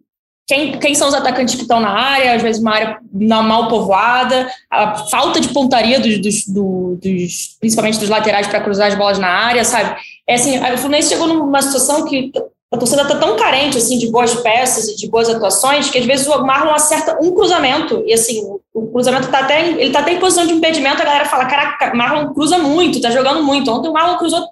quem, 0.47 0.79
quem, 0.79 0.95
são 0.95 1.09
os 1.09 1.15
atacantes 1.15 1.55
que 1.55 1.63
estão 1.63 1.81
na 1.81 1.91
área, 1.91 2.35
às 2.35 2.43
vezes 2.43 2.61
uma 2.61 2.75
área 2.75 2.99
mal 3.43 3.69
povoada, 3.69 4.51
a 4.71 5.07
falta 5.07 5.41
de 5.41 5.49
pontaria 5.49 5.99
dos, 5.99 6.19
dos, 6.19 6.47
dos 6.47 7.57
principalmente 7.59 7.99
dos 7.99 8.09
laterais 8.09 8.47
para 8.47 8.61
cruzar 8.61 8.89
as 8.89 8.95
bolas 8.95 9.19
na 9.19 9.29
área, 9.29 9.65
sabe? 9.65 10.01
É 10.27 10.35
assim, 10.35 10.59
o 10.59 10.79
Fluminense 10.79 11.09
chegou 11.09 11.27
numa 11.27 11.63
situação 11.63 12.05
que 12.05 12.33
a 12.73 12.79
torcida 12.79 13.03
está 13.03 13.19
tão 13.19 13.37
carente 13.37 13.77
assim 13.77 13.99
de 13.99 14.11
boas 14.11 14.35
peças 14.37 14.89
e 14.89 14.97
de 14.97 15.09
boas 15.09 15.29
atuações 15.29 15.91
que 15.91 15.99
às 15.99 16.07
vezes 16.07 16.27
o 16.27 16.45
Marlon 16.45 16.73
acerta 16.73 17.19
um 17.23 17.31
cruzamento 17.33 18.03
e 18.07 18.15
assim 18.15 18.43
o, 18.75 18.91
cruzamento 18.91 19.27
está 19.27 19.41
até 19.41 19.71
ele 19.71 19.91
tá 19.91 20.01
até 20.01 20.13
em 20.13 20.19
posição 20.19 20.47
de 20.47 20.55
impedimento 20.55 21.03
a 21.03 21.05
galera 21.05 21.27
fala 21.27 21.45
caraca 21.45 21.95
Marlon 21.95 22.33
cruza 22.33 22.59
muito 22.59 22.97
está 22.97 23.11
jogando 23.11 23.43
muito. 23.43 23.71
Ontem 23.71 23.89
o 23.89 23.93
Marlon 23.93 24.17
cruzou 24.17 24.49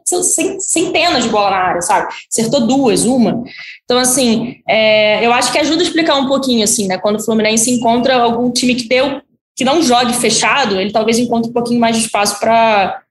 centenas 0.59 1.25
de 1.25 1.31
bola 1.31 1.51
na 1.51 1.57
área 1.57 1.83
sabe? 1.83 2.13
Acertou 2.31 2.67
duas 2.67 3.05
uma. 3.05 3.43
Então 3.85 3.99
assim 3.99 4.61
é, 4.69 5.25
eu 5.25 5.33
acho 5.33 5.51
que 5.51 5.59
ajuda 5.59 5.81
a 5.81 5.85
explicar 5.85 6.17
um 6.17 6.29
pouquinho 6.29 6.65
assim 6.65 6.87
né? 6.87 6.99
Quando 6.99 7.17
o 7.17 7.25
Fluminense 7.25 7.71
encontra 7.71 8.17
algum 8.17 8.51
time 8.51 8.75
que 8.75 8.89
deu 8.89 9.23
que 9.57 9.65
não 9.65 9.83
jogue 9.83 10.13
fechado 10.15 10.81
ele 10.81 10.93
talvez 10.93 11.19
encontre 11.19 11.51
um 11.51 11.55
pouquinho 11.55 11.81
mais 11.81 11.97
de 11.97 12.05
espaço 12.05 12.39
para 12.39 13.03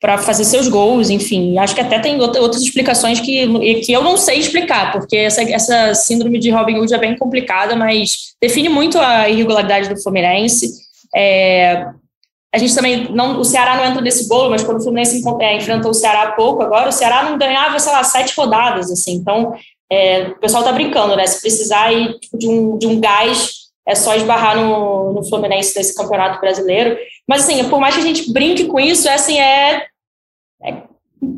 para 0.00 0.18
fazer 0.18 0.44
seus 0.44 0.68
gols, 0.68 1.08
enfim. 1.08 1.58
Acho 1.58 1.74
que 1.74 1.80
até 1.80 1.98
tem 1.98 2.20
outras 2.20 2.62
explicações 2.62 3.18
que, 3.18 3.80
que 3.80 3.92
eu 3.92 4.02
não 4.02 4.16
sei 4.16 4.38
explicar, 4.38 4.92
porque 4.92 5.16
essa, 5.16 5.42
essa 5.42 5.94
síndrome 5.94 6.38
de 6.38 6.50
Robin 6.50 6.78
Hood 6.78 6.92
é 6.94 6.98
bem 6.98 7.16
complicada, 7.16 7.74
mas 7.74 8.34
define 8.40 8.68
muito 8.68 8.98
a 8.98 9.28
irregularidade 9.28 9.88
do 9.88 10.00
Fluminense. 10.02 10.70
É, 11.14 11.86
a 12.54 12.58
gente 12.58 12.74
também 12.74 13.10
não, 13.10 13.40
o 13.40 13.44
Ceará 13.44 13.76
não 13.76 13.84
entra 13.84 14.00
nesse 14.00 14.28
bolo, 14.28 14.50
mas 14.50 14.62
quando 14.62 14.78
o 14.78 14.82
Fluminense 14.82 15.22
é, 15.40 15.56
enfrentou 15.56 15.90
o 15.90 15.94
Ceará 15.94 16.22
há 16.22 16.32
pouco, 16.32 16.62
agora 16.62 16.88
o 16.88 16.92
Ceará 16.92 17.22
não 17.22 17.38
ganhava, 17.38 17.78
sei 17.78 17.92
lá, 17.92 18.04
sete 18.04 18.34
rodadas, 18.36 18.90
assim. 18.90 19.14
Então, 19.14 19.54
é, 19.90 20.28
o 20.28 20.36
pessoal 20.36 20.64
tá 20.64 20.72
brincando, 20.72 21.16
né? 21.16 21.26
Se 21.26 21.40
precisar 21.40 21.84
aí 21.84 22.18
tipo, 22.18 22.38
de, 22.38 22.48
um, 22.48 22.78
de 22.78 22.86
um 22.86 23.00
gás, 23.00 23.65
é 23.86 23.94
só 23.94 24.14
esbarrar 24.16 24.56
no, 24.56 25.12
no 25.12 25.24
Fluminense 25.28 25.74
desse 25.74 25.94
campeonato 25.94 26.40
brasileiro. 26.40 26.96
Mas, 27.26 27.42
assim, 27.42 27.68
por 27.68 27.78
mais 27.78 27.94
que 27.94 28.00
a 28.00 28.04
gente 28.04 28.32
brinque 28.32 28.64
com 28.64 28.80
isso, 28.80 29.08
é, 29.08 29.14
assim, 29.14 29.38
é, 29.38 29.86
é 30.64 30.82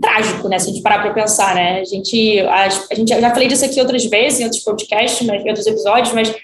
trágico, 0.00 0.48
né? 0.48 0.58
Se 0.58 0.70
a 0.70 0.72
gente 0.72 0.82
parar 0.82 1.02
para 1.02 1.12
pensar, 1.12 1.54
né? 1.54 1.80
A 1.80 1.84
gente, 1.84 2.40
a, 2.40 2.64
a 2.90 2.94
gente, 2.94 3.08
já 3.08 3.30
falei 3.30 3.48
disso 3.48 3.64
aqui 3.64 3.80
outras 3.80 4.04
vezes, 4.06 4.40
em 4.40 4.44
outros 4.44 4.62
podcasts, 4.62 5.26
mas, 5.26 5.44
em 5.44 5.48
outros 5.48 5.66
episódios, 5.66 6.14
mas 6.14 6.34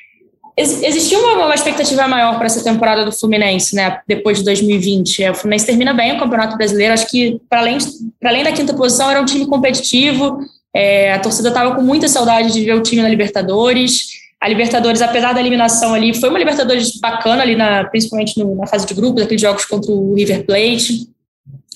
existia 0.57 1.19
uma, 1.19 1.47
uma 1.47 1.55
expectativa 1.55 2.07
maior 2.07 2.37
para 2.37 2.47
essa 2.47 2.63
temporada 2.63 3.05
do 3.05 3.11
Fluminense, 3.11 3.75
né? 3.75 4.01
Depois 4.07 4.39
de 4.39 4.45
2020. 4.45 5.31
O 5.31 5.35
Fluminense 5.35 5.67
termina 5.67 5.95
bem 5.95 6.15
o 6.15 6.19
Campeonato 6.19 6.57
Brasileiro. 6.57 6.93
Acho 6.93 7.09
que, 7.09 7.41
para 7.49 7.61
além, 7.61 7.79
além 8.23 8.45
da 8.45 8.53
quinta 8.53 8.75
posição, 8.75 9.11
era 9.11 9.21
um 9.21 9.25
time 9.25 9.47
competitivo. 9.47 10.39
É, 10.73 11.13
a 11.13 11.19
torcida 11.19 11.49
estava 11.49 11.75
com 11.75 11.83
muita 11.83 12.09
saudade 12.09 12.53
de 12.53 12.65
ver 12.65 12.75
o 12.75 12.83
time 12.83 13.01
na 13.01 13.09
Libertadores. 13.09 14.24
A 14.41 14.49
Libertadores, 14.49 15.01
apesar 15.01 15.33
da 15.33 15.41
eliminação 15.41 15.95
ali, 15.95 16.15
foi 16.15 16.29
uma 16.29 16.39
Libertadores 16.39 16.99
bacana 17.01 17.43
ali, 17.43 17.57
na, 17.57 17.85
principalmente 17.85 18.39
no, 18.39 18.55
na 18.55 18.67
fase 18.67 18.87
de 18.87 18.95
grupos, 18.95 19.23
aqueles 19.23 19.41
jogos 19.41 19.65
contra 19.65 19.91
o 19.91 20.15
River 20.15 20.45
Plate. 20.45 21.09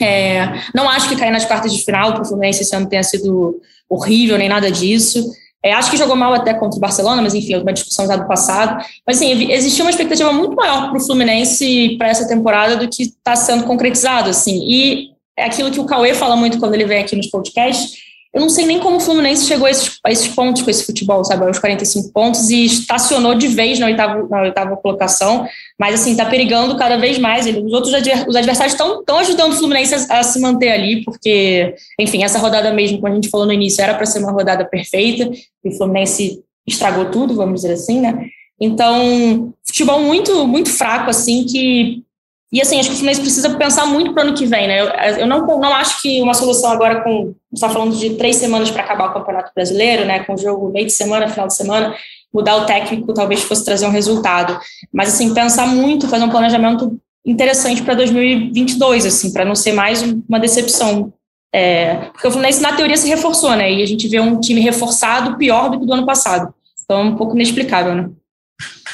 É, 0.00 0.62
não 0.74 0.88
acho 0.88 1.08
que 1.08 1.16
cair 1.16 1.30
nas 1.30 1.44
quartas 1.44 1.72
de 1.72 1.84
final 1.84 2.12
para 2.12 2.22
o 2.22 2.24
Fluminense 2.24 2.62
esse 2.62 2.74
ano 2.74 2.88
tenha 2.88 3.02
sido 3.02 3.60
horrível, 3.88 4.38
nem 4.38 4.48
nada 4.48 4.70
disso. 4.70 5.24
É, 5.62 5.72
acho 5.72 5.90
que 5.90 5.96
jogou 5.96 6.14
mal 6.14 6.32
até 6.34 6.54
contra 6.54 6.76
o 6.76 6.80
Barcelona, 6.80 7.20
mas 7.20 7.34
enfim, 7.34 7.56
uma 7.56 7.72
discussão 7.72 8.06
já 8.06 8.16
do 8.16 8.28
passado. 8.28 8.84
Mas 9.06 9.16
assim, 9.16 9.50
existia 9.50 9.84
uma 9.84 9.90
expectativa 9.90 10.32
muito 10.32 10.54
maior 10.54 10.88
para 10.88 10.98
o 10.98 11.04
Fluminense 11.04 11.96
para 11.98 12.08
essa 12.08 12.28
temporada 12.28 12.76
do 12.76 12.88
que 12.88 13.02
está 13.04 13.34
sendo 13.34 13.64
concretizado. 13.64 14.30
Assim. 14.30 14.62
E 14.64 15.10
é 15.36 15.44
aquilo 15.44 15.70
que 15.70 15.80
o 15.80 15.84
Cauê 15.84 16.14
fala 16.14 16.36
muito 16.36 16.58
quando 16.58 16.74
ele 16.74 16.84
vem 16.84 17.00
aqui 17.00 17.16
nos 17.16 17.28
podcasts, 17.28 18.07
eu 18.32 18.42
não 18.42 18.48
sei 18.50 18.66
nem 18.66 18.78
como 18.78 18.98
o 18.98 19.00
Fluminense 19.00 19.46
chegou 19.46 19.66
a 19.66 19.70
esses, 19.70 19.98
a 20.04 20.12
esses 20.12 20.28
pontos 20.28 20.62
com 20.62 20.70
esse 20.70 20.84
futebol, 20.84 21.24
sabe? 21.24 21.46
Aos 21.46 21.58
45 21.58 22.12
pontos 22.12 22.50
e 22.50 22.66
estacionou 22.66 23.34
de 23.34 23.48
vez 23.48 23.78
na 23.78 23.86
oitava, 23.86 24.28
na 24.28 24.42
oitava 24.42 24.76
colocação. 24.76 25.46
Mas, 25.78 25.94
assim, 25.94 26.14
tá 26.14 26.26
perigando 26.26 26.76
cada 26.76 26.98
vez 26.98 27.18
mais. 27.18 27.46
Os 27.46 27.72
outros 27.72 27.92
os 28.26 28.36
adversários 28.36 28.74
estão 28.74 29.18
ajudando 29.18 29.52
o 29.52 29.56
Fluminense 29.56 29.94
a, 29.94 30.20
a, 30.20 30.22
se 30.22 30.38
manter 30.40 30.70
ali, 30.70 31.02
porque, 31.04 31.74
enfim, 31.98 32.22
essa 32.22 32.38
rodada 32.38 32.70
mesmo, 32.72 33.00
como 33.00 33.10
a 33.10 33.14
gente 33.14 33.30
falou 33.30 33.46
no 33.46 33.52
início, 33.52 33.82
era 33.82 33.94
para 33.94 34.04
ser 34.04 34.18
uma 34.18 34.32
rodada 34.32 34.64
perfeita. 34.64 35.30
E 35.64 35.68
o 35.70 35.72
Fluminense 35.72 36.42
estragou 36.66 37.06
tudo, 37.06 37.34
vamos 37.34 37.62
dizer 37.62 37.72
assim, 37.72 38.00
né? 38.00 38.26
Então, 38.60 39.54
futebol 39.66 40.02
muito, 40.02 40.46
muito 40.46 40.68
fraco, 40.68 41.08
assim, 41.08 41.44
que 41.44 42.02
e 42.50 42.62
assim, 42.62 42.78
acho 42.78 42.88
que 42.88 42.94
o 42.94 42.96
Fluminense 42.96 43.20
precisa 43.20 43.50
pensar 43.56 43.84
muito 43.84 44.14
para 44.14 44.24
o 44.24 44.28
ano 44.28 44.36
que 44.36 44.46
vem, 44.46 44.66
né? 44.66 44.80
Eu, 44.80 44.86
eu, 45.20 45.26
não, 45.26 45.46
não 45.46 45.74
acho 45.74 46.00
que 46.00 46.22
uma 46.22 46.32
solução 46.32 46.70
agora 46.70 47.02
com. 47.02 47.34
está 47.52 47.68
falando 47.68 47.94
de 47.94 48.14
três 48.14 48.36
semanas 48.36 48.70
para 48.70 48.82
acabar 48.82 49.10
o 49.10 49.12
Campeonato 49.12 49.52
Brasileiro, 49.54 50.06
né? 50.06 50.20
Com 50.20 50.32
o 50.32 50.38
jogo 50.38 50.70
meio 50.70 50.86
de 50.86 50.92
semana, 50.92 51.28
final 51.28 51.46
de 51.46 51.54
semana, 51.54 51.94
mudar 52.32 52.56
o 52.56 52.64
técnico 52.64 53.12
talvez 53.12 53.42
fosse 53.42 53.64
trazer 53.64 53.86
um 53.86 53.90
resultado. 53.90 54.58
Mas 54.90 55.10
assim, 55.10 55.34
pensar 55.34 55.66
muito, 55.66 56.08
fazer 56.08 56.24
um 56.24 56.30
planejamento 56.30 56.98
interessante 57.24 57.82
para 57.82 57.94
2022, 57.94 59.04
assim, 59.04 59.30
para 59.30 59.44
não 59.44 59.54
ser 59.54 59.72
mais 59.72 60.02
uma 60.02 60.40
decepção. 60.40 61.12
É, 61.54 61.96
porque 62.12 62.28
o 62.28 62.30
Fluminense, 62.30 62.62
na 62.62 62.74
teoria, 62.74 62.96
se 62.96 63.08
reforçou, 63.08 63.54
né? 63.56 63.70
E 63.70 63.82
a 63.82 63.86
gente 63.86 64.08
vê 64.08 64.20
um 64.20 64.40
time 64.40 64.62
reforçado 64.62 65.36
pior 65.36 65.68
do 65.68 65.80
que 65.80 65.86
do 65.86 65.92
ano 65.92 66.06
passado. 66.06 66.54
Então 66.82 67.00
é 67.00 67.04
um 67.04 67.16
pouco 67.16 67.34
inexplicável, 67.34 67.94
né? 67.94 68.08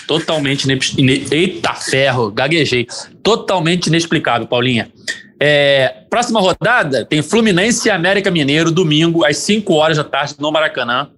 Totalmente 0.06 0.64
ine... 0.96 1.26
Eita 1.30 1.74
ferro, 1.74 2.30
gaguejei. 2.30 2.86
Totalmente 3.22 3.86
inexplicável, 3.86 4.46
Paulinha. 4.46 4.90
É, 5.40 6.04
próxima 6.08 6.40
rodada 6.40 7.04
tem 7.04 7.20
Fluminense 7.20 7.88
e 7.88 7.90
América 7.90 8.30
Mineiro, 8.30 8.70
domingo, 8.70 9.24
às 9.24 9.36
5 9.38 9.72
horas 9.74 9.96
da 9.96 10.04
tarde, 10.04 10.36
no 10.38 10.50
Maracanã. 10.50 11.10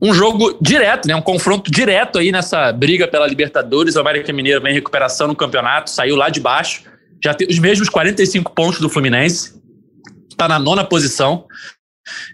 Um 0.00 0.14
jogo 0.14 0.56
direto, 0.60 1.06
né? 1.06 1.14
Um 1.14 1.20
confronto 1.20 1.70
direto 1.70 2.18
aí 2.18 2.32
nessa 2.32 2.72
briga 2.72 3.06
pela 3.06 3.26
Libertadores. 3.26 3.96
O 3.96 4.00
América 4.00 4.32
Mineiro 4.32 4.62
vem 4.62 4.72
em 4.72 4.74
recuperação 4.74 5.28
no 5.28 5.36
campeonato, 5.36 5.90
saiu 5.90 6.16
lá 6.16 6.30
de 6.30 6.40
baixo. 6.40 6.84
Já 7.22 7.34
tem 7.34 7.46
os 7.46 7.58
mesmos 7.58 7.88
45 7.90 8.54
pontos 8.54 8.80
do 8.80 8.88
Fluminense. 8.88 9.60
Está 10.30 10.48
na 10.48 10.58
nona 10.58 10.84
posição. 10.84 11.44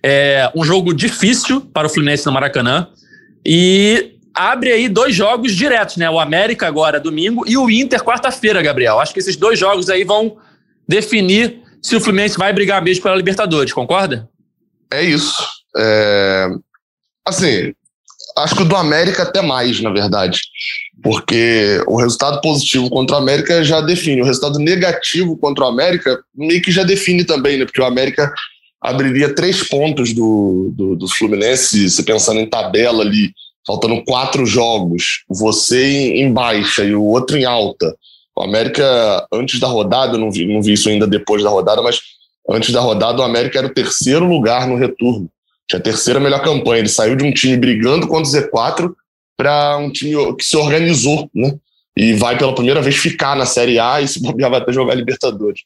É 0.00 0.48
um 0.54 0.62
jogo 0.62 0.94
difícil 0.94 1.60
para 1.60 1.88
o 1.88 1.90
Fluminense 1.90 2.24
no 2.24 2.30
Maracanã. 2.30 2.88
E 3.44 4.15
abre 4.36 4.70
aí 4.70 4.88
dois 4.88 5.14
jogos 5.14 5.56
diretos, 5.56 5.96
né? 5.96 6.10
O 6.10 6.20
América 6.20 6.66
agora 6.66 7.00
domingo 7.00 7.44
e 7.48 7.56
o 7.56 7.70
Inter 7.70 8.04
quarta-feira, 8.04 8.62
Gabriel. 8.62 9.00
Acho 9.00 9.14
que 9.14 9.20
esses 9.20 9.34
dois 9.34 9.58
jogos 9.58 9.88
aí 9.88 10.04
vão 10.04 10.36
definir 10.86 11.62
se 11.82 11.96
o 11.96 12.00
Fluminense 12.00 12.36
vai 12.36 12.52
brigar 12.52 12.82
mesmo 12.82 13.02
pela 13.02 13.16
Libertadores, 13.16 13.72
concorda? 13.72 14.28
É 14.92 15.02
isso. 15.02 15.42
É... 15.76 16.48
Assim, 17.24 17.72
acho 18.36 18.54
que 18.54 18.62
o 18.62 18.68
do 18.68 18.76
América 18.76 19.22
até 19.22 19.40
mais, 19.40 19.80
na 19.80 19.90
verdade. 19.90 20.40
Porque 21.02 21.82
o 21.86 21.96
resultado 21.96 22.40
positivo 22.40 22.90
contra 22.90 23.16
o 23.16 23.18
América 23.18 23.64
já 23.64 23.80
define. 23.80 24.22
O 24.22 24.24
resultado 24.24 24.58
negativo 24.58 25.36
contra 25.38 25.64
o 25.64 25.68
América 25.68 26.20
meio 26.34 26.60
que 26.60 26.70
já 26.70 26.82
define 26.82 27.24
também, 27.24 27.58
né? 27.58 27.64
Porque 27.64 27.80
o 27.80 27.86
América 27.86 28.32
abriria 28.82 29.34
três 29.34 29.66
pontos 29.66 30.12
do, 30.12 30.72
do, 30.74 30.96
do 30.96 31.08
Fluminense, 31.08 31.88
se 31.88 32.02
pensando 32.02 32.40
em 32.40 32.48
tabela 32.48 33.02
ali, 33.02 33.32
faltando 33.66 34.02
quatro 34.04 34.46
jogos, 34.46 35.24
você 35.28 36.14
em 36.14 36.32
baixa 36.32 36.84
e 36.84 36.94
o 36.94 37.04
outro 37.04 37.36
em 37.36 37.44
alta. 37.44 37.96
O 38.36 38.42
América, 38.42 39.26
antes 39.32 39.58
da 39.58 39.66
rodada, 39.66 40.16
não 40.16 40.30
vi, 40.30 40.46
não 40.46 40.62
vi 40.62 40.74
isso 40.74 40.88
ainda 40.88 41.06
depois 41.06 41.42
da 41.42 41.50
rodada, 41.50 41.82
mas 41.82 42.00
antes 42.48 42.72
da 42.72 42.80
rodada, 42.80 43.20
o 43.20 43.24
América 43.24 43.58
era 43.58 43.66
o 43.66 43.74
terceiro 43.74 44.26
lugar 44.26 44.68
no 44.68 44.76
retorno. 44.76 45.28
Tinha 45.68 45.80
a 45.80 45.82
terceira 45.82 46.20
melhor 46.20 46.42
campanha. 46.42 46.78
Ele 46.78 46.88
saiu 46.88 47.16
de 47.16 47.24
um 47.24 47.32
time 47.32 47.56
brigando 47.56 48.06
contra 48.06 48.30
o 48.30 48.32
Z4 48.32 48.92
para 49.36 49.78
um 49.78 49.90
time 49.90 50.14
que 50.36 50.44
se 50.44 50.56
organizou, 50.56 51.28
né? 51.34 51.56
E 51.96 52.12
vai 52.12 52.38
pela 52.38 52.54
primeira 52.54 52.80
vez 52.80 52.96
ficar 52.96 53.34
na 53.36 53.46
Série 53.46 53.78
A 53.78 54.00
e 54.00 54.06
se 54.06 54.20
bobear 54.20 54.50
vai 54.50 54.60
até 54.60 54.72
jogar 54.72 54.94
Libertadores. 54.94 55.62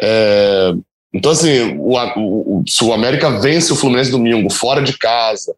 É, 0.00 0.72
então, 1.12 1.32
assim, 1.32 1.76
o, 1.78 1.96
o, 2.16 2.64
se 2.66 2.82
o 2.82 2.92
América 2.92 3.38
vence 3.40 3.72
o 3.72 3.76
Fluminense 3.76 4.10
domingo, 4.10 4.50
fora 4.50 4.80
de 4.80 4.96
casa, 4.96 5.54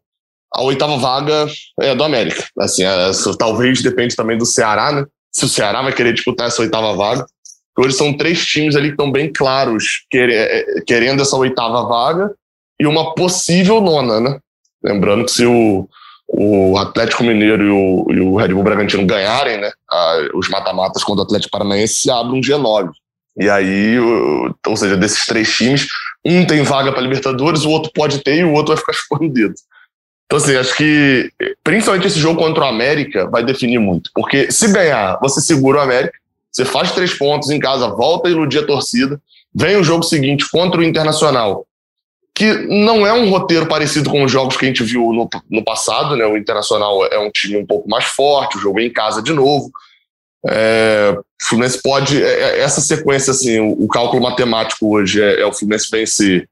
a 0.56 0.62
oitava 0.62 0.96
vaga 0.96 1.46
é 1.80 1.94
do 1.94 2.02
América. 2.02 2.42
Assim, 2.58 2.82
é, 2.82 3.10
talvez 3.38 3.82
depende 3.82 4.16
também 4.16 4.38
do 4.38 4.46
Ceará, 4.46 4.90
né? 4.90 5.04
Se 5.30 5.44
o 5.44 5.48
Ceará 5.48 5.82
vai 5.82 5.92
querer 5.92 6.14
disputar 6.14 6.46
essa 6.46 6.62
oitava 6.62 6.94
vaga. 6.94 7.26
Hoje 7.78 7.94
são 7.94 8.16
três 8.16 8.44
times 8.44 8.74
ali 8.74 8.88
que 8.88 8.94
estão 8.94 9.12
bem 9.12 9.30
claros 9.30 10.06
é, 10.14 10.82
querendo 10.86 11.20
essa 11.20 11.36
oitava 11.36 11.86
vaga 11.86 12.32
e 12.80 12.86
uma 12.86 13.14
possível 13.14 13.82
nona, 13.82 14.18
né? 14.18 14.38
Lembrando 14.82 15.26
que 15.26 15.32
se 15.32 15.44
o, 15.44 15.86
o 16.26 16.78
Atlético 16.78 17.22
Mineiro 17.22 17.62
e 17.62 17.70
o, 17.70 18.06
e 18.12 18.20
o 18.20 18.36
Red 18.36 18.48
Bull 18.48 18.62
Bragantino 18.62 19.04
ganharem, 19.04 19.60
né? 19.60 19.70
A, 19.90 20.28
os 20.34 20.48
mata-matas 20.48 21.04
contra 21.04 21.22
o 21.22 21.26
Atlético 21.26 21.50
Paranaense 21.50 21.96
se 21.96 22.10
abre 22.10 22.34
um 22.34 22.40
G9. 22.40 22.88
E 23.38 23.50
aí, 23.50 23.98
ou 24.66 24.76
seja, 24.76 24.96
desses 24.96 25.26
três 25.26 25.54
times, 25.54 25.86
um 26.24 26.46
tem 26.46 26.62
vaga 26.62 26.90
para 26.90 27.02
Libertadores, 27.02 27.64
o 27.64 27.70
outro 27.70 27.92
pode 27.94 28.20
ter 28.20 28.38
e 28.38 28.44
o 28.44 28.52
outro 28.52 28.74
vai 28.74 28.94
ficar 28.94 29.18
dedo. 29.28 29.54
Então, 30.26 30.38
assim, 30.38 30.56
acho 30.56 30.76
que 30.76 31.30
principalmente 31.62 32.08
esse 32.08 32.18
jogo 32.18 32.40
contra 32.40 32.64
o 32.64 32.66
América 32.66 33.28
vai 33.30 33.44
definir 33.44 33.78
muito. 33.78 34.10
Porque 34.14 34.50
se 34.50 34.72
ganhar, 34.72 35.18
você 35.20 35.40
segura 35.40 35.78
o 35.78 35.80
América, 35.80 36.18
você 36.50 36.64
faz 36.64 36.90
três 36.92 37.14
pontos 37.14 37.50
em 37.50 37.60
casa, 37.60 37.88
volta 37.88 38.28
a 38.28 38.30
iludir 38.30 38.58
a 38.58 38.66
torcida, 38.66 39.20
vem 39.54 39.76
o 39.76 39.84
jogo 39.84 40.02
seguinte 40.02 40.48
contra 40.50 40.80
o 40.80 40.84
Internacional, 40.84 41.66
que 42.34 42.52
não 42.68 43.06
é 43.06 43.12
um 43.12 43.30
roteiro 43.30 43.66
parecido 43.66 44.10
com 44.10 44.24
os 44.24 44.30
jogos 44.30 44.56
que 44.56 44.64
a 44.64 44.68
gente 44.68 44.82
viu 44.82 45.12
no, 45.12 45.28
no 45.50 45.64
passado, 45.64 46.16
né? 46.16 46.26
O 46.26 46.36
Internacional 46.36 47.06
é 47.06 47.18
um 47.18 47.30
time 47.30 47.56
um 47.56 47.66
pouco 47.66 47.88
mais 47.88 48.04
forte, 48.04 48.58
o 48.58 48.60
jogo 48.60 48.80
é 48.80 48.84
em 48.84 48.92
casa 48.92 49.22
de 49.22 49.32
novo. 49.32 49.70
É, 50.48 51.14
o 51.16 51.46
Fluminense 51.48 51.80
pode. 51.82 52.22
É, 52.22 52.26
é, 52.26 52.60
essa 52.60 52.80
sequência, 52.80 53.30
assim, 53.30 53.58
o, 53.60 53.84
o 53.84 53.88
cálculo 53.88 54.22
matemático 54.22 54.94
hoje 54.94 55.22
é, 55.22 55.40
é, 55.40 55.46
o 55.46 55.52
Fluminense 55.52 55.90
vencer 55.90 56.48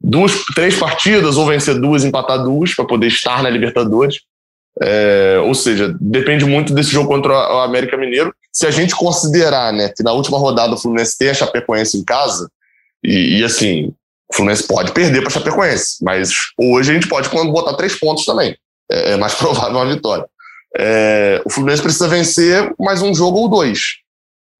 duas, 0.00 0.44
três 0.54 0.76
partidas 0.76 1.36
ou 1.36 1.46
vencer 1.46 1.78
duas, 1.78 2.04
empatar 2.04 2.42
duas, 2.42 2.74
para 2.74 2.86
poder 2.86 3.08
estar 3.08 3.42
na 3.42 3.50
Libertadores. 3.50 4.20
É, 4.82 5.38
ou 5.44 5.54
seja, 5.54 5.94
depende 6.00 6.44
muito 6.44 6.72
desse 6.72 6.90
jogo 6.90 7.08
contra 7.08 7.32
o 7.32 7.60
América 7.60 7.96
Mineiro. 7.96 8.34
Se 8.52 8.66
a 8.66 8.70
gente 8.70 8.94
considerar 8.94 9.72
né, 9.72 9.92
que 9.94 10.02
na 10.02 10.12
última 10.12 10.38
rodada 10.38 10.74
o 10.74 10.78
Fluminense 10.78 11.18
tem 11.18 11.28
a 11.28 11.34
Chapecoense 11.34 11.98
em 11.98 12.04
casa, 12.04 12.50
e, 13.04 13.38
e 13.38 13.44
assim, 13.44 13.92
o 14.30 14.34
Fluminense 14.34 14.66
pode 14.66 14.92
perder 14.92 15.20
para 15.20 15.28
a 15.28 15.32
Chapecoense, 15.32 15.96
mas 16.02 16.30
hoje 16.56 16.90
a 16.90 16.94
gente 16.94 17.08
pode 17.08 17.28
botar 17.28 17.74
três 17.74 17.94
pontos 17.98 18.24
também. 18.24 18.56
É, 18.90 19.12
é 19.12 19.16
mais 19.16 19.34
provável 19.36 19.76
uma 19.76 19.92
vitória. 19.92 20.24
É, 20.78 21.42
o 21.44 21.50
Fluminense 21.50 21.82
precisa 21.82 22.08
vencer 22.08 22.72
mais 22.78 23.02
um 23.02 23.14
jogo 23.14 23.38
ou 23.38 23.48
dois. 23.48 23.98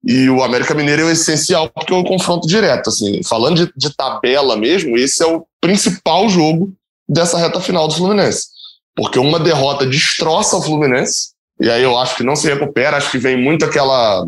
E 0.03 0.29
o 0.29 0.43
América 0.43 0.73
Mineiro 0.73 1.03
é 1.03 1.05
o 1.05 1.11
essencial 1.11 1.69
porque 1.69 1.93
é 1.93 1.95
um 1.95 2.03
confronto 2.03 2.47
direto. 2.47 2.89
Assim, 2.89 3.21
falando 3.23 3.65
de, 3.65 3.71
de 3.75 3.95
tabela 3.95 4.57
mesmo, 4.57 4.97
esse 4.97 5.23
é 5.23 5.27
o 5.27 5.45
principal 5.59 6.27
jogo 6.27 6.73
dessa 7.07 7.37
reta 7.37 7.61
final 7.61 7.87
do 7.87 7.93
Fluminense. 7.93 8.47
Porque 8.95 9.19
uma 9.19 9.39
derrota 9.39 9.85
destroça 9.85 10.57
o 10.57 10.61
Fluminense, 10.61 11.29
e 11.59 11.69
aí 11.69 11.83
eu 11.83 11.95
acho 11.97 12.15
que 12.15 12.23
não 12.23 12.35
se 12.35 12.47
recupera, 12.47 12.97
acho 12.97 13.11
que 13.11 13.19
vem 13.19 13.37
muito 13.37 13.63
aquela 13.63 14.27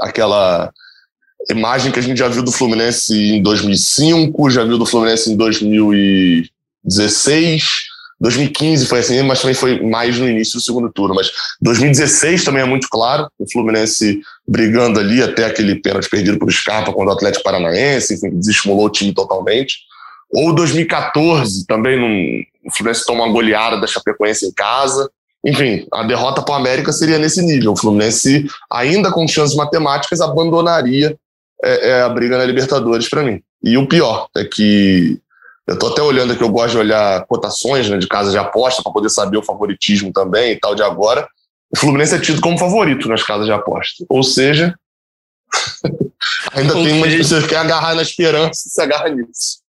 aquela 0.00 0.72
imagem 1.50 1.92
que 1.92 1.98
a 1.98 2.02
gente 2.02 2.18
já 2.18 2.28
viu 2.28 2.42
do 2.42 2.52
Fluminense 2.52 3.14
em 3.14 3.42
2005, 3.42 4.50
já 4.50 4.64
viu 4.64 4.76
do 4.78 4.86
Fluminense 4.86 5.32
em 5.32 5.36
2016, 5.36 7.84
2015 8.20 8.86
foi 8.86 9.00
assim, 9.00 9.20
mas 9.22 9.40
também 9.40 9.54
foi 9.54 9.82
mais 9.82 10.16
no 10.18 10.28
início 10.28 10.58
do 10.58 10.62
segundo 10.62 10.92
turno. 10.92 11.14
Mas 11.14 11.30
2016 11.60 12.44
também 12.44 12.62
é 12.62 12.66
muito 12.66 12.88
claro, 12.88 13.28
o 13.38 13.50
Fluminense 13.50 14.20
brigando 14.46 15.00
ali 15.00 15.22
até 15.22 15.46
aquele 15.46 15.76
pênalti 15.76 16.08
perdido 16.08 16.38
por 16.38 16.52
Scarpa 16.52 16.92
contra 16.92 17.12
o 17.12 17.16
Atlético 17.16 17.44
Paranaense, 17.44 18.14
enfim, 18.14 18.38
desestimulou 18.38 18.86
o 18.86 18.90
time 18.90 19.12
totalmente. 19.12 19.78
Ou 20.32 20.54
2014 20.54 21.66
também, 21.66 21.98
num, 21.98 22.42
o 22.68 22.74
Fluminense 22.74 23.06
toma 23.06 23.24
uma 23.24 23.32
goleada 23.32 23.80
da 23.80 23.86
Chapecoense 23.86 24.46
em 24.46 24.52
casa. 24.52 25.10
Enfim, 25.44 25.86
a 25.92 26.02
derrota 26.02 26.42
para 26.42 26.54
o 26.54 26.56
América 26.56 26.92
seria 26.92 27.18
nesse 27.18 27.42
nível. 27.42 27.72
O 27.72 27.76
Fluminense, 27.76 28.46
ainda 28.70 29.12
com 29.12 29.26
chances 29.28 29.56
matemáticas, 29.56 30.20
abandonaria 30.20 31.16
é, 31.62 31.90
é 31.90 32.02
a 32.02 32.08
briga 32.08 32.36
na 32.36 32.44
Libertadores 32.44 33.08
para 33.08 33.22
mim. 33.22 33.42
E 33.62 33.78
o 33.78 33.88
pior 33.88 34.28
é 34.36 34.44
que 34.44 35.18
eu 35.66 35.74
estou 35.74 35.90
até 35.90 36.02
olhando 36.02 36.34
aqui, 36.34 36.42
eu 36.42 36.50
gosto 36.50 36.72
de 36.72 36.78
olhar 36.78 37.24
cotações 37.26 37.88
né, 37.88 37.96
de 37.96 38.06
casa 38.06 38.30
de 38.30 38.36
aposta 38.36 38.82
para 38.82 38.92
poder 38.92 39.08
saber 39.08 39.38
o 39.38 39.42
favoritismo 39.42 40.12
também 40.12 40.52
e 40.52 40.56
tal 40.56 40.74
de 40.74 40.82
agora. 40.82 41.26
O 41.70 41.78
Fluminense 41.78 42.14
é 42.14 42.18
tido 42.18 42.40
como 42.40 42.58
favorito 42.58 43.08
nas 43.08 43.22
casas 43.22 43.46
de 43.46 43.52
aposta. 43.52 44.04
Ou 44.08 44.22
seja, 44.22 44.74
ainda 46.52 46.76
Ou 46.76 46.84
tem 46.84 46.94
uma 46.94 47.08
seja... 47.08 47.40
você 47.40 47.46
quer 47.46 47.56
agarrar 47.56 47.94
na 47.94 48.02
esperança 48.02 48.68
se 48.68 48.80
agarra 48.80 49.08
nisso. 49.08 49.62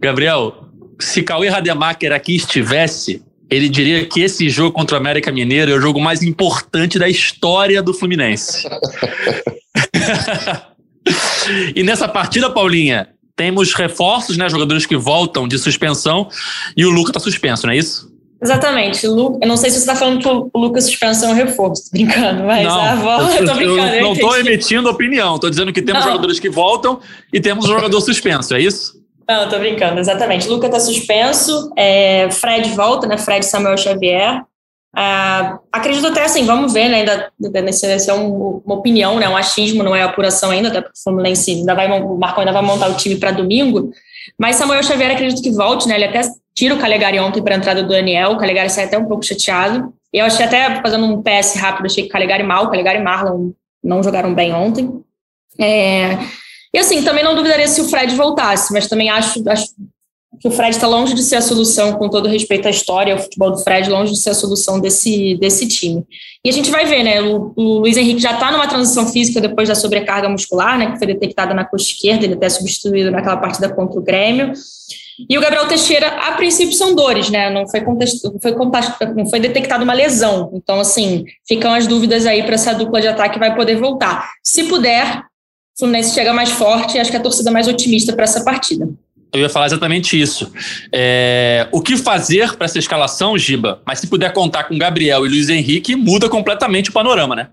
Gabriel, 0.00 0.68
se 0.98 1.22
Cauê 1.22 1.48
Rademacher 1.48 2.12
aqui 2.12 2.36
estivesse, 2.36 3.22
ele 3.50 3.68
diria 3.68 4.06
que 4.06 4.20
esse 4.20 4.48
jogo 4.48 4.72
contra 4.72 4.96
o 4.96 5.00
América 5.00 5.30
Mineiro 5.30 5.70
é 5.70 5.74
o 5.74 5.80
jogo 5.80 6.00
mais 6.00 6.22
importante 6.22 6.98
da 6.98 7.08
história 7.08 7.82
do 7.82 7.94
Fluminense. 7.94 8.66
e 11.74 11.82
nessa 11.82 12.08
partida, 12.08 12.50
Paulinha, 12.50 13.08
temos 13.36 13.74
reforços, 13.74 14.36
né? 14.36 14.48
Jogadores 14.48 14.86
que 14.86 14.96
voltam 14.96 15.48
de 15.48 15.58
suspensão 15.58 16.28
e 16.76 16.84
o 16.84 16.90
Lucas 16.90 17.10
está 17.10 17.20
suspenso, 17.20 17.66
não 17.66 17.74
é 17.74 17.76
isso? 17.76 18.11
Exatamente. 18.42 19.06
Eu 19.06 19.38
não 19.46 19.56
sei 19.56 19.70
se 19.70 19.76
você 19.76 19.82
está 19.82 19.94
falando 19.94 20.20
que 20.20 20.28
o 20.28 20.50
Lucas 20.58 20.84
suspensão 20.84 21.30
é 21.30 21.34
reforço, 21.34 21.88
brincando, 21.92 22.42
mas 22.42 22.66
não, 22.66 22.80
a 22.80 22.94
volta, 22.96 23.36
eu 23.36 23.46
tô 23.46 23.54
brincando. 23.54 23.94
Eu 23.94 24.02
não 24.02 24.12
estou 24.14 24.36
emitindo 24.36 24.90
opinião, 24.90 25.36
estou 25.36 25.48
dizendo 25.48 25.72
que 25.72 25.80
temos 25.80 26.04
não. 26.04 26.10
jogadores 26.10 26.40
que 26.40 26.50
voltam 26.50 26.98
e 27.32 27.40
temos 27.40 27.66
um 27.66 27.68
jogador 27.68 28.00
suspenso, 28.00 28.54
é 28.54 28.60
isso? 28.60 29.00
Não, 29.28 29.44
estou 29.44 29.60
brincando, 29.60 30.00
exatamente. 30.00 30.48
Lucas 30.48 30.70
está 30.70 30.80
suspenso, 30.80 31.70
é, 31.76 32.28
Fred 32.32 32.70
volta, 32.70 33.06
né? 33.06 33.16
Fred 33.16 33.46
Samuel 33.46 33.78
Xavier. 33.78 34.42
Uh, 34.94 35.58
acredito 35.72 36.08
até 36.08 36.24
assim, 36.24 36.44
vamos 36.44 36.72
ver, 36.72 36.88
né? 36.88 36.98
Ainda, 36.98 37.62
nesse, 37.62 38.10
é 38.10 38.12
um, 38.12 38.60
uma 38.64 38.74
opinião, 38.74 39.18
né? 39.20 39.28
Um 39.28 39.36
achismo, 39.36 39.84
não 39.84 39.94
é 39.94 40.02
apuração 40.02 40.50
ainda, 40.50 40.68
até 40.68 40.80
porque 40.80 40.98
o 40.98 41.02
Fluminense 41.02 41.52
ainda 41.52 41.74
vai, 41.74 41.86
o 42.02 42.18
Marcão 42.18 42.40
ainda 42.40 42.52
vai 42.52 42.62
montar 42.62 42.88
o 42.88 42.96
time 42.96 43.16
para 43.16 43.30
domingo. 43.30 43.90
Mas 44.36 44.56
Samuel 44.56 44.82
Xavier 44.82 45.12
acredito 45.12 45.42
que 45.42 45.50
volte, 45.50 45.86
né? 45.86 45.94
Ele 45.94 46.04
até 46.04 46.22
tira 46.54 46.74
o 46.74 46.78
Calegari 46.78 47.18
ontem 47.18 47.42
para 47.42 47.54
a 47.54 47.58
entrada 47.58 47.82
do 47.82 47.88
Daniel. 47.88 48.32
O 48.32 48.38
Calegari 48.38 48.70
sai 48.70 48.84
até 48.84 48.98
um 48.98 49.06
pouco 49.06 49.24
chateado. 49.24 49.92
E 50.12 50.18
eu 50.18 50.26
achei 50.26 50.44
até, 50.44 50.80
fazendo 50.82 51.06
um 51.06 51.22
PS 51.22 51.56
rápido, 51.56 51.86
achei 51.86 52.04
que 52.04 52.10
Calegari 52.10 52.42
mal, 52.42 52.70
Calegari 52.70 52.98
e 52.98 53.02
Marlon 53.02 53.52
não 53.82 54.02
jogaram 54.02 54.34
bem 54.34 54.52
ontem. 54.52 55.02
É, 55.58 56.18
e 56.74 56.78
assim, 56.78 57.02
também 57.02 57.22
não 57.22 57.34
duvidaria 57.34 57.68
se 57.68 57.80
o 57.80 57.88
Fred 57.88 58.14
voltasse, 58.14 58.72
mas 58.72 58.86
também 58.88 59.10
acho, 59.10 59.46
acho 59.48 59.66
que 60.40 60.48
o 60.48 60.50
Fred 60.50 60.70
está 60.70 60.88
longe 60.88 61.14
de 61.14 61.22
ser 61.22 61.36
a 61.36 61.42
solução, 61.42 61.92
com 61.94 62.08
todo 62.08 62.28
respeito 62.28 62.66
à 62.66 62.70
história, 62.70 63.14
o 63.14 63.18
futebol 63.18 63.50
do 63.50 63.58
Fred, 63.58 63.90
longe 63.90 64.12
de 64.12 64.18
ser 64.18 64.30
a 64.30 64.34
solução 64.34 64.80
desse, 64.80 65.36
desse 65.36 65.68
time. 65.68 66.02
E 66.44 66.48
a 66.48 66.52
gente 66.52 66.70
vai 66.70 66.86
ver, 66.86 67.02
né? 67.02 67.20
O, 67.20 67.52
o 67.54 67.78
Luiz 67.80 67.96
Henrique 67.96 68.20
já 68.20 68.32
está 68.32 68.50
numa 68.50 68.66
transição 68.66 69.06
física 69.06 69.40
depois 69.40 69.68
da 69.68 69.74
sobrecarga 69.74 70.28
muscular, 70.28 70.78
né? 70.78 70.92
Que 70.92 70.98
foi 70.98 71.06
detectada 71.06 71.52
na 71.52 71.64
coxa 71.64 71.92
esquerda, 71.92 72.24
ele 72.24 72.34
até 72.34 72.48
substituído 72.48 73.10
naquela 73.10 73.36
partida 73.36 73.68
contra 73.68 74.00
o 74.00 74.02
Grêmio. 74.02 74.52
E 75.28 75.36
o 75.36 75.40
Gabriel 75.40 75.66
Teixeira, 75.66 76.08
a 76.08 76.32
princípio, 76.32 76.72
são 76.74 76.94
dores, 76.94 77.30
né? 77.30 77.50
Não 77.50 77.66
foi, 77.68 77.80
foi, 78.40 79.30
foi 79.30 79.40
detectada 79.40 79.84
uma 79.84 79.92
lesão. 79.92 80.50
Então, 80.54 80.80
assim, 80.80 81.24
ficam 81.46 81.72
as 81.72 81.86
dúvidas 81.86 82.26
aí 82.26 82.42
para 82.42 82.54
essa 82.54 82.74
dupla 82.74 83.00
de 83.00 83.08
ataque 83.08 83.38
vai 83.38 83.54
poder 83.54 83.76
voltar. 83.76 84.30
Se 84.42 84.64
puder, 84.64 85.18
o 85.18 85.78
Fluminense 85.78 86.14
chega 86.14 86.32
mais 86.32 86.50
forte 86.50 86.96
e 86.96 87.00
acho 87.00 87.10
que 87.10 87.16
a 87.16 87.20
torcida 87.20 87.50
mais 87.50 87.68
otimista 87.68 88.12
para 88.12 88.24
essa 88.24 88.44
partida. 88.44 88.88
Eu 89.32 89.40
ia 89.40 89.48
falar 89.48 89.66
exatamente 89.66 90.20
isso. 90.20 90.52
É, 90.92 91.66
o 91.72 91.80
que 91.80 91.96
fazer 91.96 92.54
para 92.54 92.66
essa 92.66 92.78
escalação, 92.78 93.38
Giba? 93.38 93.80
Mas 93.86 93.98
se 93.98 94.06
puder 94.06 94.30
contar 94.32 94.64
com 94.64 94.76
Gabriel 94.76 95.24
e 95.24 95.28
Luiz 95.30 95.48
Henrique, 95.48 95.96
muda 95.96 96.28
completamente 96.28 96.90
o 96.90 96.92
panorama, 96.92 97.34
né? 97.34 97.48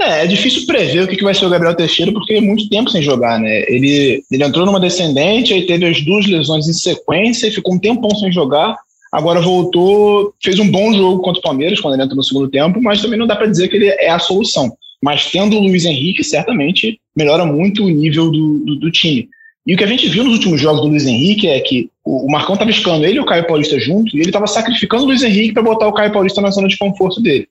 É, 0.00 0.24
é 0.24 0.26
difícil 0.26 0.64
prever 0.64 1.02
o 1.02 1.08
que 1.08 1.22
vai 1.22 1.34
ser 1.34 1.44
o 1.44 1.50
Gabriel 1.50 1.74
Teixeira, 1.74 2.12
porque 2.12 2.34
é 2.34 2.40
muito 2.40 2.68
tempo 2.68 2.88
sem 2.88 3.02
jogar, 3.02 3.40
né? 3.40 3.64
Ele, 3.68 4.22
ele 4.30 4.44
entrou 4.44 4.64
numa 4.64 4.78
descendente, 4.78 5.52
aí 5.52 5.66
teve 5.66 5.86
as 5.86 6.00
duas 6.02 6.26
lesões 6.26 6.68
em 6.68 6.72
sequência 6.72 7.48
e 7.48 7.52
ficou 7.52 7.74
um 7.74 7.78
tempão 7.78 8.10
sem 8.10 8.30
jogar. 8.30 8.76
Agora 9.10 9.40
voltou, 9.40 10.32
fez 10.42 10.58
um 10.58 10.70
bom 10.70 10.92
jogo 10.92 11.22
contra 11.22 11.40
o 11.40 11.42
Palmeiras 11.42 11.80
quando 11.80 11.94
ele 11.94 12.02
entrou 12.02 12.16
no 12.16 12.22
segundo 12.22 12.48
tempo, 12.48 12.80
mas 12.80 13.02
também 13.02 13.18
não 13.18 13.26
dá 13.26 13.34
para 13.34 13.46
dizer 13.46 13.68
que 13.68 13.76
ele 13.76 13.88
é 13.88 14.10
a 14.10 14.18
solução. 14.18 14.70
Mas 15.02 15.30
tendo 15.30 15.56
o 15.56 15.60
Luiz 15.60 15.84
Henrique, 15.84 16.22
certamente 16.22 17.00
melhora 17.16 17.44
muito 17.44 17.84
o 17.84 17.88
nível 17.88 18.30
do, 18.30 18.58
do, 18.60 18.76
do 18.76 18.90
time. 18.90 19.28
E 19.66 19.74
o 19.74 19.76
que 19.76 19.84
a 19.84 19.88
gente 19.88 20.08
viu 20.08 20.24
nos 20.24 20.34
últimos 20.34 20.60
jogos 20.60 20.80
do 20.80 20.88
Luiz 20.88 21.06
Henrique 21.06 21.48
é 21.48 21.58
que 21.60 21.90
o, 22.04 22.26
o 22.26 22.30
Marcão 22.30 22.54
estava 22.54 22.70
escalando 22.70 23.04
ele 23.04 23.18
e 23.18 23.20
o 23.20 23.26
Caio 23.26 23.46
Paulista 23.46 23.78
junto, 23.78 24.16
e 24.16 24.20
ele 24.20 24.28
estava 24.28 24.46
sacrificando 24.46 25.04
o 25.04 25.06
Luiz 25.06 25.22
Henrique 25.22 25.54
para 25.54 25.62
botar 25.62 25.88
o 25.88 25.92
Caio 25.92 26.12
Paulista 26.12 26.40
na 26.40 26.50
zona 26.50 26.68
de 26.68 26.78
conforto 26.78 27.20
dele. 27.20 27.48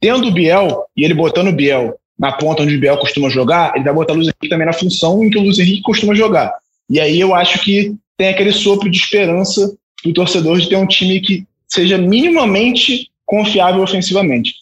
Tendo 0.00 0.28
o 0.28 0.32
Biel, 0.32 0.84
e 0.96 1.04
ele 1.04 1.14
botando 1.14 1.48
o 1.48 1.52
Biel 1.52 1.94
na 2.18 2.32
ponta 2.32 2.62
onde 2.62 2.76
o 2.76 2.80
Biel 2.80 2.98
costuma 2.98 3.28
jogar, 3.28 3.72
ele 3.74 3.84
vai 3.84 3.94
botar 3.94 4.12
o 4.12 4.16
Luiz 4.16 4.28
Henrique 4.28 4.48
também 4.48 4.66
na 4.66 4.72
função 4.72 5.24
em 5.24 5.30
que 5.30 5.38
o 5.38 5.42
Luiz 5.42 5.58
Henrique 5.58 5.82
costuma 5.82 6.14
jogar. 6.14 6.52
E 6.88 7.00
aí 7.00 7.18
eu 7.18 7.34
acho 7.34 7.58
que 7.60 7.94
tem 8.16 8.28
aquele 8.28 8.52
sopro 8.52 8.90
de 8.90 8.98
esperança 8.98 9.74
do 10.04 10.12
torcedor 10.12 10.58
de 10.58 10.68
ter 10.68 10.76
um 10.76 10.86
time 10.86 11.20
que 11.20 11.46
seja 11.66 11.96
minimamente 11.96 13.08
confiável 13.24 13.82
ofensivamente. 13.82 14.54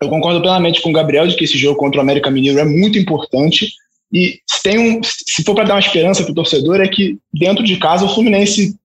Eu 0.00 0.08
concordo 0.08 0.40
plenamente 0.40 0.82
com 0.82 0.90
o 0.90 0.92
Gabriel 0.92 1.26
de 1.26 1.34
que 1.34 1.44
esse 1.44 1.56
jogo 1.56 1.78
contra 1.78 1.98
o 1.98 2.02
América 2.02 2.30
Mineiro 2.30 2.58
é 2.58 2.64
muito 2.64 2.98
importante, 2.98 3.72
e 4.12 4.38
se, 4.46 4.62
tem 4.62 4.78
um, 4.78 5.00
se 5.02 5.42
for 5.42 5.54
para 5.54 5.64
dar 5.64 5.74
uma 5.74 5.80
esperança 5.80 6.22
para 6.22 6.30
o 6.30 6.34
torcedor, 6.34 6.80
é 6.80 6.86
que 6.86 7.18
dentro 7.32 7.64
de 7.64 7.76
casa 7.78 8.04
o 8.04 8.14
Fluminense, 8.14 8.76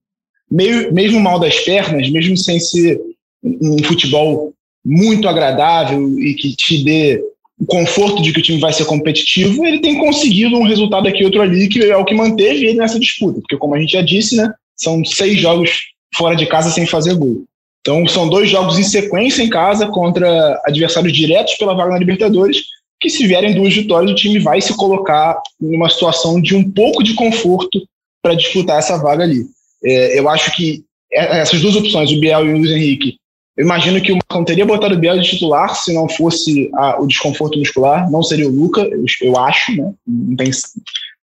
meio, 0.50 0.92
mesmo 0.92 1.20
mal 1.20 1.38
das 1.38 1.60
pernas, 1.60 2.10
mesmo 2.10 2.36
sem 2.36 2.58
ser 2.58 3.00
um 3.44 3.82
futebol 3.84 4.52
muito 4.84 5.28
agradável 5.28 6.18
e 6.18 6.34
que 6.34 6.54
te 6.54 6.82
dê 6.82 7.22
o 7.58 7.66
conforto 7.66 8.22
de 8.22 8.32
que 8.32 8.40
o 8.40 8.42
time 8.42 8.58
vai 8.58 8.72
ser 8.72 8.86
competitivo, 8.86 9.66
ele 9.66 9.80
tem 9.80 9.98
conseguido 9.98 10.56
um 10.56 10.66
resultado 10.66 11.06
aqui 11.06 11.24
outro 11.24 11.42
ali 11.42 11.68
que 11.68 11.82
é 11.82 11.96
o 11.96 12.04
que 12.04 12.14
manteve 12.14 12.66
ele 12.66 12.78
nessa 12.78 12.98
disputa. 12.98 13.40
Porque, 13.40 13.56
como 13.56 13.74
a 13.74 13.80
gente 13.80 13.92
já 13.92 14.02
disse, 14.02 14.36
né, 14.36 14.50
são 14.76 15.04
seis 15.04 15.38
jogos 15.38 15.70
fora 16.14 16.34
de 16.34 16.46
casa 16.46 16.70
sem 16.70 16.86
fazer 16.86 17.14
gol. 17.14 17.44
Então, 17.80 18.06
são 18.08 18.28
dois 18.28 18.50
jogos 18.50 18.78
em 18.78 18.82
sequência 18.82 19.42
em 19.42 19.50
casa 19.50 19.86
contra 19.86 20.60
adversários 20.64 21.12
diretos 21.12 21.54
pela 21.54 21.74
vaga 21.74 21.92
na 21.92 21.98
Libertadores 21.98 22.62
que 23.00 23.08
se 23.08 23.26
vierem 23.26 23.54
duas 23.54 23.74
vitórias, 23.74 24.12
o 24.12 24.14
time 24.14 24.38
vai 24.38 24.60
se 24.60 24.76
colocar 24.76 25.40
numa 25.58 25.88
situação 25.88 26.40
de 26.40 26.54
um 26.54 26.70
pouco 26.70 27.02
de 27.02 27.14
conforto 27.14 27.82
para 28.22 28.34
disputar 28.34 28.78
essa 28.78 28.98
vaga 28.98 29.24
ali. 29.24 29.46
É, 29.82 30.18
eu 30.18 30.28
acho 30.28 30.54
que 30.54 30.84
essas 31.10 31.60
duas 31.60 31.74
opções, 31.74 32.12
o 32.12 32.20
Biel 32.20 32.46
e 32.46 32.52
o 32.52 32.58
Luiz 32.58 32.70
Henrique, 32.70 33.16
eu 33.60 33.64
imagino 33.66 34.00
que 34.00 34.10
o 34.10 34.16
Marcão 34.16 34.42
teria 34.42 34.64
botado 34.64 34.94
o 34.94 34.98
Biel 34.98 35.18
de 35.18 35.28
titular 35.28 35.74
se 35.74 35.92
não 35.92 36.08
fosse 36.08 36.70
a, 36.72 36.98
o 36.98 37.06
desconforto 37.06 37.58
muscular, 37.58 38.10
não 38.10 38.22
seria 38.22 38.48
o 38.48 38.50
Luca, 38.50 38.80
eu, 38.80 39.04
eu 39.20 39.38
acho, 39.38 39.76
né? 39.76 39.92
Não 40.06 40.34
tem 40.34 40.50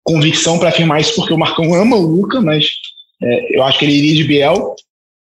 convicção 0.03 0.57
para 0.57 0.69
afirmar 0.69 0.99
isso 0.99 1.13
porque 1.15 1.31
o 1.31 1.37
Marcão 1.37 1.75
ama 1.75 1.95
o 1.95 2.01
Luca, 2.01 2.41
mas 2.41 2.65
é, 3.21 3.55
eu 3.55 3.61
acho 3.61 3.77
que 3.77 3.85
ele 3.85 3.93
iria 3.93 4.15
de 4.15 4.23
Biel. 4.23 4.75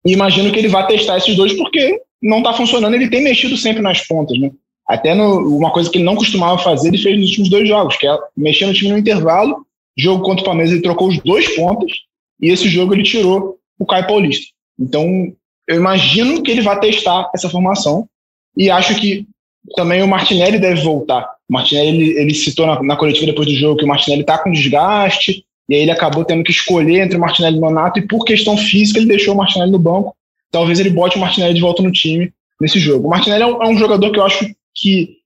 E 0.07 0.13
imagino 0.15 0.51
que 0.51 0.59
ele 0.59 0.69
vá 0.69 0.85
testar 0.85 1.19
esses 1.19 1.37
dois 1.37 1.53
porque 1.53 2.01
não 2.23 2.39
está 2.39 2.55
funcionando, 2.55 2.95
ele 2.95 3.11
tem 3.11 3.23
mexido 3.23 3.59
sempre 3.59 3.83
nas 3.83 4.01
pontas, 4.07 4.39
né? 4.39 4.51
Até 4.89 5.15
no, 5.15 5.55
uma 5.55 5.71
coisa 5.73 5.91
que 5.91 5.99
ele 5.99 6.05
não 6.05 6.17
costumava 6.17 6.57
fazer, 6.57 6.89
ele 6.89 6.99
fez 6.99 7.15
nos 7.19 7.29
últimos 7.29 7.51
dois 7.51 7.69
jogos, 7.69 7.99
que 7.99 8.09
é 8.09 8.19
mexer 8.35 8.65
no 8.65 8.73
time 8.73 8.93
no 8.93 8.99
intervalo. 8.99 9.67
Jogo 9.99 10.25
contra 10.25 10.41
o 10.41 10.47
Palmeiras, 10.47 10.73
ele 10.73 10.81
trocou 10.81 11.09
os 11.09 11.19
dois 11.19 11.55
pontos, 11.55 11.93
e 12.41 12.49
esse 12.49 12.71
jogo 12.71 12.95
ele 12.95 13.03
tirou 13.03 13.59
o 13.79 13.85
Caio 13.85 14.07
Paulista. 14.07 14.47
Então, 14.81 15.35
eu 15.69 15.77
imagino 15.77 16.43
que 16.43 16.51
ele 16.51 16.63
vai 16.63 16.79
testar 16.79 17.31
essa 17.35 17.49
formação, 17.49 18.09
e 18.57 18.71
acho 18.71 18.95
que 19.01 19.27
também 19.75 20.03
o 20.03 20.09
Martinelli 20.09 20.59
deve 20.59 20.81
voltar. 20.83 21.29
O 21.49 21.53
Martinelli, 21.53 21.89
ele, 21.89 22.21
ele 22.21 22.35
citou 22.35 22.67
na, 22.67 22.83
na, 22.83 22.97
coletiva 22.97 23.27
depois 23.27 23.49
do 23.49 23.55
jogo 23.55 23.79
que 23.79 23.85
o 23.85 23.89
Martinelli 23.89 24.23
está 24.23 24.39
com 24.39 24.53
desgaste, 24.53 25.45
e 25.69 25.75
aí 25.75 25.83
ele 25.83 25.91
acabou 25.91 26.25
tendo 26.25 26.45
que 26.45 26.53
escolher 26.53 27.01
entre 27.01 27.17
o 27.17 27.21
Martinelli 27.21 27.57
e 27.57 27.59
o 27.59 27.63
Nonato, 27.63 27.99
e 27.99 28.07
por 28.07 28.25
questão 28.25 28.57
física 28.57 28.99
ele 28.99 29.09
deixou 29.09 29.35
o 29.35 29.37
Martinelli 29.37 29.73
no 29.73 29.79
banco. 29.79 30.15
Talvez 30.51 30.79
ele 30.79 30.91
bote 30.91 31.17
o 31.17 31.21
Martinelli 31.21 31.55
de 31.55 31.61
volta 31.61 31.83
no 31.83 31.91
time 31.91 32.33
nesse 32.61 32.79
jogo. 32.79 33.09
O 33.09 33.11
Martinelli 33.11 33.43
é 33.43 33.47
um, 33.47 33.63
é 33.63 33.69
um 33.69 33.77
jogador 33.77 34.13
que 34.13 34.19
eu 34.19 34.25
acho 34.25 34.49
que, 34.75 35.17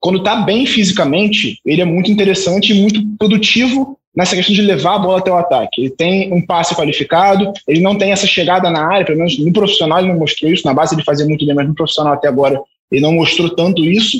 quando 0.00 0.18
está 0.18 0.36
bem 0.36 0.64
fisicamente, 0.64 1.60
ele 1.64 1.82
é 1.82 1.84
muito 1.84 2.10
interessante 2.10 2.72
e 2.72 2.80
muito 2.80 3.00
produtivo 3.18 3.98
nessa 4.14 4.36
questão 4.36 4.54
de 4.54 4.62
levar 4.62 4.96
a 4.96 4.98
bola 4.98 5.18
até 5.18 5.30
o 5.30 5.36
ataque. 5.36 5.80
Ele 5.82 5.90
tem 5.90 6.32
um 6.32 6.44
passe 6.44 6.74
qualificado, 6.74 7.52
ele 7.66 7.80
não 7.80 7.96
tem 7.96 8.12
essa 8.12 8.26
chegada 8.26 8.70
na 8.70 8.86
área, 8.86 9.06
pelo 9.06 9.18
menos 9.18 9.38
no 9.38 9.52
profissional 9.52 9.98
ele 9.98 10.08
não 10.08 10.18
mostrou 10.18 10.50
isso, 10.50 10.66
na 10.66 10.74
base 10.74 10.94
ele 10.94 11.04
fazia 11.04 11.26
muito 11.26 11.46
bem, 11.46 11.54
mas 11.54 11.66
no 11.66 11.74
profissional 11.74 12.12
até 12.12 12.28
agora 12.28 12.60
ele 12.90 13.00
não 13.00 13.12
mostrou 13.12 13.48
tanto 13.50 13.84
isso, 13.84 14.18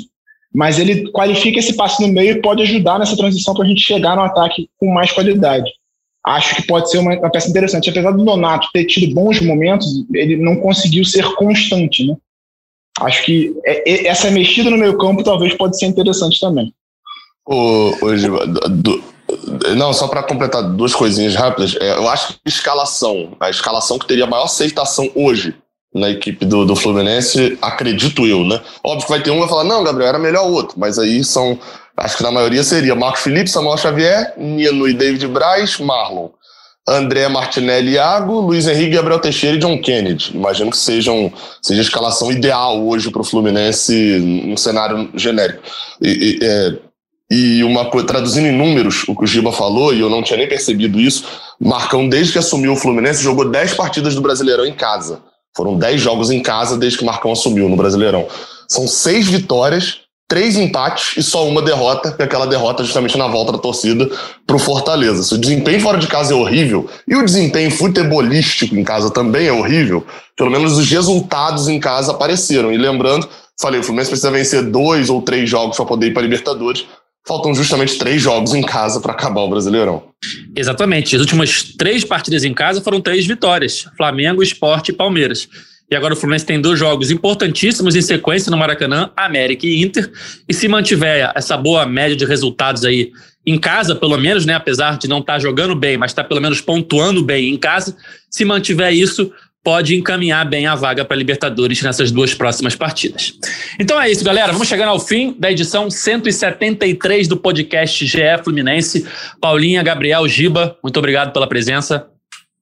mas 0.53 0.79
ele 0.79 1.09
qualifica 1.11 1.59
esse 1.59 1.75
passe 1.75 2.01
no 2.01 2.11
meio 2.11 2.37
e 2.37 2.41
pode 2.41 2.61
ajudar 2.63 2.99
nessa 2.99 3.17
transição 3.17 3.53
para 3.53 3.65
a 3.65 3.67
gente 3.67 3.81
chegar 3.81 4.15
no 4.15 4.23
ataque 4.23 4.69
com 4.79 4.91
mais 4.91 5.11
qualidade. 5.11 5.69
Acho 6.25 6.55
que 6.55 6.67
pode 6.67 6.89
ser 6.89 6.99
uma, 6.99 7.15
uma 7.17 7.29
peça 7.29 7.49
interessante. 7.49 7.89
Apesar 7.89 8.11
do 8.11 8.23
Donato 8.23 8.69
ter 8.71 8.85
tido 8.85 9.13
bons 9.13 9.41
momentos, 9.41 9.85
ele 10.13 10.37
não 10.37 10.55
conseguiu 10.55 11.03
ser 11.03 11.25
constante, 11.35 12.07
né? 12.07 12.15
acho 13.01 13.25
que 13.25 13.53
é, 13.65 14.07
essa 14.07 14.29
mexida 14.29 14.69
no 14.69 14.77
meio 14.77 14.97
campo 14.97 15.23
talvez 15.23 15.53
pode 15.55 15.77
ser 15.77 15.87
interessante 15.87 16.39
também. 16.39 16.73
Hoje, 17.45 18.27
não, 19.75 19.93
só 19.93 20.07
para 20.07 20.23
completar 20.23 20.63
duas 20.63 20.93
coisinhas 20.93 21.35
rápidas, 21.35 21.75
é, 21.79 21.95
eu 21.95 22.07
acho 22.09 22.33
que 22.33 22.39
escalação, 22.45 23.35
a 23.39 23.49
escalação 23.49 23.99
que 23.99 24.07
teria 24.07 24.27
maior 24.27 24.45
aceitação 24.45 25.09
hoje 25.15 25.55
na 25.93 26.09
equipe 26.09 26.45
do, 26.45 26.65
do 26.65 26.75
Fluminense, 26.75 27.57
acredito 27.61 28.25
eu, 28.25 28.43
né? 28.43 28.59
Óbvio 28.83 29.05
que 29.05 29.11
vai 29.11 29.21
ter 29.21 29.31
um 29.31 29.39
vai 29.39 29.47
falar, 29.47 29.63
não, 29.63 29.83
Gabriel, 29.83 30.09
era 30.09 30.19
melhor 30.19 30.49
outro, 30.49 30.75
mas 30.79 30.97
aí 30.97 31.23
são, 31.23 31.59
acho 31.95 32.17
que 32.17 32.23
na 32.23 32.31
maioria 32.31 32.63
seria 32.63 32.95
Marcos 32.95 33.21
Felipe, 33.21 33.49
Samuel 33.49 33.77
Xavier, 33.77 34.33
Nino 34.37 34.87
e 34.87 34.93
David 34.93 35.27
Braz, 35.27 35.77
Marlon. 35.79 36.29
André 36.85 37.29
Martinelli 37.29 37.93
Iago, 37.93 38.41
Luiz 38.41 38.67
Henrique, 38.67 38.95
Gabriel 38.95 39.19
Teixeira 39.19 39.55
e 39.55 39.59
John 39.59 39.79
Kennedy. 39.79 40.31
Imagino 40.33 40.69
que 40.69 40.75
sejam, 40.75 41.31
seja 41.61 41.79
a 41.79 41.83
escalação 41.83 42.29
ideal 42.29 42.85
hoje 42.85 43.09
para 43.09 43.21
o 43.21 43.25
Fluminense 43.25 44.19
num 44.19 44.57
cenário 44.57 45.09
genérico. 45.15 45.63
E, 46.01 46.09
e, 46.09 46.39
é, 46.45 46.77
e 47.33 47.63
uma 47.63 47.85
coisa, 47.85 48.05
traduzindo 48.05 48.47
em 48.47 48.51
números 48.51 49.03
o 49.07 49.15
que 49.15 49.23
o 49.23 49.27
Giba 49.27 49.51
falou, 49.51 49.93
e 49.93 49.99
eu 49.99 50.09
não 50.09 50.21
tinha 50.21 50.37
nem 50.37 50.47
percebido 50.47 50.99
isso, 50.99 51.25
Marcão, 51.59 52.07
desde 52.07 52.33
que 52.33 52.39
assumiu 52.39 52.73
o 52.73 52.75
Fluminense, 52.75 53.23
jogou 53.23 53.49
10 53.49 53.73
partidas 53.73 54.13
do 54.13 54.21
Brasileirão 54.21 54.65
em 54.65 54.73
casa. 54.73 55.21
Foram 55.55 55.77
10 55.77 56.01
jogos 56.01 56.31
em 56.31 56.41
casa 56.41 56.77
desde 56.77 56.97
que 56.97 57.05
Marcão 57.05 57.31
assumiu 57.31 57.69
no 57.69 57.75
Brasileirão. 57.75 58.27
São 58.67 58.87
seis 58.87 59.27
vitórias 59.27 60.03
três 60.33 60.55
empates 60.57 61.15
e 61.15 61.21
só 61.21 61.47
uma 61.47 61.61
derrota, 61.61 62.11
que 62.11 62.19
é 62.19 62.25
aquela 62.25 62.47
derrota 62.47 62.83
justamente 62.83 63.15
na 63.19 63.27
volta 63.27 63.51
da 63.51 63.59
torcida 63.59 64.09
para 64.47 64.55
o 64.55 64.59
Fortaleza. 64.59 65.21
Se 65.21 65.35
o 65.35 65.37
desempenho 65.37 65.79
fora 65.79 65.99
de 65.99 66.07
casa 66.07 66.33
é 66.33 66.35
horrível 66.35 66.89
e 67.07 67.15
o 67.15 67.23
desempenho 67.23 67.69
futebolístico 67.69 68.75
em 68.75 68.83
casa 68.83 69.11
também 69.11 69.45
é 69.45 69.53
horrível, 69.53 70.03
pelo 70.35 70.49
menos 70.49 70.75
os 70.75 70.89
resultados 70.89 71.67
em 71.67 71.79
casa 71.79 72.13
apareceram. 72.13 72.73
E 72.73 72.77
lembrando, 72.77 73.29
falei, 73.61 73.79
o 73.79 73.83
Fluminense 73.83 74.09
precisa 74.09 74.31
vencer 74.31 74.63
dois 74.63 75.07
ou 75.07 75.21
três 75.21 75.47
jogos 75.47 75.77
para 75.77 75.85
poder 75.85 76.07
ir 76.07 76.13
para 76.13 76.23
Libertadores. 76.23 76.83
Faltam 77.25 77.55
justamente 77.55 77.97
três 77.97 78.21
jogos 78.21 78.53
em 78.53 78.61
casa 78.61 78.99
para 78.99 79.13
acabar 79.13 79.41
o 79.41 79.49
Brasileirão. 79.49 80.03
Exatamente. 80.55 81.15
As 81.15 81.21
últimas 81.21 81.63
três 81.63 82.03
partidas 82.03 82.43
em 82.43 82.53
casa 82.53 82.81
foram 82.81 82.99
três 82.99 83.25
vitórias: 83.25 83.87
Flamengo, 83.95 84.43
Esporte 84.43 84.89
e 84.89 84.93
Palmeiras. 84.93 85.47
E 85.89 85.95
agora 85.95 86.13
o 86.13 86.17
Fluminense 86.17 86.45
tem 86.45 86.59
dois 86.59 86.79
jogos 86.79 87.11
importantíssimos 87.11 87.95
em 87.95 88.01
sequência 88.01 88.49
no 88.49 88.57
Maracanã, 88.57 89.11
América 89.15 89.65
e 89.65 89.81
Inter. 89.81 90.11
E 90.49 90.53
se 90.53 90.67
mantiver 90.67 91.31
essa 91.35 91.55
boa 91.55 91.85
média 91.85 92.15
de 92.15 92.25
resultados 92.25 92.83
aí 92.83 93.11
em 93.45 93.59
casa, 93.59 93.95
pelo 93.95 94.17
menos, 94.17 94.45
né, 94.45 94.55
apesar 94.55 94.97
de 94.97 95.07
não 95.07 95.19
estar 95.19 95.33
tá 95.33 95.39
jogando 95.39 95.75
bem, 95.75 95.97
mas 95.97 96.11
está 96.11 96.23
pelo 96.23 96.41
menos 96.41 96.61
pontuando 96.61 97.23
bem 97.23 97.53
em 97.53 97.57
casa, 97.57 97.95
se 98.29 98.43
mantiver 98.43 98.93
isso, 98.93 99.31
pode 99.63 99.95
encaminhar 99.95 100.47
bem 100.47 100.67
a 100.67 100.75
vaga 100.75 101.05
para 101.05 101.15
Libertadores 101.15 101.81
nessas 101.81 102.11
duas 102.11 102.33
próximas 102.33 102.75
partidas. 102.75 103.33
Então 103.79 103.99
é 103.99 104.11
isso, 104.11 104.23
galera. 104.23 104.51
Vamos 104.51 104.67
chegando 104.67 104.89
ao 104.89 104.99
fim 104.99 105.33
da 105.39 105.49
edição 105.49 105.89
173 105.89 107.27
do 107.27 107.37
podcast 107.37 108.05
GE 108.05 108.19
Fluminense. 108.43 109.07
Paulinha, 109.39 109.81
Gabriel, 109.81 110.27
Giba, 110.27 110.77
muito 110.83 110.97
obrigado 110.97 111.31
pela 111.31 111.47
presença. 111.47 112.07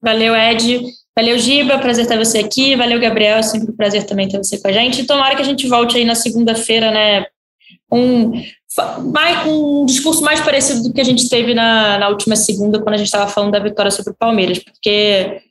Valeu, 0.00 0.34
Ed. 0.34 0.80
Valeu, 1.16 1.38
Giba. 1.38 1.78
Prazer 1.78 2.06
ter 2.06 2.16
você 2.16 2.38
aqui. 2.38 2.76
Valeu, 2.76 3.00
Gabriel. 3.00 3.38
É 3.38 3.42
sempre 3.42 3.72
um 3.72 3.76
prazer 3.76 4.04
também 4.04 4.28
ter 4.28 4.38
você 4.38 4.60
com 4.60 4.68
a 4.68 4.72
gente. 4.72 5.04
Tomara 5.04 5.34
que 5.34 5.42
a 5.42 5.44
gente 5.44 5.66
volte 5.68 5.96
aí 5.96 6.04
na 6.04 6.14
segunda-feira, 6.14 6.90
né? 6.90 7.26
Um, 7.90 8.32
mais, 9.12 9.46
um 9.46 9.84
discurso 9.84 10.22
mais 10.22 10.40
parecido 10.40 10.84
do 10.84 10.92
que 10.94 11.00
a 11.00 11.04
gente 11.04 11.28
teve 11.28 11.52
na, 11.52 11.98
na 11.98 12.08
última 12.08 12.36
segunda, 12.36 12.80
quando 12.80 12.94
a 12.94 12.96
gente 12.96 13.06
estava 13.06 13.30
falando 13.30 13.52
da 13.52 13.58
vitória 13.58 13.90
sobre 13.90 14.12
o 14.12 14.16
Palmeiras, 14.18 14.58
porque 14.60 15.42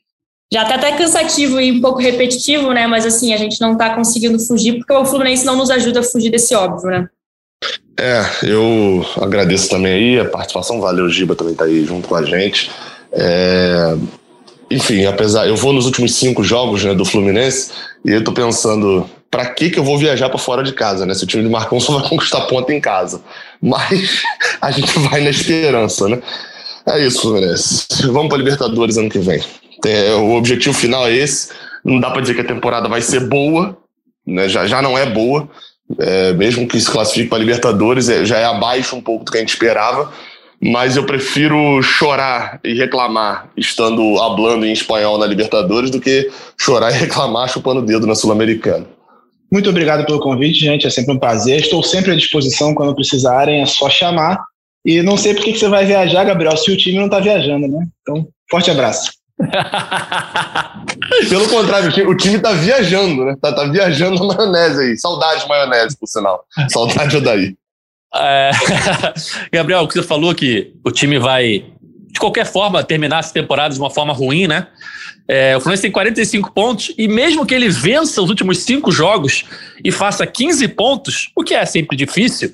já 0.52 0.64
está 0.64 0.74
até 0.74 0.92
cansativo 0.92 1.58
e 1.58 1.72
um 1.72 1.80
pouco 1.80 1.98
repetitivo, 1.98 2.72
né? 2.72 2.86
Mas 2.86 3.06
assim, 3.06 3.32
a 3.32 3.38
gente 3.38 3.58
não 3.58 3.72
está 3.72 3.94
conseguindo 3.94 4.38
fugir, 4.38 4.76
porque 4.76 4.92
o 4.92 5.04
Fluminense 5.06 5.46
não 5.46 5.56
nos 5.56 5.70
ajuda 5.70 6.00
a 6.00 6.02
fugir 6.02 6.28
desse 6.28 6.54
óbvio, 6.54 6.90
né? 6.90 7.08
É, 7.98 8.22
eu 8.42 9.04
agradeço 9.20 9.70
também 9.70 9.92
aí 9.92 10.20
a 10.20 10.26
participação, 10.26 10.78
valeu, 10.78 11.08
Giba 11.08 11.34
também 11.34 11.54
tá 11.54 11.64
aí 11.64 11.82
junto 11.86 12.06
com 12.06 12.16
a 12.16 12.22
gente. 12.22 12.70
É, 13.12 13.96
enfim, 14.70 15.06
apesar, 15.06 15.48
eu 15.48 15.56
vou 15.56 15.72
nos 15.72 15.86
últimos 15.86 16.14
cinco 16.16 16.44
jogos 16.44 16.84
né, 16.84 16.94
do 16.94 17.04
Fluminense 17.04 17.70
e 18.04 18.10
eu 18.10 18.22
tô 18.22 18.32
pensando, 18.32 19.08
para 19.30 19.46
que 19.46 19.70
que 19.70 19.78
eu 19.78 19.84
vou 19.84 19.96
viajar 19.96 20.28
para 20.28 20.38
fora 20.38 20.62
de 20.62 20.72
casa, 20.74 21.06
né? 21.06 21.14
Se 21.14 21.24
o 21.24 21.26
time 21.26 21.42
de 21.42 21.48
Marcão 21.48 21.80
só 21.80 21.98
vai 21.98 22.08
conquistar 22.10 22.42
ponta 22.42 22.74
em 22.74 22.80
casa. 22.80 23.22
Mas 23.58 24.22
a 24.60 24.70
gente 24.70 24.98
vai 24.98 25.22
na 25.22 25.30
esperança, 25.30 26.10
né? 26.10 26.20
É 26.84 27.06
isso, 27.06 27.22
Fluminense. 27.22 27.86
Vamos 28.08 28.28
para 28.28 28.36
Libertadores 28.36 28.98
ano 28.98 29.08
que 29.08 29.18
vem. 29.18 29.40
É, 29.86 30.14
o 30.14 30.34
objetivo 30.34 30.74
final 30.74 31.06
é 31.06 31.14
esse. 31.14 31.50
Não 31.84 31.98
dá 31.98 32.10
para 32.10 32.20
dizer 32.20 32.34
que 32.34 32.40
a 32.40 32.46
temporada 32.46 32.88
vai 32.88 33.00
ser 33.00 33.20
boa, 33.20 33.76
né? 34.26 34.48
Já, 34.48 34.66
já 34.66 34.80
não 34.80 34.96
é 34.96 35.06
boa. 35.06 35.48
É, 35.98 36.32
mesmo 36.32 36.66
que 36.66 36.80
se 36.80 36.90
classifique 36.90 37.28
para 37.28 37.38
Libertadores, 37.38 38.08
é, 38.08 38.24
já 38.24 38.38
é 38.38 38.44
abaixo 38.44 38.96
um 38.96 39.00
pouco 39.00 39.24
do 39.24 39.32
que 39.32 39.38
a 39.38 39.40
gente 39.40 39.50
esperava 39.50 40.12
mas 40.64 40.96
eu 40.96 41.04
prefiro 41.04 41.82
chorar 41.82 42.60
e 42.62 42.72
reclamar 42.72 43.50
estando 43.56 44.20
hablando 44.20 44.64
em 44.64 44.72
espanhol 44.72 45.18
na 45.18 45.26
Libertadores 45.26 45.90
do 45.90 46.00
que 46.00 46.30
chorar 46.56 46.92
e 46.92 46.98
reclamar 47.02 47.48
chupando 47.48 47.80
o 47.80 47.84
dedo 47.84 48.06
na 48.06 48.14
Sul-Americana. 48.14 48.86
Muito 49.50 49.68
obrigado 49.68 50.06
pelo 50.06 50.20
convite, 50.20 50.60
gente. 50.60 50.86
É 50.86 50.90
sempre 50.90 51.12
um 51.12 51.18
prazer. 51.18 51.60
Estou 51.60 51.82
sempre 51.82 52.12
à 52.12 52.14
disposição 52.14 52.74
quando 52.74 52.94
precisarem, 52.94 53.60
é 53.60 53.66
só 53.66 53.90
chamar. 53.90 54.38
E 54.86 55.02
não 55.02 55.16
sei 55.16 55.34
por 55.34 55.44
que 55.44 55.58
você 55.58 55.68
vai 55.68 55.84
viajar, 55.84 56.24
Gabriel, 56.24 56.56
se 56.56 56.70
o 56.70 56.76
time 56.76 56.96
não 56.96 57.06
está 57.06 57.18
viajando, 57.18 57.66
né? 57.66 57.84
Então, 58.00 58.28
forte 58.48 58.70
abraço. 58.70 59.10
Pelo 61.28 61.48
contrário, 61.48 61.88
o 62.08 62.16
time 62.16 62.36
está 62.36 62.52
viajando, 62.52 63.24
né? 63.24 63.36
Tá, 63.40 63.52
tá 63.52 63.64
viajando 63.64 64.26
na 64.26 64.34
maionese 64.34 64.80
aí. 64.80 64.96
Saudade 64.96 65.42
de 65.42 65.48
maionese, 65.48 65.96
por 65.98 66.06
sinal. 66.06 66.44
Saudade 66.68 67.20
daí. 67.20 67.56
É... 68.14 68.50
Gabriel, 69.52 69.82
o 69.82 69.88
que 69.88 69.94
você 69.94 70.02
falou 70.02 70.34
que 70.34 70.72
o 70.84 70.90
time 70.90 71.18
vai, 71.18 71.64
de 72.10 72.20
qualquer 72.20 72.46
forma, 72.46 72.84
terminar 72.84 73.20
essa 73.20 73.32
temporada 73.32 73.74
de 73.74 73.80
uma 73.80 73.90
forma 73.90 74.12
ruim, 74.12 74.46
né? 74.46 74.68
É, 75.28 75.56
o 75.56 75.60
Fluminense 75.60 75.82
tem 75.82 75.92
45 75.92 76.52
pontos 76.52 76.92
e 76.98 77.06
mesmo 77.06 77.46
que 77.46 77.54
ele 77.54 77.68
vença 77.68 78.20
os 78.20 78.28
últimos 78.28 78.58
cinco 78.58 78.90
jogos 78.90 79.44
e 79.82 79.92
faça 79.92 80.26
15 80.26 80.68
pontos, 80.68 81.30
o 81.36 81.44
que 81.44 81.54
é 81.54 81.64
sempre 81.64 81.96
difícil, 81.96 82.52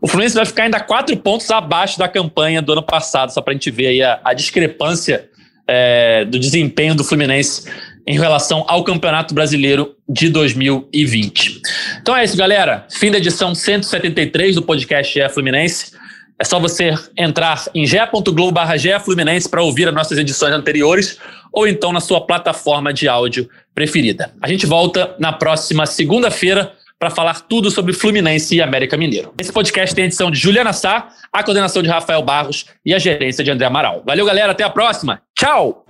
o 0.00 0.08
Fluminense 0.08 0.34
vai 0.34 0.46
ficar 0.46 0.64
ainda 0.64 0.80
quatro 0.80 1.16
pontos 1.16 1.50
abaixo 1.50 1.98
da 1.98 2.08
campanha 2.08 2.62
do 2.62 2.72
ano 2.72 2.82
passado, 2.82 3.32
só 3.32 3.40
para 3.40 3.52
a 3.52 3.54
gente 3.54 3.70
ver 3.70 3.88
aí 3.88 4.02
a, 4.02 4.20
a 4.24 4.32
discrepância 4.32 5.28
é, 5.66 6.24
do 6.24 6.38
desempenho 6.38 6.94
do 6.94 7.04
Fluminense 7.04 7.68
em 8.06 8.18
relação 8.18 8.64
ao 8.68 8.84
Campeonato 8.84 9.34
Brasileiro 9.34 9.96
de 10.08 10.28
2020. 10.28 11.60
Então 12.00 12.16
é 12.16 12.24
isso, 12.24 12.36
galera. 12.36 12.86
Fim 12.88 13.10
da 13.10 13.18
edição 13.18 13.54
173 13.54 14.54
do 14.54 14.62
podcast 14.62 15.12
GE 15.12 15.28
Fluminense. 15.28 15.92
É 16.38 16.44
só 16.44 16.60
você 16.60 16.94
entrar 17.16 17.64
em 17.74 17.86
ge.globo 17.86 18.60
Fluminense 19.04 19.48
para 19.48 19.62
ouvir 19.62 19.88
as 19.88 19.94
nossas 19.94 20.18
edições 20.18 20.52
anteriores 20.52 21.18
ou 21.52 21.66
então 21.66 21.92
na 21.92 22.00
sua 22.00 22.20
plataforma 22.20 22.92
de 22.92 23.08
áudio 23.08 23.48
preferida. 23.74 24.32
A 24.42 24.48
gente 24.48 24.66
volta 24.66 25.16
na 25.18 25.32
próxima 25.32 25.86
segunda-feira 25.86 26.72
para 26.98 27.10
falar 27.10 27.40
tudo 27.42 27.70
sobre 27.70 27.92
Fluminense 27.92 28.56
e 28.56 28.62
América 28.62 28.96
Mineiro. 28.96 29.32
Esse 29.38 29.52
podcast 29.52 29.94
tem 29.94 30.04
a 30.04 30.06
edição 30.06 30.30
de 30.30 30.38
Juliana 30.38 30.72
Sá, 30.72 31.08
a 31.32 31.42
coordenação 31.42 31.82
de 31.82 31.88
Rafael 31.88 32.22
Barros 32.22 32.66
e 32.84 32.94
a 32.94 32.98
gerência 32.98 33.44
de 33.44 33.50
André 33.50 33.66
Amaral. 33.66 34.02
Valeu, 34.06 34.24
galera. 34.24 34.52
Até 34.52 34.64
a 34.64 34.70
próxima. 34.70 35.20
Tchau! 35.34 35.84